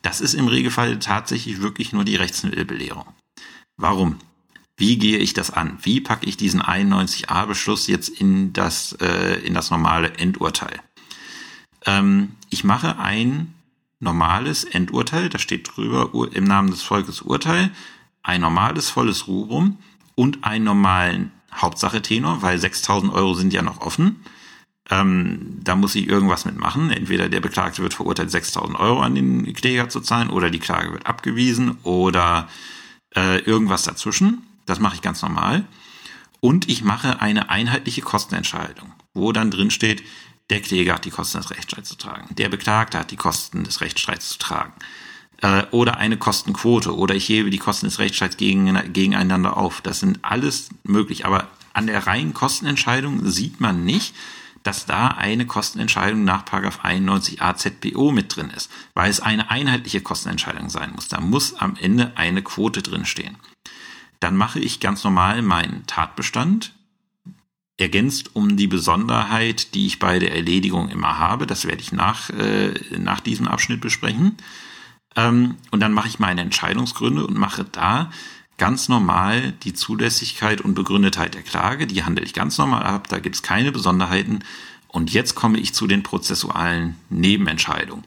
das 0.04 0.20
ist 0.20 0.34
im 0.34 0.48
Regelfall 0.48 0.98
tatsächlich 0.98 1.62
wirklich 1.62 1.92
nur 1.92 2.04
die 2.04 2.16
Rechtsmittelbelehrung. 2.16 3.06
Warum? 3.76 4.18
Wie 4.76 4.98
gehe 4.98 5.18
ich 5.18 5.32
das 5.32 5.50
an? 5.50 5.78
Wie 5.82 6.00
packe 6.00 6.26
ich 6.26 6.36
diesen 6.36 6.62
91a-Beschluss 6.62 7.86
jetzt 7.86 8.10
in 8.10 8.52
das, 8.52 8.92
äh, 9.00 9.40
in 9.46 9.54
das 9.54 9.70
normale 9.70 10.12
Endurteil? 10.18 10.80
Ähm, 11.86 12.32
ich 12.50 12.64
mache 12.64 12.98
ein 12.98 13.54
normales 13.98 14.64
Endurteil, 14.64 15.30
da 15.30 15.38
steht 15.38 15.70
drüber 15.74 16.10
im 16.32 16.44
Namen 16.44 16.70
des 16.70 16.82
Volkes 16.82 17.22
Urteil, 17.22 17.70
ein 18.22 18.42
normales 18.42 18.90
volles 18.90 19.26
Rubrum 19.26 19.78
und 20.14 20.44
einen 20.44 20.64
normalen 20.64 21.32
Hauptsache-Tenor, 21.54 22.42
weil 22.42 22.58
6000 22.58 23.12
Euro 23.12 23.34
sind 23.34 23.54
ja 23.54 23.62
noch 23.62 23.80
offen. 23.80 24.22
Ähm, 24.90 25.60
da 25.62 25.76
muss 25.76 25.94
ich 25.94 26.08
irgendwas 26.08 26.44
mitmachen. 26.44 26.90
Entweder 26.90 27.28
der 27.28 27.40
Beklagte 27.40 27.82
wird 27.82 27.94
verurteilt, 27.94 28.30
6000 28.30 28.78
Euro 28.78 29.00
an 29.00 29.14
den 29.14 29.52
Kläger 29.54 29.88
zu 29.88 30.00
zahlen 30.00 30.30
oder 30.30 30.50
die 30.50 30.58
Klage 30.58 30.92
wird 30.92 31.06
abgewiesen 31.06 31.78
oder 31.82 32.48
äh, 33.16 33.38
irgendwas 33.38 33.84
dazwischen. 33.84 34.42
Das 34.66 34.80
mache 34.80 34.96
ich 34.96 35.02
ganz 35.02 35.22
normal. 35.22 35.64
Und 36.40 36.68
ich 36.68 36.84
mache 36.84 37.20
eine 37.20 37.48
einheitliche 37.48 38.02
Kostenentscheidung, 38.02 38.92
wo 39.14 39.32
dann 39.32 39.50
drin 39.50 39.70
steht, 39.70 40.02
der 40.50 40.60
Kläger 40.60 40.94
hat 40.94 41.06
die 41.06 41.10
Kosten 41.10 41.38
des 41.38 41.50
Rechtsstreits 41.50 41.88
zu 41.88 41.96
tragen, 41.96 42.34
der 42.34 42.50
Beklagte 42.50 42.98
hat 42.98 43.10
die 43.10 43.16
Kosten 43.16 43.64
des 43.64 43.80
Rechtsstreits 43.80 44.28
zu 44.28 44.38
tragen 44.38 44.74
äh, 45.40 45.64
oder 45.70 45.96
eine 45.96 46.16
Kostenquote 46.16 46.94
oder 46.96 47.14
ich 47.14 47.28
hebe 47.28 47.50
die 47.50 47.58
Kosten 47.58 47.86
des 47.86 47.98
Rechtsstreits 47.98 48.36
gegen, 48.36 48.92
gegeneinander 48.92 49.56
auf. 49.56 49.80
Das 49.80 50.00
sind 50.00 50.18
alles 50.22 50.70
möglich. 50.82 51.26
Aber 51.26 51.48
an 51.72 51.86
der 51.86 52.06
reinen 52.06 52.34
Kostenentscheidung 52.34 53.26
sieht 53.30 53.60
man 53.60 53.84
nicht, 53.84 54.14
dass 54.64 54.86
da 54.86 55.08
eine 55.08 55.46
Kostenentscheidung 55.46 56.24
nach 56.24 56.44
91a 56.44 57.54
ZBO 57.54 58.10
mit 58.10 58.34
drin 58.34 58.50
ist, 58.50 58.70
weil 58.94 59.10
es 59.10 59.20
eine 59.20 59.50
einheitliche 59.50 60.00
Kostenentscheidung 60.00 60.70
sein 60.70 60.92
muss. 60.94 61.08
Da 61.08 61.20
muss 61.20 61.54
am 61.54 61.76
Ende 61.76 62.12
eine 62.16 62.42
Quote 62.42 62.82
drin 62.82 63.04
stehen. 63.04 63.36
Dann 64.20 64.36
mache 64.36 64.58
ich 64.58 64.80
ganz 64.80 65.04
normal 65.04 65.42
meinen 65.42 65.86
Tatbestand, 65.86 66.72
ergänzt 67.76 68.34
um 68.34 68.56
die 68.56 68.66
Besonderheit, 68.66 69.74
die 69.74 69.86
ich 69.86 69.98
bei 69.98 70.18
der 70.18 70.34
Erledigung 70.34 70.88
immer 70.88 71.18
habe. 71.18 71.46
Das 71.46 71.66
werde 71.66 71.82
ich 71.82 71.92
nach, 71.92 72.30
äh, 72.30 72.72
nach 72.98 73.20
diesem 73.20 73.46
Abschnitt 73.46 73.82
besprechen. 73.82 74.36
Ähm, 75.14 75.56
und 75.70 75.80
dann 75.80 75.92
mache 75.92 76.08
ich 76.08 76.18
meine 76.18 76.40
Entscheidungsgründe 76.40 77.26
und 77.26 77.36
mache 77.36 77.64
da 77.64 78.10
ganz 78.58 78.88
normal 78.88 79.52
die 79.62 79.74
Zulässigkeit 79.74 80.60
und 80.60 80.74
Begründetheit 80.74 81.34
der 81.34 81.42
Klage. 81.42 81.86
Die 81.86 82.04
handle 82.04 82.24
ich 82.24 82.34
ganz 82.34 82.58
normal 82.58 82.84
ab, 82.84 83.08
da 83.08 83.18
gibt 83.18 83.36
es 83.36 83.42
keine 83.42 83.72
Besonderheiten. 83.72 84.40
Und 84.88 85.12
jetzt 85.12 85.34
komme 85.34 85.58
ich 85.58 85.74
zu 85.74 85.86
den 85.86 86.02
prozessualen 86.02 86.96
Nebenentscheidungen. 87.10 88.04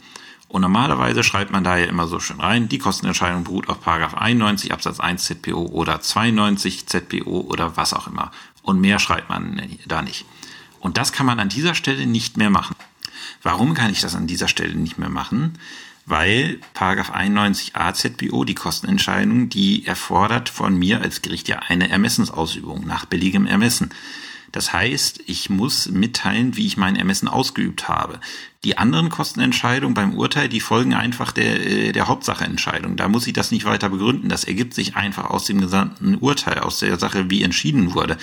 Und 0.48 0.62
normalerweise 0.62 1.24
schreibt 1.24 1.52
man 1.52 1.66
da 1.66 1.76
ja 1.76 1.86
immer 1.86 2.08
so 2.08 2.20
schön 2.20 2.40
rein, 2.40 2.70
die 2.70 2.78
Kostenentscheidung 2.78 3.44
beruht 3.44 3.68
auf 3.68 3.86
91 3.86 4.72
Absatz 4.72 5.02
1 5.02 5.26
ZPO 5.26 5.66
oder 5.66 6.00
92 6.00 6.88
ZPO 6.88 7.42
oder 7.42 7.76
was 7.76 7.94
auch 7.94 8.08
immer. 8.08 8.32
Und 8.62 8.80
mehr 8.80 9.00
schreibt 9.00 9.30
man 9.30 9.62
da 9.86 10.02
nicht. 10.02 10.26
Und 10.80 10.98
das 10.98 11.12
kann 11.12 11.26
man 11.26 11.40
an 11.40 11.50
dieser 11.50 11.76
Stelle 11.76 12.06
nicht 12.06 12.38
mehr 12.38 12.50
machen. 12.50 12.76
Warum 13.44 13.74
kann 13.74 13.92
ich 13.92 14.02
das 14.02 14.16
an 14.16 14.28
dieser 14.28 14.48
Stelle 14.48 14.76
nicht 14.76 14.98
mehr 14.98 15.10
machen? 15.10 15.58
weil 16.08 16.62
Paragraph 16.74 17.12
91 17.12 17.76
AZBO, 17.76 18.46
die 18.46 18.56
Kostenentscheidung, 18.56 19.50
die 19.50 19.86
erfordert 19.86 20.48
von 20.48 20.80
mir 20.80 21.02
als 21.02 21.22
Gericht 21.22 21.50
ja 21.50 21.60
eine 21.68 21.90
Ermessensausübung 21.90 22.88
nach 22.88 23.06
billigem 23.06 23.46
Ermessen. 23.46 23.90
Das 24.54 24.72
heißt, 24.72 25.20
ich 25.28 25.50
muss 25.50 25.90
mitteilen, 25.90 26.56
wie 26.56 26.66
ich 26.66 26.78
mein 26.78 26.96
Ermessen 26.96 27.28
ausgeübt 27.28 27.90
habe. 27.90 28.22
Die 28.64 28.78
anderen 28.78 29.10
Kostenentscheidungen 29.10 29.94
beim 29.94 30.16
Urteil, 30.16 30.48
die 30.48 30.62
folgen 30.62 30.94
einfach 30.94 31.34
der, 31.34 31.68
äh, 31.68 31.92
der 31.92 32.08
Hauptsacheentscheidung. 32.08 32.96
Da 32.96 33.10
muss 33.10 33.28
ich 33.28 33.34
das 33.34 33.52
nicht 33.52 33.66
weiter 33.66 33.90
begründen. 33.90 34.30
Das 34.30 34.46
ergibt 34.46 34.74
sich 34.74 34.96
einfach 34.96 35.26
aus 35.30 35.44
dem 35.46 35.60
gesamten 35.60 36.16
Urteil, 36.16 36.60
aus 36.60 36.80
der 36.80 36.98
Sache, 36.98 37.30
wie 37.30 37.44
entschieden 37.44 37.94
wurde, 37.94 38.18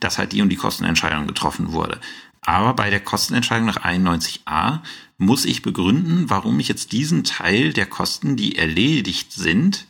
dass 0.00 0.18
halt 0.18 0.32
die 0.32 0.42
und 0.42 0.50
die 0.50 0.56
Kostenentscheidung 0.56 1.26
getroffen 1.26 1.72
wurde. 1.72 1.98
Aber 2.42 2.74
bei 2.74 2.90
der 2.90 3.00
Kostenentscheidung 3.00 3.66
nach 3.66 3.84
91a 3.84 4.80
muss 5.16 5.44
ich 5.44 5.62
begründen, 5.62 6.28
warum 6.28 6.58
ich 6.58 6.68
jetzt 6.68 6.92
diesen 6.92 7.24
Teil 7.24 7.72
der 7.72 7.86
Kosten, 7.86 8.36
die 8.36 8.56
erledigt 8.58 9.32
sind, 9.32 9.86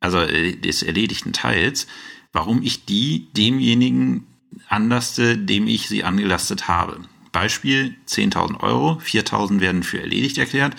also 0.00 0.18
äh, 0.20 0.54
des 0.54 0.82
erledigten 0.82 1.32
Teils, 1.32 1.86
warum 2.32 2.62
ich 2.62 2.84
die 2.84 3.32
demjenigen 3.32 4.26
anlaste, 4.68 5.38
dem 5.38 5.66
ich 5.66 5.88
sie 5.88 6.04
angelastet 6.04 6.68
habe. 6.68 7.00
Beispiel 7.32 7.96
10.000 8.06 8.60
Euro, 8.60 9.00
4.000 9.04 9.60
werden 9.60 9.82
für 9.82 10.00
erledigt 10.00 10.38
erklärt, 10.38 10.76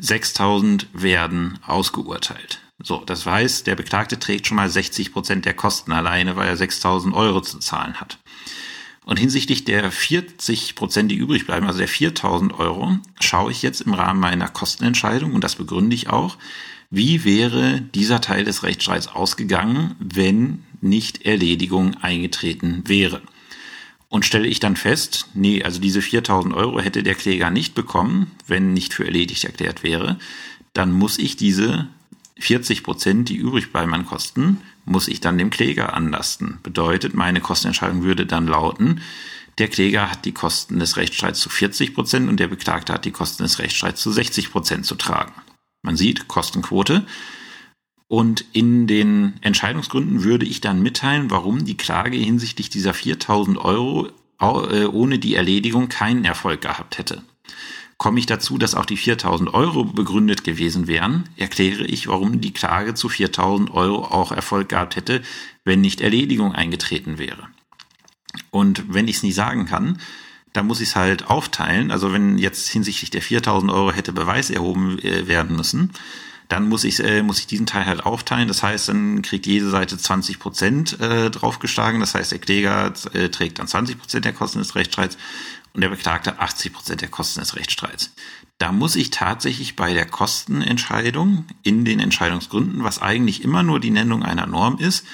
6.000 0.00 0.86
werden 0.94 1.58
ausgeurteilt. 1.66 2.60
So, 2.82 3.02
das 3.04 3.26
heißt, 3.26 3.66
der 3.66 3.76
Beklagte 3.76 4.18
trägt 4.18 4.46
schon 4.46 4.56
mal 4.56 4.70
60 4.70 5.12
Prozent 5.12 5.44
der 5.44 5.54
Kosten 5.54 5.92
alleine, 5.92 6.36
weil 6.36 6.48
er 6.48 6.56
6.000 6.56 7.12
Euro 7.12 7.40
zu 7.40 7.58
zahlen 7.58 8.00
hat. 8.00 8.18
Und 9.04 9.18
hinsichtlich 9.18 9.64
der 9.64 9.90
40 9.90 10.74
Prozent, 10.76 11.10
die 11.10 11.16
übrig 11.16 11.46
bleiben, 11.46 11.66
also 11.66 11.78
der 11.78 11.88
4000 11.88 12.58
Euro, 12.58 12.98
schaue 13.20 13.50
ich 13.50 13.62
jetzt 13.62 13.80
im 13.80 13.94
Rahmen 13.94 14.20
meiner 14.20 14.48
Kostenentscheidung, 14.48 15.32
und 15.34 15.42
das 15.42 15.56
begründe 15.56 15.94
ich 15.94 16.08
auch, 16.08 16.36
wie 16.90 17.24
wäre 17.24 17.80
dieser 17.80 18.20
Teil 18.20 18.44
des 18.44 18.62
Rechtsstreits 18.62 19.08
ausgegangen, 19.08 19.96
wenn 19.98 20.62
Nichterledigung 20.82 21.94
eingetreten 21.96 22.82
wäre. 22.86 23.22
Und 24.08 24.26
stelle 24.26 24.46
ich 24.46 24.60
dann 24.60 24.76
fest, 24.76 25.26
nee, 25.32 25.62
also 25.62 25.80
diese 25.80 26.02
4000 26.02 26.54
Euro 26.54 26.80
hätte 26.80 27.02
der 27.02 27.14
Kläger 27.14 27.50
nicht 27.50 27.74
bekommen, 27.74 28.30
wenn 28.46 28.74
nicht 28.74 28.92
für 28.92 29.06
erledigt 29.06 29.44
erklärt 29.44 29.82
wäre, 29.82 30.18
dann 30.74 30.92
muss 30.92 31.18
ich 31.18 31.36
diese 31.36 31.88
40 32.38 32.82
Prozent, 32.82 33.30
die 33.30 33.36
übrig 33.36 33.72
bleiben 33.72 33.94
an 33.94 34.04
Kosten, 34.04 34.58
muss 34.84 35.08
ich 35.08 35.20
dann 35.20 35.38
dem 35.38 35.50
Kläger 35.50 35.94
anlasten. 35.94 36.58
Bedeutet, 36.62 37.14
meine 37.14 37.40
Kostenentscheidung 37.40 38.02
würde 38.02 38.26
dann 38.26 38.46
lauten, 38.46 39.00
der 39.58 39.68
Kläger 39.68 40.10
hat 40.10 40.24
die 40.24 40.32
Kosten 40.32 40.78
des 40.78 40.96
Rechtsstreits 40.96 41.40
zu 41.40 41.50
40 41.50 41.94
Prozent 41.94 42.28
und 42.28 42.40
der 42.40 42.48
Beklagte 42.48 42.92
hat 42.92 43.04
die 43.04 43.10
Kosten 43.10 43.42
des 43.42 43.58
Rechtsstreits 43.58 44.00
zu 44.00 44.10
60 44.10 44.50
Prozent 44.50 44.86
zu 44.86 44.94
tragen. 44.94 45.32
Man 45.82 45.96
sieht 45.96 46.28
Kostenquote. 46.28 47.04
Und 48.08 48.44
in 48.52 48.86
den 48.86 49.34
Entscheidungsgründen 49.40 50.22
würde 50.22 50.44
ich 50.44 50.60
dann 50.60 50.82
mitteilen, 50.82 51.30
warum 51.30 51.64
die 51.64 51.78
Klage 51.78 52.18
hinsichtlich 52.18 52.68
dieser 52.68 52.92
4000 52.92 53.56
Euro 53.56 54.08
äh, 54.38 54.84
ohne 54.84 55.18
die 55.18 55.34
Erledigung 55.34 55.88
keinen 55.88 56.24
Erfolg 56.24 56.60
gehabt 56.60 56.98
hätte. 56.98 57.22
Komme 58.02 58.18
ich 58.18 58.26
dazu, 58.26 58.58
dass 58.58 58.74
auch 58.74 58.84
die 58.84 58.96
4000 58.96 59.54
Euro 59.54 59.84
begründet 59.84 60.42
gewesen 60.42 60.88
wären, 60.88 61.28
erkläre 61.36 61.84
ich, 61.84 62.08
warum 62.08 62.40
die 62.40 62.52
Klage 62.52 62.94
zu 62.94 63.08
4000 63.08 63.70
Euro 63.70 64.04
auch 64.04 64.32
Erfolg 64.32 64.70
gehabt 64.70 64.96
hätte, 64.96 65.22
wenn 65.64 65.80
nicht 65.80 66.00
Erledigung 66.00 66.52
eingetreten 66.52 67.18
wäre. 67.18 67.46
Und 68.50 68.82
wenn 68.92 69.06
ich 69.06 69.18
es 69.18 69.22
nicht 69.22 69.36
sagen 69.36 69.66
kann, 69.66 70.00
dann 70.52 70.66
muss 70.66 70.80
ich 70.80 70.88
es 70.88 70.96
halt 70.96 71.30
aufteilen. 71.30 71.92
Also 71.92 72.12
wenn 72.12 72.38
jetzt 72.38 72.68
hinsichtlich 72.70 73.10
der 73.10 73.22
4000 73.22 73.70
Euro 73.70 73.92
hätte 73.92 74.12
Beweis 74.12 74.50
erhoben 74.50 74.98
äh, 74.98 75.28
werden 75.28 75.54
müssen, 75.54 75.92
dann 76.48 76.68
muss 76.68 76.82
ich, 76.82 76.98
äh, 76.98 77.22
muss 77.22 77.38
ich 77.38 77.46
diesen 77.46 77.66
Teil 77.66 77.86
halt 77.86 78.04
aufteilen. 78.04 78.48
Das 78.48 78.64
heißt, 78.64 78.88
dann 78.88 79.22
kriegt 79.22 79.46
jede 79.46 79.70
Seite 79.70 79.96
20 79.96 80.40
Prozent 80.40 81.00
äh, 81.00 81.30
draufgeschlagen. 81.30 82.00
Das 82.00 82.16
heißt, 82.16 82.32
der 82.32 82.40
Kläger 82.40 82.92
äh, 83.12 83.28
trägt 83.28 83.60
dann 83.60 83.68
20 83.68 83.96
Prozent 83.96 84.24
der 84.24 84.32
Kosten 84.32 84.58
des 84.58 84.74
Rechtsstreits 84.74 85.18
und 85.74 85.80
der 85.80 85.88
Beklagte 85.88 86.38
80 86.38 86.72
Prozent 86.72 87.00
der 87.00 87.08
Kosten 87.08 87.40
des 87.40 87.56
Rechtsstreits. 87.56 88.12
Da 88.58 88.72
muss 88.72 88.96
ich 88.96 89.10
tatsächlich 89.10 89.76
bei 89.76 89.92
der 89.92 90.06
Kostenentscheidung 90.06 91.46
in 91.62 91.84
den 91.84 91.98
Entscheidungsgründen, 91.98 92.84
was 92.84 93.02
eigentlich 93.02 93.42
immer 93.42 93.62
nur 93.62 93.80
die 93.80 93.90
Nennung 93.90 94.22
einer 94.22 94.46
Norm 94.46 94.78
ist, 94.78 95.04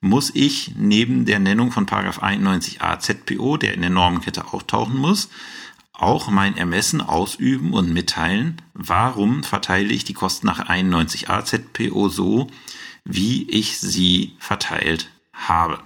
muss 0.00 0.30
ich 0.34 0.72
neben 0.76 1.24
der 1.24 1.38
Nennung 1.38 1.72
von 1.72 1.86
91a 1.86 2.98
ZPO, 2.98 3.56
der 3.56 3.74
in 3.74 3.80
der 3.80 3.90
Normenkette 3.90 4.52
auftauchen 4.52 4.96
muss, 4.96 5.28
auch 5.92 6.28
mein 6.28 6.56
Ermessen 6.56 7.00
ausüben 7.00 7.72
und 7.72 7.92
mitteilen, 7.92 8.60
warum 8.74 9.42
verteile 9.42 9.92
ich 9.92 10.04
die 10.04 10.12
Kosten 10.12 10.46
nach 10.46 10.68
91a 10.68 11.44
ZPO 11.44 12.08
so, 12.08 12.48
wie 13.04 13.48
ich 13.48 13.78
sie 13.78 14.36
verteilt 14.38 15.10
habe. 15.32 15.78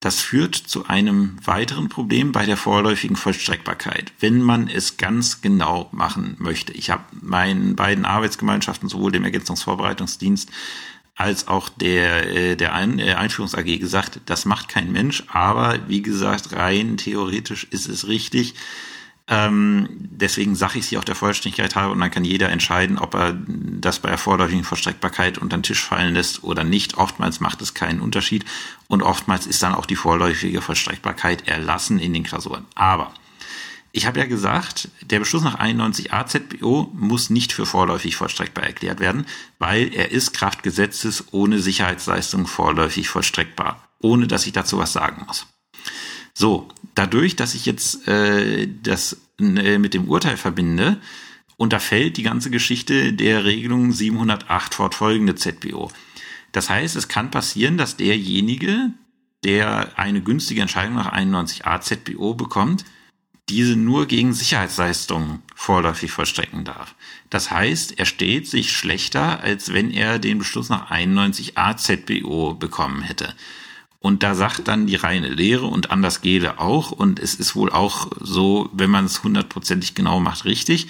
Das 0.00 0.20
führt 0.20 0.54
zu 0.54 0.86
einem 0.86 1.36
weiteren 1.44 1.88
Problem 1.88 2.30
bei 2.30 2.46
der 2.46 2.56
vorläufigen 2.56 3.16
Vollstreckbarkeit, 3.16 4.12
wenn 4.20 4.40
man 4.40 4.68
es 4.68 4.96
ganz 4.96 5.40
genau 5.40 5.88
machen 5.90 6.36
möchte. 6.38 6.72
Ich 6.72 6.90
habe 6.90 7.02
meinen 7.20 7.74
beiden 7.74 8.04
Arbeitsgemeinschaften, 8.04 8.88
sowohl 8.88 9.10
dem 9.10 9.24
Ergänzungsvorbereitungsdienst 9.24 10.50
als 11.16 11.48
auch 11.48 11.68
der, 11.68 12.30
äh, 12.32 12.56
der 12.56 12.74
Ein 12.74 13.00
äh, 13.00 13.14
Einführungs 13.14 13.56
AG 13.56 13.78
gesagt, 13.80 14.20
das 14.26 14.44
macht 14.44 14.68
kein 14.68 14.92
Mensch, 14.92 15.24
aber 15.26 15.80
wie 15.88 16.00
gesagt, 16.00 16.52
rein 16.52 16.96
theoretisch 16.96 17.64
ist 17.64 17.88
es 17.88 18.06
richtig. 18.06 18.54
Ähm, 19.30 19.88
deswegen 19.98 20.56
sage 20.56 20.78
ich 20.78 20.86
sie 20.86 20.96
auch 20.96 21.04
der 21.04 21.14
Vollständigkeit 21.14 21.76
habe 21.76 21.92
und 21.92 22.00
dann 22.00 22.10
kann 22.10 22.24
jeder 22.24 22.48
entscheiden, 22.48 22.98
ob 22.98 23.14
er 23.14 23.36
das 23.46 23.98
bei 23.98 24.08
der 24.08 24.18
vorläufigen 24.18 24.64
Vollstreckbarkeit 24.64 25.36
unter 25.36 25.58
den 25.58 25.62
Tisch 25.62 25.84
fallen 25.84 26.14
lässt 26.14 26.44
oder 26.44 26.64
nicht. 26.64 26.96
Oftmals 26.96 27.40
macht 27.40 27.60
es 27.60 27.74
keinen 27.74 28.00
Unterschied 28.00 28.46
und 28.86 29.02
oftmals 29.02 29.46
ist 29.46 29.62
dann 29.62 29.74
auch 29.74 29.84
die 29.84 29.96
vorläufige 29.96 30.62
Vollstreckbarkeit 30.62 31.46
erlassen 31.46 31.98
in 31.98 32.14
den 32.14 32.22
Klausuren. 32.22 32.64
Aber 32.74 33.12
ich 33.92 34.06
habe 34.06 34.18
ja 34.18 34.26
gesagt, 34.26 34.88
der 35.02 35.18
Beschluss 35.18 35.42
nach 35.42 35.58
91a 35.58 36.26
ZBO 36.26 36.90
muss 36.94 37.30
nicht 37.30 37.52
für 37.52 37.66
vorläufig 37.66 38.16
vollstreckbar 38.16 38.64
erklärt 38.64 39.00
werden, 39.00 39.26
weil 39.58 39.92
er 39.94 40.10
ist 40.10 40.32
Kraft 40.32 40.62
Gesetzes 40.62 41.24
ohne 41.32 41.58
Sicherheitsleistung 41.58 42.46
vorläufig 42.46 43.08
vollstreckbar, 43.08 43.88
ohne 43.98 44.26
dass 44.26 44.46
ich 44.46 44.52
dazu 44.52 44.78
was 44.78 44.92
sagen 44.92 45.24
muss. 45.26 45.46
So, 46.38 46.68
dadurch, 46.94 47.34
dass 47.34 47.56
ich 47.56 47.66
jetzt 47.66 48.06
äh, 48.06 48.68
das 48.84 49.20
äh, 49.40 49.76
mit 49.78 49.92
dem 49.92 50.06
Urteil 50.08 50.36
verbinde, 50.36 50.98
unterfällt 51.56 52.16
die 52.16 52.22
ganze 52.22 52.48
Geschichte 52.48 53.12
der 53.12 53.44
Regelung 53.44 53.90
708 53.90 54.72
fortfolgende 54.72 55.34
ZBO. 55.34 55.90
Das 56.52 56.70
heißt, 56.70 56.94
es 56.94 57.08
kann 57.08 57.32
passieren, 57.32 57.76
dass 57.76 57.96
derjenige, 57.96 58.92
der 59.42 59.98
eine 59.98 60.22
günstige 60.22 60.60
Entscheidung 60.60 60.94
nach 60.94 61.12
91a 61.12 61.80
ZBO 61.80 62.34
bekommt, 62.34 62.84
diese 63.48 63.74
nur 63.74 64.06
gegen 64.06 64.32
Sicherheitsleistungen 64.32 65.42
vorläufig 65.56 66.12
vollstrecken 66.12 66.64
darf. 66.64 66.94
Das 67.30 67.50
heißt, 67.50 67.98
er 67.98 68.06
steht 68.06 68.46
sich 68.46 68.70
schlechter, 68.70 69.40
als 69.40 69.72
wenn 69.72 69.90
er 69.90 70.20
den 70.20 70.38
Beschluss 70.38 70.68
nach 70.68 70.92
91 70.92 71.58
AZBO 71.58 72.54
bekommen 72.54 73.02
hätte. 73.02 73.34
Und 74.00 74.22
da 74.22 74.34
sagt 74.34 74.68
dann 74.68 74.86
die 74.86 74.96
reine 74.96 75.28
Lehre 75.28 75.66
und 75.66 75.90
anders 75.90 76.20
gehe 76.20 76.60
auch, 76.60 76.92
und 76.92 77.18
es 77.18 77.34
ist 77.34 77.56
wohl 77.56 77.70
auch 77.70 78.08
so, 78.20 78.70
wenn 78.72 78.90
man 78.90 79.06
es 79.06 79.24
hundertprozentig 79.24 79.94
genau 79.94 80.20
macht, 80.20 80.44
richtig, 80.44 80.86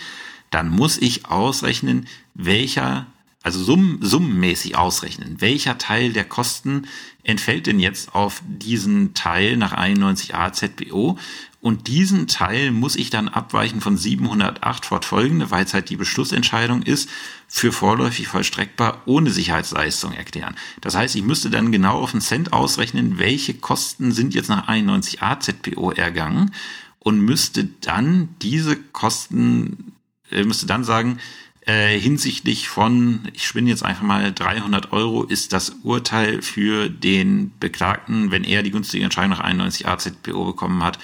dann 0.50 0.68
muss 0.68 0.98
ich 0.98 1.26
ausrechnen, 1.26 2.06
welcher, 2.34 3.06
also 3.42 3.62
summ, 3.62 3.98
summenmäßig 4.02 4.76
ausrechnen, 4.76 5.40
welcher 5.40 5.78
Teil 5.78 6.12
der 6.12 6.24
Kosten 6.24 6.86
entfällt 7.22 7.66
denn 7.66 7.80
jetzt 7.80 8.14
auf 8.14 8.42
diesen 8.46 9.14
Teil 9.14 9.56
nach 9.56 9.72
91 9.72 10.34
AZBO 10.34 11.18
und 11.60 11.88
diesen 11.88 12.28
Teil 12.28 12.70
muss 12.70 12.94
ich 12.94 13.10
dann 13.10 13.28
abweichen 13.28 13.80
von 13.80 13.96
708 13.96 14.86
fortfolgende, 14.86 15.50
weil 15.50 15.64
es 15.64 15.74
halt 15.74 15.90
die 15.90 15.96
Beschlussentscheidung 15.96 16.82
ist, 16.82 17.10
für 17.48 17.72
vorläufig 17.72 18.28
vollstreckbar 18.28 19.02
ohne 19.06 19.30
Sicherheitsleistung 19.30 20.12
erklären. 20.12 20.54
Das 20.80 20.94
heißt, 20.94 21.16
ich 21.16 21.22
müsste 21.22 21.50
dann 21.50 21.72
genau 21.72 21.98
auf 21.98 22.12
den 22.12 22.20
Cent 22.20 22.52
ausrechnen, 22.52 23.18
welche 23.18 23.54
Kosten 23.54 24.12
sind 24.12 24.34
jetzt 24.34 24.48
nach 24.48 24.68
91a 24.68 25.40
ZPO 25.40 25.90
ergangen 25.90 26.52
und 27.00 27.20
müsste 27.20 27.64
dann 27.80 28.28
diese 28.40 28.76
Kosten, 28.76 29.94
äh, 30.30 30.44
müsste 30.44 30.66
dann 30.66 30.84
sagen, 30.84 31.18
äh, 31.66 31.98
hinsichtlich 31.98 32.68
von, 32.68 33.28
ich 33.34 33.46
spinne 33.46 33.68
jetzt 33.68 33.84
einfach 33.84 34.02
mal 34.02 34.32
300 34.32 34.92
Euro, 34.92 35.24
ist 35.24 35.52
das 35.52 35.70
Urteil 35.82 36.40
für 36.40 36.88
den 36.88 37.52
Beklagten, 37.58 38.30
wenn 38.30 38.44
er 38.44 38.62
die 38.62 38.70
günstige 38.70 39.04
Entscheidung 39.04 39.30
nach 39.30 39.44
91a 39.44 39.98
ZPO 39.98 40.44
bekommen 40.44 40.84
hat, 40.84 40.98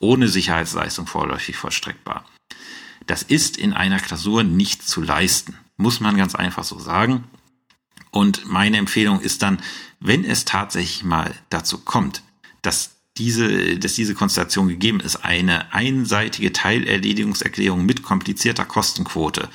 ohne 0.00 0.26
Sicherheitsleistung 0.26 1.06
vorläufig 1.06 1.56
vollstreckbar. 1.56 2.24
Das 3.06 3.22
ist 3.22 3.56
in 3.56 3.72
einer 3.72 4.00
Klausur 4.00 4.42
nicht 4.42 4.86
zu 4.86 5.00
leisten, 5.02 5.56
muss 5.76 6.00
man 6.00 6.16
ganz 6.16 6.34
einfach 6.34 6.64
so 6.64 6.78
sagen. 6.78 7.24
Und 8.10 8.46
meine 8.46 8.78
Empfehlung 8.78 9.20
ist 9.20 9.42
dann, 9.42 9.60
wenn 10.00 10.24
es 10.24 10.44
tatsächlich 10.44 11.04
mal 11.04 11.32
dazu 11.48 11.78
kommt, 11.78 12.22
dass 12.62 12.96
diese, 13.16 13.78
dass 13.78 13.94
diese 13.94 14.14
Konstellation 14.14 14.68
gegeben 14.68 15.00
ist, 15.00 15.16
eine 15.24 15.72
einseitige 15.72 16.52
Teilerledigungserklärung 16.52 17.84
mit 17.84 18.02
komplizierter 18.02 18.64
Kostenquote, 18.64 19.48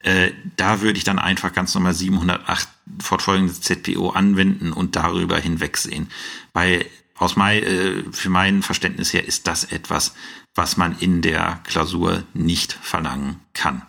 äh, 0.00 0.32
da 0.56 0.80
würde 0.80 0.98
ich 0.98 1.04
dann 1.04 1.18
einfach 1.18 1.52
ganz 1.52 1.74
normal 1.74 1.94
708 1.94 2.68
fortfolgende 3.00 3.52
ZPO 3.52 4.10
anwenden 4.10 4.72
und 4.72 4.96
darüber 4.96 5.38
hinwegsehen. 5.38 6.08
Weil 6.52 6.86
aus 7.20 7.36
mein, 7.36 7.62
äh, 7.62 8.02
für 8.12 8.30
mein 8.30 8.62
Verständnis 8.62 9.12
her 9.12 9.26
ist 9.26 9.46
das 9.46 9.64
etwas, 9.64 10.14
was 10.54 10.76
man 10.76 10.98
in 10.98 11.20
der 11.20 11.60
Klausur 11.64 12.24
nicht 12.32 12.72
verlangen 12.72 13.40
kann. 13.52 13.82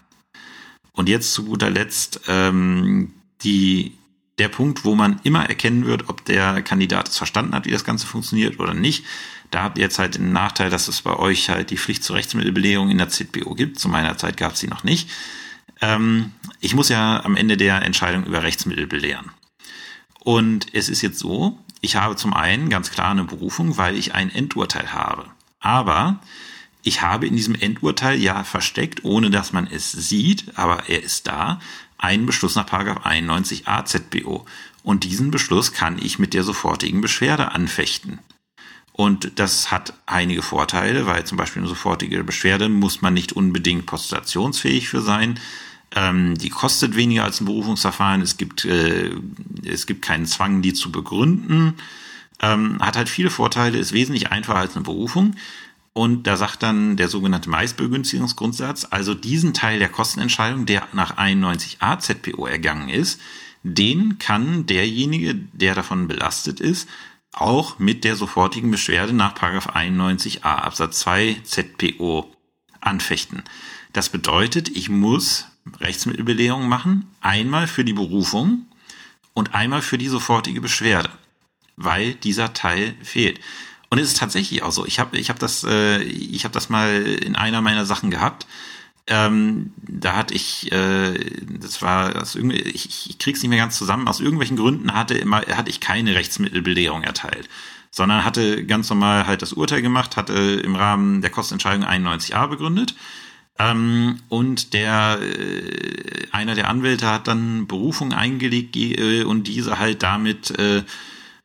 Und 0.91 1.07
jetzt 1.07 1.33
zu 1.33 1.45
guter 1.45 1.69
Letzt 1.69 2.21
ähm, 2.27 3.13
die, 3.43 3.97
der 4.37 4.49
Punkt, 4.49 4.83
wo 4.83 4.95
man 4.95 5.21
immer 5.23 5.47
erkennen 5.47 5.85
wird, 5.85 6.09
ob 6.09 6.25
der 6.25 6.61
Kandidat 6.61 7.07
es 7.07 7.17
verstanden 7.17 7.55
hat, 7.55 7.65
wie 7.65 7.71
das 7.71 7.85
Ganze 7.85 8.05
funktioniert 8.05 8.59
oder 8.59 8.73
nicht. 8.73 9.05
Da 9.49 9.63
habt 9.63 9.77
ihr 9.77 9.85
jetzt 9.85 9.97
halt 9.97 10.15
den 10.15 10.33
Nachteil, 10.33 10.69
dass 10.69 10.89
es 10.89 11.01
bei 11.01 11.15
euch 11.15 11.49
halt 11.49 11.69
die 11.69 11.77
Pflicht 11.77 12.03
zur 12.03 12.17
Rechtsmittelbelehrung 12.17 12.89
in 12.89 12.97
der 12.97 13.09
ZBO 13.09 13.55
gibt. 13.55 13.79
Zu 13.79 13.87
meiner 13.87 14.17
Zeit 14.17 14.35
gab 14.35 14.53
es 14.53 14.59
sie 14.59 14.67
noch 14.67 14.83
nicht. 14.83 15.09
Ähm, 15.79 16.31
ich 16.59 16.75
muss 16.75 16.89
ja 16.89 17.23
am 17.23 17.37
Ende 17.37 17.55
der 17.55 17.81
Entscheidung 17.81 18.25
über 18.25 18.43
Rechtsmittel 18.43 18.87
belehren. 18.87 19.31
Und 20.19 20.73
es 20.73 20.89
ist 20.89 21.01
jetzt 21.01 21.19
so, 21.19 21.57
ich 21.81 21.95
habe 21.95 22.15
zum 22.15 22.33
einen 22.33 22.69
ganz 22.69 22.91
klar 22.91 23.11
eine 23.11 23.23
Berufung, 23.23 23.77
weil 23.77 23.97
ich 23.97 24.13
ein 24.13 24.29
Endurteil 24.29 24.93
habe. 24.93 25.25
Aber 25.59 26.19
ich 26.83 27.01
habe 27.01 27.27
in 27.27 27.35
diesem 27.35 27.55
Endurteil 27.55 28.19
ja 28.19 28.43
versteckt, 28.43 29.03
ohne 29.03 29.29
dass 29.29 29.51
man 29.51 29.67
es 29.67 29.91
sieht, 29.91 30.57
aber 30.57 30.89
er 30.89 31.03
ist 31.03 31.27
da, 31.27 31.59
einen 31.97 32.25
Beschluss 32.25 32.55
nach 32.55 32.71
91 32.71 33.67
AZBO. 33.67 34.45
Und 34.83 35.03
diesen 35.03 35.29
Beschluss 35.29 35.73
kann 35.73 35.99
ich 35.99 36.17
mit 36.17 36.33
der 36.33 36.43
sofortigen 36.43 37.01
Beschwerde 37.01 37.51
anfechten. 37.51 38.19
Und 38.93 39.39
das 39.39 39.71
hat 39.71 39.93
einige 40.05 40.41
Vorteile, 40.41 41.05
weil 41.05 41.23
zum 41.23 41.37
Beispiel 41.37 41.61
eine 41.61 41.69
sofortige 41.69 42.23
Beschwerde 42.23 42.69
muss 42.69 43.01
man 43.01 43.13
nicht 43.13 43.33
unbedingt 43.33 43.85
postulationsfähig 43.85 44.89
für 44.89 45.01
sein. 45.01 45.39
Ähm, 45.93 46.37
die 46.37 46.49
kostet 46.49 46.95
weniger 46.95 47.23
als 47.23 47.41
ein 47.41 47.45
Berufungsverfahren. 47.45 48.21
Es 48.21 48.37
gibt, 48.37 48.65
äh, 48.65 49.11
es 49.65 49.85
gibt 49.85 50.01
keinen 50.03 50.25
Zwang, 50.25 50.61
die 50.61 50.73
zu 50.73 50.91
begründen. 50.91 51.75
Ähm, 52.41 52.79
hat 52.81 52.95
halt 52.97 53.09
viele 53.09 53.29
Vorteile, 53.29 53.77
ist 53.77 53.93
wesentlich 53.93 54.31
einfacher 54.31 54.59
als 54.59 54.75
eine 54.75 54.83
Berufung. 54.83 55.35
Und 55.93 56.25
da 56.25 56.37
sagt 56.37 56.63
dann 56.63 56.95
der 56.95 57.09
sogenannte 57.09 57.49
Meistbegünstigungsgrundsatz, 57.49 58.87
also 58.89 59.13
diesen 59.13 59.53
Teil 59.53 59.79
der 59.79 59.89
Kostenentscheidung, 59.89 60.65
der 60.65 60.87
nach 60.93 61.17
91a 61.17 61.99
ZPO 61.99 62.45
ergangen 62.45 62.87
ist, 62.87 63.19
den 63.63 64.17
kann 64.17 64.65
derjenige, 64.65 65.35
der 65.35 65.75
davon 65.75 66.07
belastet 66.07 66.61
ist, 66.61 66.87
auch 67.33 67.77
mit 67.77 68.03
der 68.03 68.15
sofortigen 68.15 68.71
Beschwerde 68.71 69.13
nach 69.13 69.35
91a 69.35 70.43
Absatz 70.43 70.99
2 70.99 71.41
ZPO 71.43 72.33
anfechten. 72.79 73.43
Das 73.93 74.09
bedeutet, 74.09 74.69
ich 74.69 74.89
muss 74.89 75.50
Rechtsmittelbelehrung 75.79 76.67
machen, 76.67 77.07
einmal 77.21 77.67
für 77.67 77.83
die 77.83 77.93
Berufung 77.93 78.65
und 79.33 79.53
einmal 79.53 79.81
für 79.81 79.97
die 79.97 80.07
sofortige 80.07 80.61
Beschwerde, 80.61 81.09
weil 81.77 82.15
dieser 82.15 82.53
Teil 82.53 82.95
fehlt. 83.03 83.39
Und 83.89 83.99
es 83.99 84.07
ist 84.07 84.17
tatsächlich 84.17 84.63
auch 84.63 84.71
so. 84.71 84.85
Ich 84.85 84.99
habe 84.99 85.17
ich 85.17 85.29
hab 85.29 85.39
das, 85.39 85.63
äh, 85.63 85.99
hab 86.39 86.53
das 86.53 86.69
mal 86.69 87.01
in 87.01 87.35
einer 87.35 87.61
meiner 87.61 87.85
Sachen 87.85 88.09
gehabt. 88.09 88.47
Ähm, 89.07 89.73
da 89.77 90.15
hatte 90.15 90.33
ich, 90.33 90.71
äh, 90.71 91.13
das 91.59 91.81
war, 91.81 92.13
das 92.13 92.35
irgendwie, 92.35 92.59
ich, 92.61 93.09
ich 93.09 93.19
krieg's 93.19 93.41
nicht 93.41 93.49
mehr 93.49 93.57
ganz 93.57 93.77
zusammen. 93.77 94.07
Aus 94.07 94.21
irgendwelchen 94.21 94.57
Gründen 94.57 94.93
hatte 94.93 95.15
immer, 95.15 95.41
hatte 95.41 95.69
ich 95.69 95.81
keine 95.81 96.15
Rechtsmittelbelehrung 96.15 97.03
erteilt, 97.03 97.49
sondern 97.89 98.23
hatte 98.23 98.65
ganz 98.65 98.89
normal 98.89 99.27
halt 99.27 99.41
das 99.41 99.53
Urteil 99.53 99.81
gemacht, 99.81 100.15
hatte 100.15 100.61
im 100.63 100.75
Rahmen 100.75 101.21
der 101.21 101.31
Kostenentscheidung 101.31 101.83
91a 101.85 102.47
begründet. 102.47 102.95
Ähm, 103.59 104.17
und 104.29 104.73
der 104.73 105.19
äh, 105.21 106.27
einer 106.31 106.55
der 106.55 106.69
Anwälte 106.69 107.07
hat 107.07 107.27
dann 107.27 107.67
Berufung 107.67 108.13
eingelegt 108.13 108.75
äh, 108.75 109.23
und 109.23 109.47
diese 109.47 109.79
halt 109.79 110.03
damit 110.03 110.51
äh, 110.57 110.83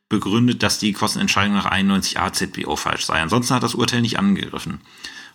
begründet, 0.09 0.63
dass 0.63 0.79
die 0.79 0.93
Kostenentscheidung 0.93 1.55
nach 1.55 1.71
91a 1.71 2.31
ZBO 2.31 2.75
falsch 2.75 3.05
sei. 3.05 3.21
Ansonsten 3.21 3.53
hat 3.53 3.63
das 3.63 3.75
Urteil 3.75 4.01
nicht 4.01 4.19
angegriffen. 4.19 4.79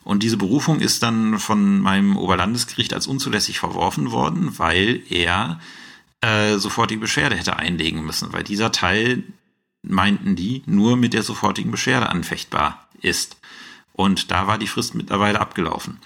Und 0.04 0.22
diese 0.22 0.36
Berufung 0.36 0.80
ist 0.80 1.02
dann 1.02 1.38
von 1.38 1.78
meinem 1.78 2.16
Oberlandesgericht 2.16 2.92
als 2.92 3.06
unzulässig 3.06 3.58
verworfen 3.58 4.10
worden, 4.10 4.58
weil 4.58 5.02
er 5.08 5.60
äh, 6.20 6.56
sofortige 6.56 7.00
Beschwerde 7.00 7.36
hätte 7.36 7.56
einlegen 7.56 8.04
müssen, 8.04 8.32
weil 8.32 8.42
dieser 8.42 8.72
Teil, 8.72 9.22
meinten 9.82 10.36
die, 10.36 10.62
nur 10.66 10.96
mit 10.96 11.12
der 11.12 11.22
sofortigen 11.22 11.72
Beschwerde 11.72 12.08
anfechtbar 12.08 12.88
ist. 13.00 13.36
Und 13.92 14.30
da 14.30 14.46
war 14.46 14.58
die 14.58 14.68
Frist 14.68 14.94
mittlerweile 14.94 15.40
abgelaufen. 15.40 15.98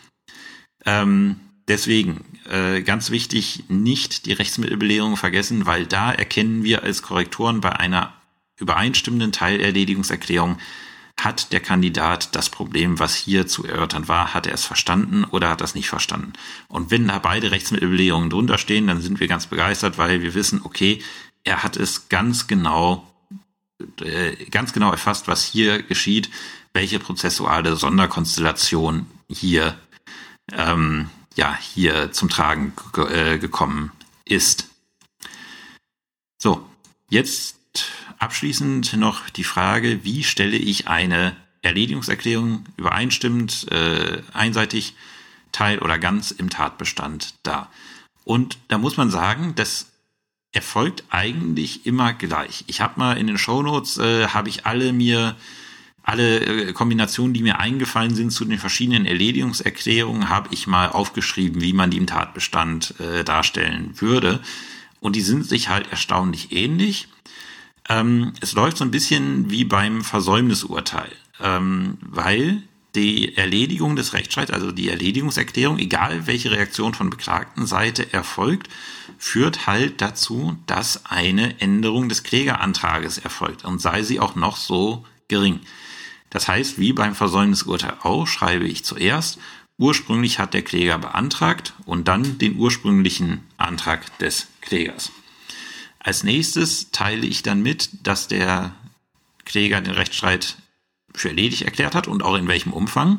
Ähm, 0.86 1.40
deswegen, 1.68 2.24
äh, 2.48 2.82
ganz 2.82 3.10
wichtig, 3.10 3.64
nicht 3.68 4.26
die 4.26 4.32
Rechtsmittelbelehrung 4.32 5.16
vergessen, 5.16 5.66
weil 5.66 5.86
da 5.86 6.12
erkennen 6.12 6.64
wir 6.64 6.82
als 6.82 7.02
Korrektoren 7.02 7.60
bei 7.60 7.72
einer 7.72 8.14
übereinstimmenden 8.58 9.32
Teilerledigungserklärung, 9.32 10.58
hat 11.18 11.52
der 11.52 11.60
Kandidat 11.60 12.36
das 12.36 12.50
Problem, 12.50 12.98
was 12.98 13.14
hier 13.14 13.46
zu 13.46 13.64
erörtern 13.64 14.06
war, 14.06 14.34
hat 14.34 14.46
er 14.46 14.54
es 14.54 14.64
verstanden 14.64 15.24
oder 15.24 15.48
hat 15.48 15.62
er 15.62 15.64
es 15.64 15.74
nicht 15.74 15.88
verstanden? 15.88 16.34
Und 16.68 16.90
wenn 16.90 17.08
da 17.08 17.18
beide 17.18 17.50
Rechtsmittelbelehrungen 17.50 18.28
drunter 18.28 18.58
stehen, 18.58 18.86
dann 18.86 19.00
sind 19.00 19.18
wir 19.18 19.26
ganz 19.26 19.46
begeistert, 19.46 19.96
weil 19.96 20.22
wir 20.22 20.34
wissen, 20.34 20.60
okay, 20.62 21.02
er 21.42 21.62
hat 21.62 21.76
es 21.76 22.10
ganz 22.10 22.48
genau, 22.48 23.10
äh, 24.02 24.44
ganz 24.50 24.74
genau 24.74 24.90
erfasst, 24.90 25.26
was 25.26 25.44
hier 25.44 25.82
geschieht, 25.82 26.28
welche 26.74 26.98
prozessuale 26.98 27.76
Sonderkonstellation 27.76 29.06
hier, 29.28 29.78
ähm, 30.52 31.10
ja, 31.34 31.56
hier 31.56 32.12
zum 32.12 32.28
Tragen 32.28 32.72
äh, 32.96 33.38
gekommen 33.38 33.92
ist. 34.24 34.68
So, 36.38 36.68
jetzt 37.08 37.56
abschließend 38.18 38.96
noch 38.96 39.28
die 39.30 39.44
Frage, 39.44 40.04
wie 40.04 40.24
stelle 40.24 40.56
ich 40.56 40.88
eine 40.88 41.36
Erledigungserklärung 41.62 42.64
übereinstimmend, 42.76 43.70
äh, 43.70 44.22
einseitig, 44.32 44.94
teil 45.52 45.78
oder 45.78 45.98
ganz 45.98 46.30
im 46.30 46.50
Tatbestand 46.50 47.34
dar? 47.42 47.70
Und 48.24 48.58
da 48.68 48.78
muss 48.78 48.96
man 48.96 49.10
sagen, 49.10 49.54
das 49.54 49.92
erfolgt 50.52 51.04
eigentlich 51.10 51.86
immer 51.86 52.12
gleich. 52.14 52.64
Ich 52.66 52.80
habe 52.80 52.98
mal 52.98 53.18
in 53.18 53.26
den 53.26 53.38
Shownotes, 53.38 53.98
äh, 53.98 54.28
habe 54.28 54.48
ich 54.48 54.64
alle 54.64 54.92
mir 54.92 55.36
alle 56.06 56.40
äh, 56.40 56.72
Kombinationen, 56.72 57.34
die 57.34 57.42
mir 57.42 57.58
eingefallen 57.58 58.14
sind 58.14 58.30
zu 58.30 58.44
den 58.44 58.58
verschiedenen 58.58 59.06
Erledigungserklärungen, 59.06 60.28
habe 60.28 60.48
ich 60.52 60.66
mal 60.66 60.88
aufgeschrieben, 60.88 61.60
wie 61.60 61.72
man 61.72 61.90
die 61.90 61.96
im 61.98 62.06
Tatbestand 62.06 62.94
äh, 63.00 63.24
darstellen 63.24 63.90
würde. 64.00 64.40
Und 65.00 65.16
die 65.16 65.20
sind 65.20 65.44
sich 65.44 65.68
halt 65.68 65.90
erstaunlich 65.90 66.52
ähnlich. 66.52 67.08
Ähm, 67.88 68.32
es 68.40 68.52
läuft 68.52 68.76
so 68.76 68.84
ein 68.84 68.92
bisschen 68.92 69.50
wie 69.50 69.64
beim 69.64 70.02
Versäumnisurteil, 70.02 71.10
ähm, 71.42 71.98
weil 72.00 72.62
die 72.94 73.36
Erledigung 73.36 73.96
des 73.96 74.12
Rechtsstreits, 74.12 74.52
also 74.52 74.70
die 74.70 74.88
Erledigungserklärung, 74.88 75.78
egal 75.78 76.28
welche 76.28 76.52
Reaktion 76.52 76.94
von 76.94 77.10
beklagten 77.10 77.66
Seite 77.66 78.12
erfolgt, 78.12 78.68
führt 79.18 79.66
halt 79.66 80.00
dazu, 80.00 80.56
dass 80.66 81.04
eine 81.04 81.60
Änderung 81.60 82.08
des 82.08 82.22
Klägerantrages 82.22 83.18
erfolgt 83.18 83.64
und 83.64 83.80
sei 83.80 84.02
sie 84.02 84.20
auch 84.20 84.36
noch 84.36 84.56
so 84.56 85.04
gering. 85.28 85.60
Das 86.36 86.48
heißt, 86.48 86.78
wie 86.78 86.92
beim 86.92 87.14
Versäumnisurteil 87.14 87.94
auch, 88.02 88.26
schreibe 88.26 88.68
ich 88.68 88.84
zuerst, 88.84 89.38
ursprünglich 89.78 90.38
hat 90.38 90.52
der 90.52 90.60
Kläger 90.60 90.98
beantragt 90.98 91.72
und 91.86 92.08
dann 92.08 92.36
den 92.36 92.58
ursprünglichen 92.58 93.40
Antrag 93.56 94.18
des 94.18 94.46
Klägers. 94.60 95.12
Als 95.98 96.24
nächstes 96.24 96.90
teile 96.90 97.26
ich 97.26 97.42
dann 97.42 97.62
mit, 97.62 97.88
dass 98.06 98.28
der 98.28 98.74
Kläger 99.46 99.80
den 99.80 99.94
Rechtsstreit 99.94 100.58
für 101.14 101.28
erledigt 101.30 101.62
erklärt 101.62 101.94
hat 101.94 102.06
und 102.06 102.22
auch 102.22 102.34
in 102.34 102.48
welchem 102.48 102.74
Umfang. 102.74 103.18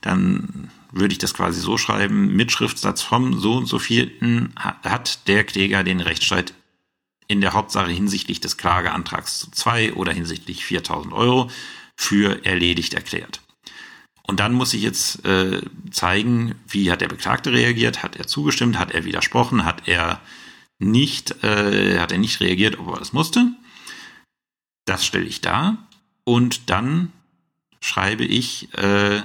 Dann 0.00 0.70
würde 0.92 1.14
ich 1.14 1.18
das 1.18 1.34
quasi 1.34 1.60
so 1.60 1.76
schreiben, 1.76 2.28
mit 2.36 2.52
Schriftsatz 2.52 3.02
vom 3.02 3.40
so 3.40 3.56
und 3.56 3.66
so 3.66 3.80
vierten 3.80 4.52
hat 4.54 5.26
der 5.26 5.42
Kläger 5.42 5.82
den 5.82 5.98
Rechtsstreit 5.98 6.54
in 7.26 7.40
der 7.40 7.54
Hauptsache 7.54 7.90
hinsichtlich 7.90 8.38
des 8.38 8.56
Klageantrags 8.56 9.40
zu 9.40 9.50
zwei 9.50 9.94
oder 9.94 10.12
hinsichtlich 10.12 10.64
4000 10.64 11.12
Euro 11.12 11.50
für 11.96 12.44
erledigt 12.44 12.94
erklärt. 12.94 13.40
Und 14.22 14.40
dann 14.40 14.52
muss 14.52 14.74
ich 14.74 14.82
jetzt 14.82 15.24
äh, 15.24 15.60
zeigen, 15.90 16.56
wie 16.68 16.90
hat 16.90 17.00
der 17.00 17.08
Beklagte 17.08 17.52
reagiert, 17.52 18.02
hat 18.02 18.16
er 18.16 18.26
zugestimmt, 18.26 18.78
hat 18.78 18.90
er 18.90 19.04
widersprochen, 19.04 19.64
hat 19.64 19.86
er 19.86 20.20
nicht, 20.78 21.44
äh, 21.44 21.98
hat 21.98 22.12
er 22.12 22.18
nicht 22.18 22.40
reagiert, 22.40 22.78
ob 22.78 22.88
er 22.88 22.98
das 22.98 23.12
musste. 23.12 23.52
Das 24.84 25.06
stelle 25.06 25.24
ich 25.24 25.40
dar. 25.40 25.78
Und 26.24 26.70
dann 26.70 27.12
schreibe 27.80 28.24
ich, 28.24 28.74
äh, 28.74 29.22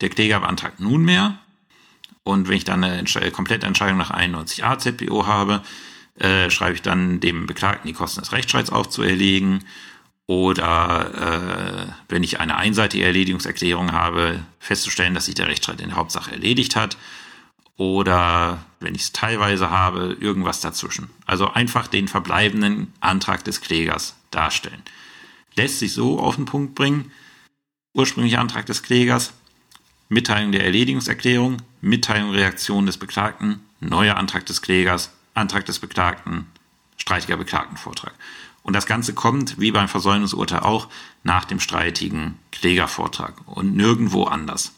der 0.00 0.08
Kläger 0.08 0.40
beantragt 0.40 0.80
nunmehr. 0.80 1.38
Und 2.22 2.48
wenn 2.48 2.56
ich 2.56 2.64
dann 2.64 2.84
eine 2.84 2.96
Entsch 2.96 3.18
komplette 3.32 3.66
Entscheidung 3.66 3.98
nach 3.98 4.10
91a 4.10 4.78
ZPO 4.78 5.26
habe, 5.26 5.62
äh, 6.18 6.50
schreibe 6.50 6.74
ich 6.74 6.82
dann 6.82 7.20
dem 7.20 7.46
Beklagten 7.46 7.86
die 7.86 7.94
Kosten 7.94 8.20
des 8.20 8.32
Rechtsstreits 8.32 8.70
aufzuerlegen. 8.70 9.64
Oder 10.28 11.88
äh, 11.88 11.92
wenn 12.10 12.22
ich 12.22 12.38
eine 12.38 12.56
einseitige 12.58 13.04
Erledigungserklärung 13.04 13.92
habe, 13.92 14.44
festzustellen, 14.60 15.14
dass 15.14 15.24
sich 15.24 15.34
der 15.34 15.48
Rechtsstreit 15.48 15.80
in 15.80 15.88
der 15.88 15.96
Hauptsache 15.96 16.30
erledigt 16.30 16.76
hat 16.76 16.98
oder 17.78 18.62
wenn 18.80 18.94
ich 18.94 19.02
es 19.02 19.12
teilweise 19.12 19.70
habe, 19.70 20.18
irgendwas 20.20 20.60
dazwischen. 20.60 21.08
Also 21.24 21.48
einfach 21.48 21.86
den 21.86 22.08
verbleibenden 22.08 22.92
Antrag 23.00 23.42
des 23.44 23.62
Klägers 23.62 24.16
darstellen. 24.30 24.82
Lässt 25.54 25.78
sich 25.78 25.94
so 25.94 26.18
auf 26.20 26.36
den 26.36 26.44
Punkt 26.44 26.74
bringen. 26.74 27.10
Ursprünglicher 27.94 28.40
Antrag 28.40 28.66
des 28.66 28.82
Klägers, 28.82 29.32
Mitteilung 30.10 30.52
der 30.52 30.64
Erledigungserklärung, 30.64 31.56
Mitteilung 31.80 32.32
Reaktion 32.32 32.84
des 32.84 32.98
Beklagten, 32.98 33.60
neuer 33.80 34.16
Antrag 34.16 34.44
des 34.44 34.60
Klägers, 34.60 35.10
Antrag 35.32 35.64
des 35.64 35.78
Beklagten, 35.78 36.46
streitiger 36.96 37.38
Beklagtenvortrag. 37.38 38.12
Und 38.68 38.74
das 38.74 38.84
Ganze 38.84 39.14
kommt, 39.14 39.58
wie 39.58 39.72
beim 39.72 39.88
Versäumnisurteil 39.88 40.60
auch, 40.60 40.88
nach 41.22 41.46
dem 41.46 41.58
streitigen 41.58 42.38
Klägervortrag 42.52 43.32
und 43.46 43.74
nirgendwo 43.74 44.24
anders. 44.24 44.72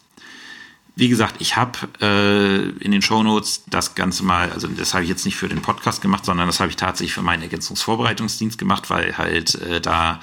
Wie 0.95 1.09
gesagt, 1.09 1.41
ich 1.41 1.57
habe 1.57 1.89
äh, 2.01 2.85
in 2.85 2.93
den 2.93 3.03
Shownotes 3.03 3.65
das 3.67 3.97
Ganze 3.97 4.25
mal, 4.25 4.53
also 4.53 4.69
das 4.69 4.95
habe 4.95 5.03
ich 5.03 5.11
jetzt 5.11 5.25
nicht 5.25 5.35
für 5.35 5.49
den 5.49 5.61
Podcast 5.61 6.03
gemacht, 6.03 6.25
sondern 6.25 6.47
das 6.47 6.61
habe 6.61 6.71
ich 6.71 6.77
tatsächlich 6.77 7.15
für 7.15 7.23
meinen 7.23 7.43
Ergänzungsvorbereitungsdienst 7.43 8.59
gemacht, 8.59 8.91
weil 8.91 9.19
halt 9.19 9.57
äh, 9.57 9.81
da 9.81 10.21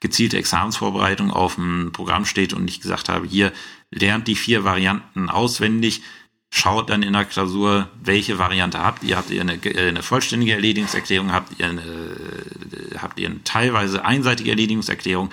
gezielte 0.00 0.36
Examensvorbereitung 0.36 1.30
auf 1.30 1.54
dem 1.54 1.92
Programm 1.92 2.26
steht 2.26 2.52
und 2.52 2.68
ich 2.68 2.82
gesagt 2.82 3.08
habe, 3.08 3.26
hier 3.26 3.50
lernt 3.90 4.28
die 4.28 4.36
vier 4.36 4.62
Varianten 4.64 5.30
auswendig, 5.30 6.02
schaut 6.56 6.88
dann 6.88 7.02
in 7.02 7.12
der 7.12 7.26
Klausur, 7.26 7.90
welche 8.02 8.38
Variante 8.38 8.82
habt 8.82 9.04
ihr. 9.04 9.18
Habt 9.18 9.30
ihr 9.30 9.42
eine, 9.42 9.62
äh, 9.62 9.88
eine 9.88 10.02
vollständige 10.02 10.52
Erledigungserklärung, 10.52 11.30
habt 11.30 11.60
ihr 11.60 11.66
eine, 11.66 11.82
äh, 11.82 12.98
habt 12.98 13.20
ihr 13.20 13.28
eine 13.28 13.44
teilweise 13.44 14.06
einseitige 14.06 14.50
Erledigungserklärung. 14.50 15.30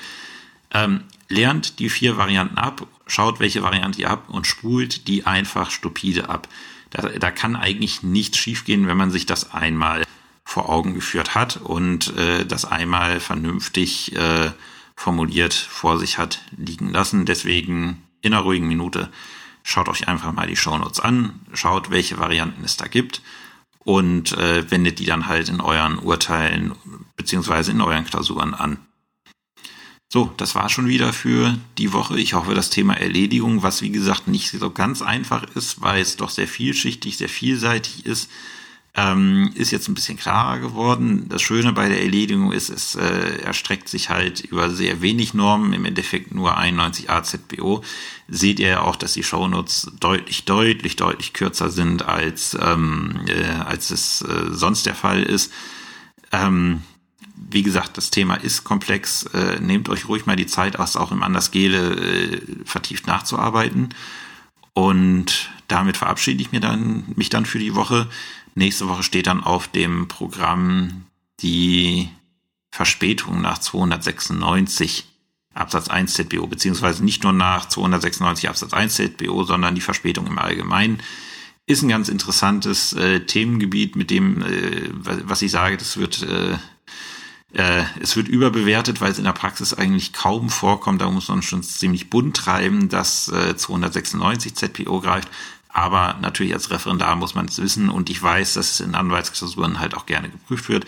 Ähm, 0.74 1.04
lernt 1.30 1.80
die 1.80 1.90
vier 1.90 2.18
Varianten 2.18 2.58
ab, 2.58 2.86
schaut, 3.08 3.40
welche 3.40 3.64
Variante 3.64 4.02
ihr 4.02 4.10
habt 4.10 4.30
und 4.30 4.48
spult 4.48 5.08
die 5.08 5.26
einfach 5.26 5.72
stupide 5.72 6.28
ab. 6.28 6.50
Da, 6.90 7.08
da 7.08 7.32
kann 7.32 7.56
eigentlich 7.56 8.04
nichts 8.04 8.38
schiefgehen, 8.38 8.88
wenn 8.88 8.98
man 8.98 9.10
sich 9.10 9.26
das 9.26 9.54
einmal 9.54 10.04
vor 10.44 10.68
Augen 10.68 10.94
geführt 10.94 11.36
hat 11.36 11.56
und 11.56 12.18
äh, 12.18 12.46
das 12.46 12.66
einmal 12.66 13.22
vernünftig 13.22 14.14
äh, 14.18 14.52
formuliert 14.98 15.54
vor 15.54 15.98
sich 15.98 16.18
hat 16.18 16.42
liegen 16.58 16.92
lassen. 16.92 17.26
Deswegen 17.26 18.04
in 18.22 18.34
einer 18.34 18.44
ruhigen 18.44 18.68
Minute 18.68 19.10
schaut 19.64 19.90
euch 19.90 20.08
einfach 20.08 20.32
mal 20.34 20.48
die 20.48 20.56
Shownotes 20.56 21.00
an, 21.00 21.40
schaut, 21.54 21.90
welche 21.90 22.20
Varianten 22.20 22.64
es 22.64 22.78
da 22.78 22.88
gibt 22.88 23.22
und 23.80 24.34
äh, 24.34 24.70
wendet 24.70 25.00
die 25.00 25.06
dann 25.06 25.28
halt 25.28 25.50
in 25.50 25.62
euren 25.62 26.00
Urteilen 26.00 26.74
beziehungsweise 27.16 27.72
in 27.72 27.82
euren 27.82 28.06
Klausuren 28.06 28.54
an. 28.54 28.78
So, 30.12 30.32
das 30.38 30.54
war 30.54 30.70
schon 30.70 30.88
wieder 30.88 31.12
für 31.12 31.58
die 31.80 31.92
Woche. 31.92 32.20
Ich 32.20 32.36
hoffe, 32.36 32.54
das 32.54 32.70
Thema 32.70 32.94
Erledigung, 32.94 33.64
was 33.64 33.82
wie 33.82 33.90
gesagt 33.90 34.28
nicht 34.28 34.52
so 34.52 34.70
ganz 34.70 35.02
einfach 35.02 35.44
ist, 35.56 35.82
weil 35.82 36.02
es 36.04 36.18
doch 36.18 36.30
sehr 36.30 36.48
vielschichtig, 36.48 37.18
sehr 37.18 37.30
vielseitig 37.30 38.06
ist, 38.06 38.30
ähm, 38.96 39.52
ist 39.56 39.72
jetzt 39.72 39.88
ein 39.88 39.96
bisschen 39.96 40.18
klarer 40.18 40.60
geworden. 40.60 41.26
Das 41.28 41.42
Schöne 41.42 41.74
bei 41.74 41.90
der 41.90 42.04
Erledigung 42.04 42.52
ist, 42.52 42.70
es 42.70 42.94
äh, 42.96 43.40
erstreckt 43.42 43.90
sich 43.90 44.10
halt 44.10 44.42
über 44.42 44.70
sehr 44.70 45.02
wenig 45.02 45.34
Normen, 45.34 45.74
im 45.74 45.86
Endeffekt 45.86 46.34
nur 46.34 46.58
91 46.58 47.10
AZBO. 47.10 47.84
Seht 48.28 48.60
ihr 48.60 48.84
auch, 48.84 48.96
dass 48.96 49.14
die 49.14 49.24
Shownotes 49.24 49.92
deutlich, 50.00 50.46
deutlich, 50.46 50.96
deutlich 50.96 51.34
kürzer 51.34 51.72
sind, 51.72 52.04
als, 52.04 52.56
ähm, 52.62 53.22
äh, 53.28 53.46
als 53.66 53.90
es 53.90 54.22
äh, 54.22 54.52
sonst 54.52 54.86
der 54.86 54.96
Fall 54.96 55.24
ist. 55.24 55.52
Ähm, 56.32 56.84
wie 57.36 57.64
gesagt, 57.64 57.98
das 57.98 58.12
Thema 58.12 58.36
ist 58.36 58.64
komplex. 58.64 59.24
Äh, 59.34 59.60
nehmt 59.60 59.90
euch 59.90 60.08
ruhig 60.08 60.28
mal 60.28 60.36
die 60.36 60.46
Zeit 60.46 60.78
aus, 60.78 60.98
auch 60.98 61.12
im 61.12 61.24
Andersgele 61.24 61.96
äh, 61.96 62.42
vertieft 62.64 63.08
nachzuarbeiten. 63.08 63.90
Und 64.74 65.52
damit 65.68 65.98
verabschiede 65.98 66.42
ich 66.42 66.52
mir 66.52 66.60
dann, 66.60 67.06
mich 67.16 67.30
dann 67.30 67.46
für 67.46 67.60
die 67.60 67.76
Woche. 67.76 68.08
Nächste 68.56 68.88
Woche 68.88 69.04
steht 69.04 69.28
dann 69.28 69.44
auf 69.44 69.68
dem 69.68 70.08
Programm 70.08 71.06
die 71.40 72.10
Verspätung 72.72 73.42
nach 73.42 73.58
296 73.58 75.06
Absatz 75.54 75.88
1 75.88 76.14
ZBO, 76.14 76.48
beziehungsweise 76.48 77.04
nicht 77.04 77.24
nur 77.24 77.34
nach 77.34 77.68
296 77.68 78.50
Absatz 78.50 78.74
1 78.74 78.96
ZBO, 78.96 79.44
sondern 79.44 79.76
die 79.76 79.82
Verspätung 79.82 80.28
im 80.28 80.40
Allgemeinen. 80.40 81.02
Ist 81.66 81.84
ein 81.84 81.90
ganz 81.90 82.10
interessantes 82.10 82.94
äh, 82.94 83.22
Themengebiet, 83.22 83.96
mit 83.96 84.10
dem, 84.10 84.42
äh, 84.42 84.90
was 84.92 85.42
ich 85.42 85.52
sage, 85.52 85.78
das 85.78 85.98
wird, 85.98 86.24
äh, 86.24 86.58
äh, 87.54 87.84
es 88.02 88.16
wird 88.16 88.28
überbewertet, 88.28 89.00
weil 89.00 89.12
es 89.12 89.20
in 89.20 89.24
der 89.24 89.34
Praxis 89.34 89.74
eigentlich 89.74 90.12
kaum 90.12 90.50
vorkommt. 90.50 91.02
Da 91.02 91.10
muss 91.10 91.30
man 91.30 91.44
schon 91.44 91.64
ziemlich 91.64 92.10
bunt 92.10 92.36
treiben, 92.36 92.90
dass 92.90 93.30
äh, 93.30 93.56
296 93.56 94.56
ZPO 94.56 95.00
greift. 95.02 95.30
Aber 95.74 96.18
natürlich 96.22 96.54
als 96.54 96.70
Referendar 96.70 97.16
muss 97.16 97.34
man 97.34 97.48
es 97.48 97.60
wissen 97.60 97.90
und 97.90 98.10
ich 98.12 98.22
weiß, 98.22 98.54
dass 98.54 98.72
es 98.72 98.80
in 98.80 98.94
Anwaltsklausuren 98.94 99.80
halt 99.80 99.96
auch 99.96 100.06
gerne 100.06 100.30
geprüft 100.30 100.70
wird. 100.70 100.86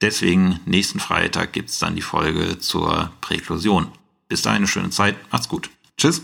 Deswegen 0.00 0.60
nächsten 0.66 0.98
Freitag 0.98 1.52
gibt's 1.52 1.78
dann 1.78 1.94
die 1.94 2.02
Folge 2.02 2.58
zur 2.58 3.12
Präklusion. 3.20 3.86
Bis 4.28 4.42
dahin 4.42 4.58
eine 4.58 4.66
schöne 4.66 4.90
Zeit. 4.90 5.16
Macht's 5.30 5.48
gut. 5.48 5.70
Tschüss. 5.96 6.22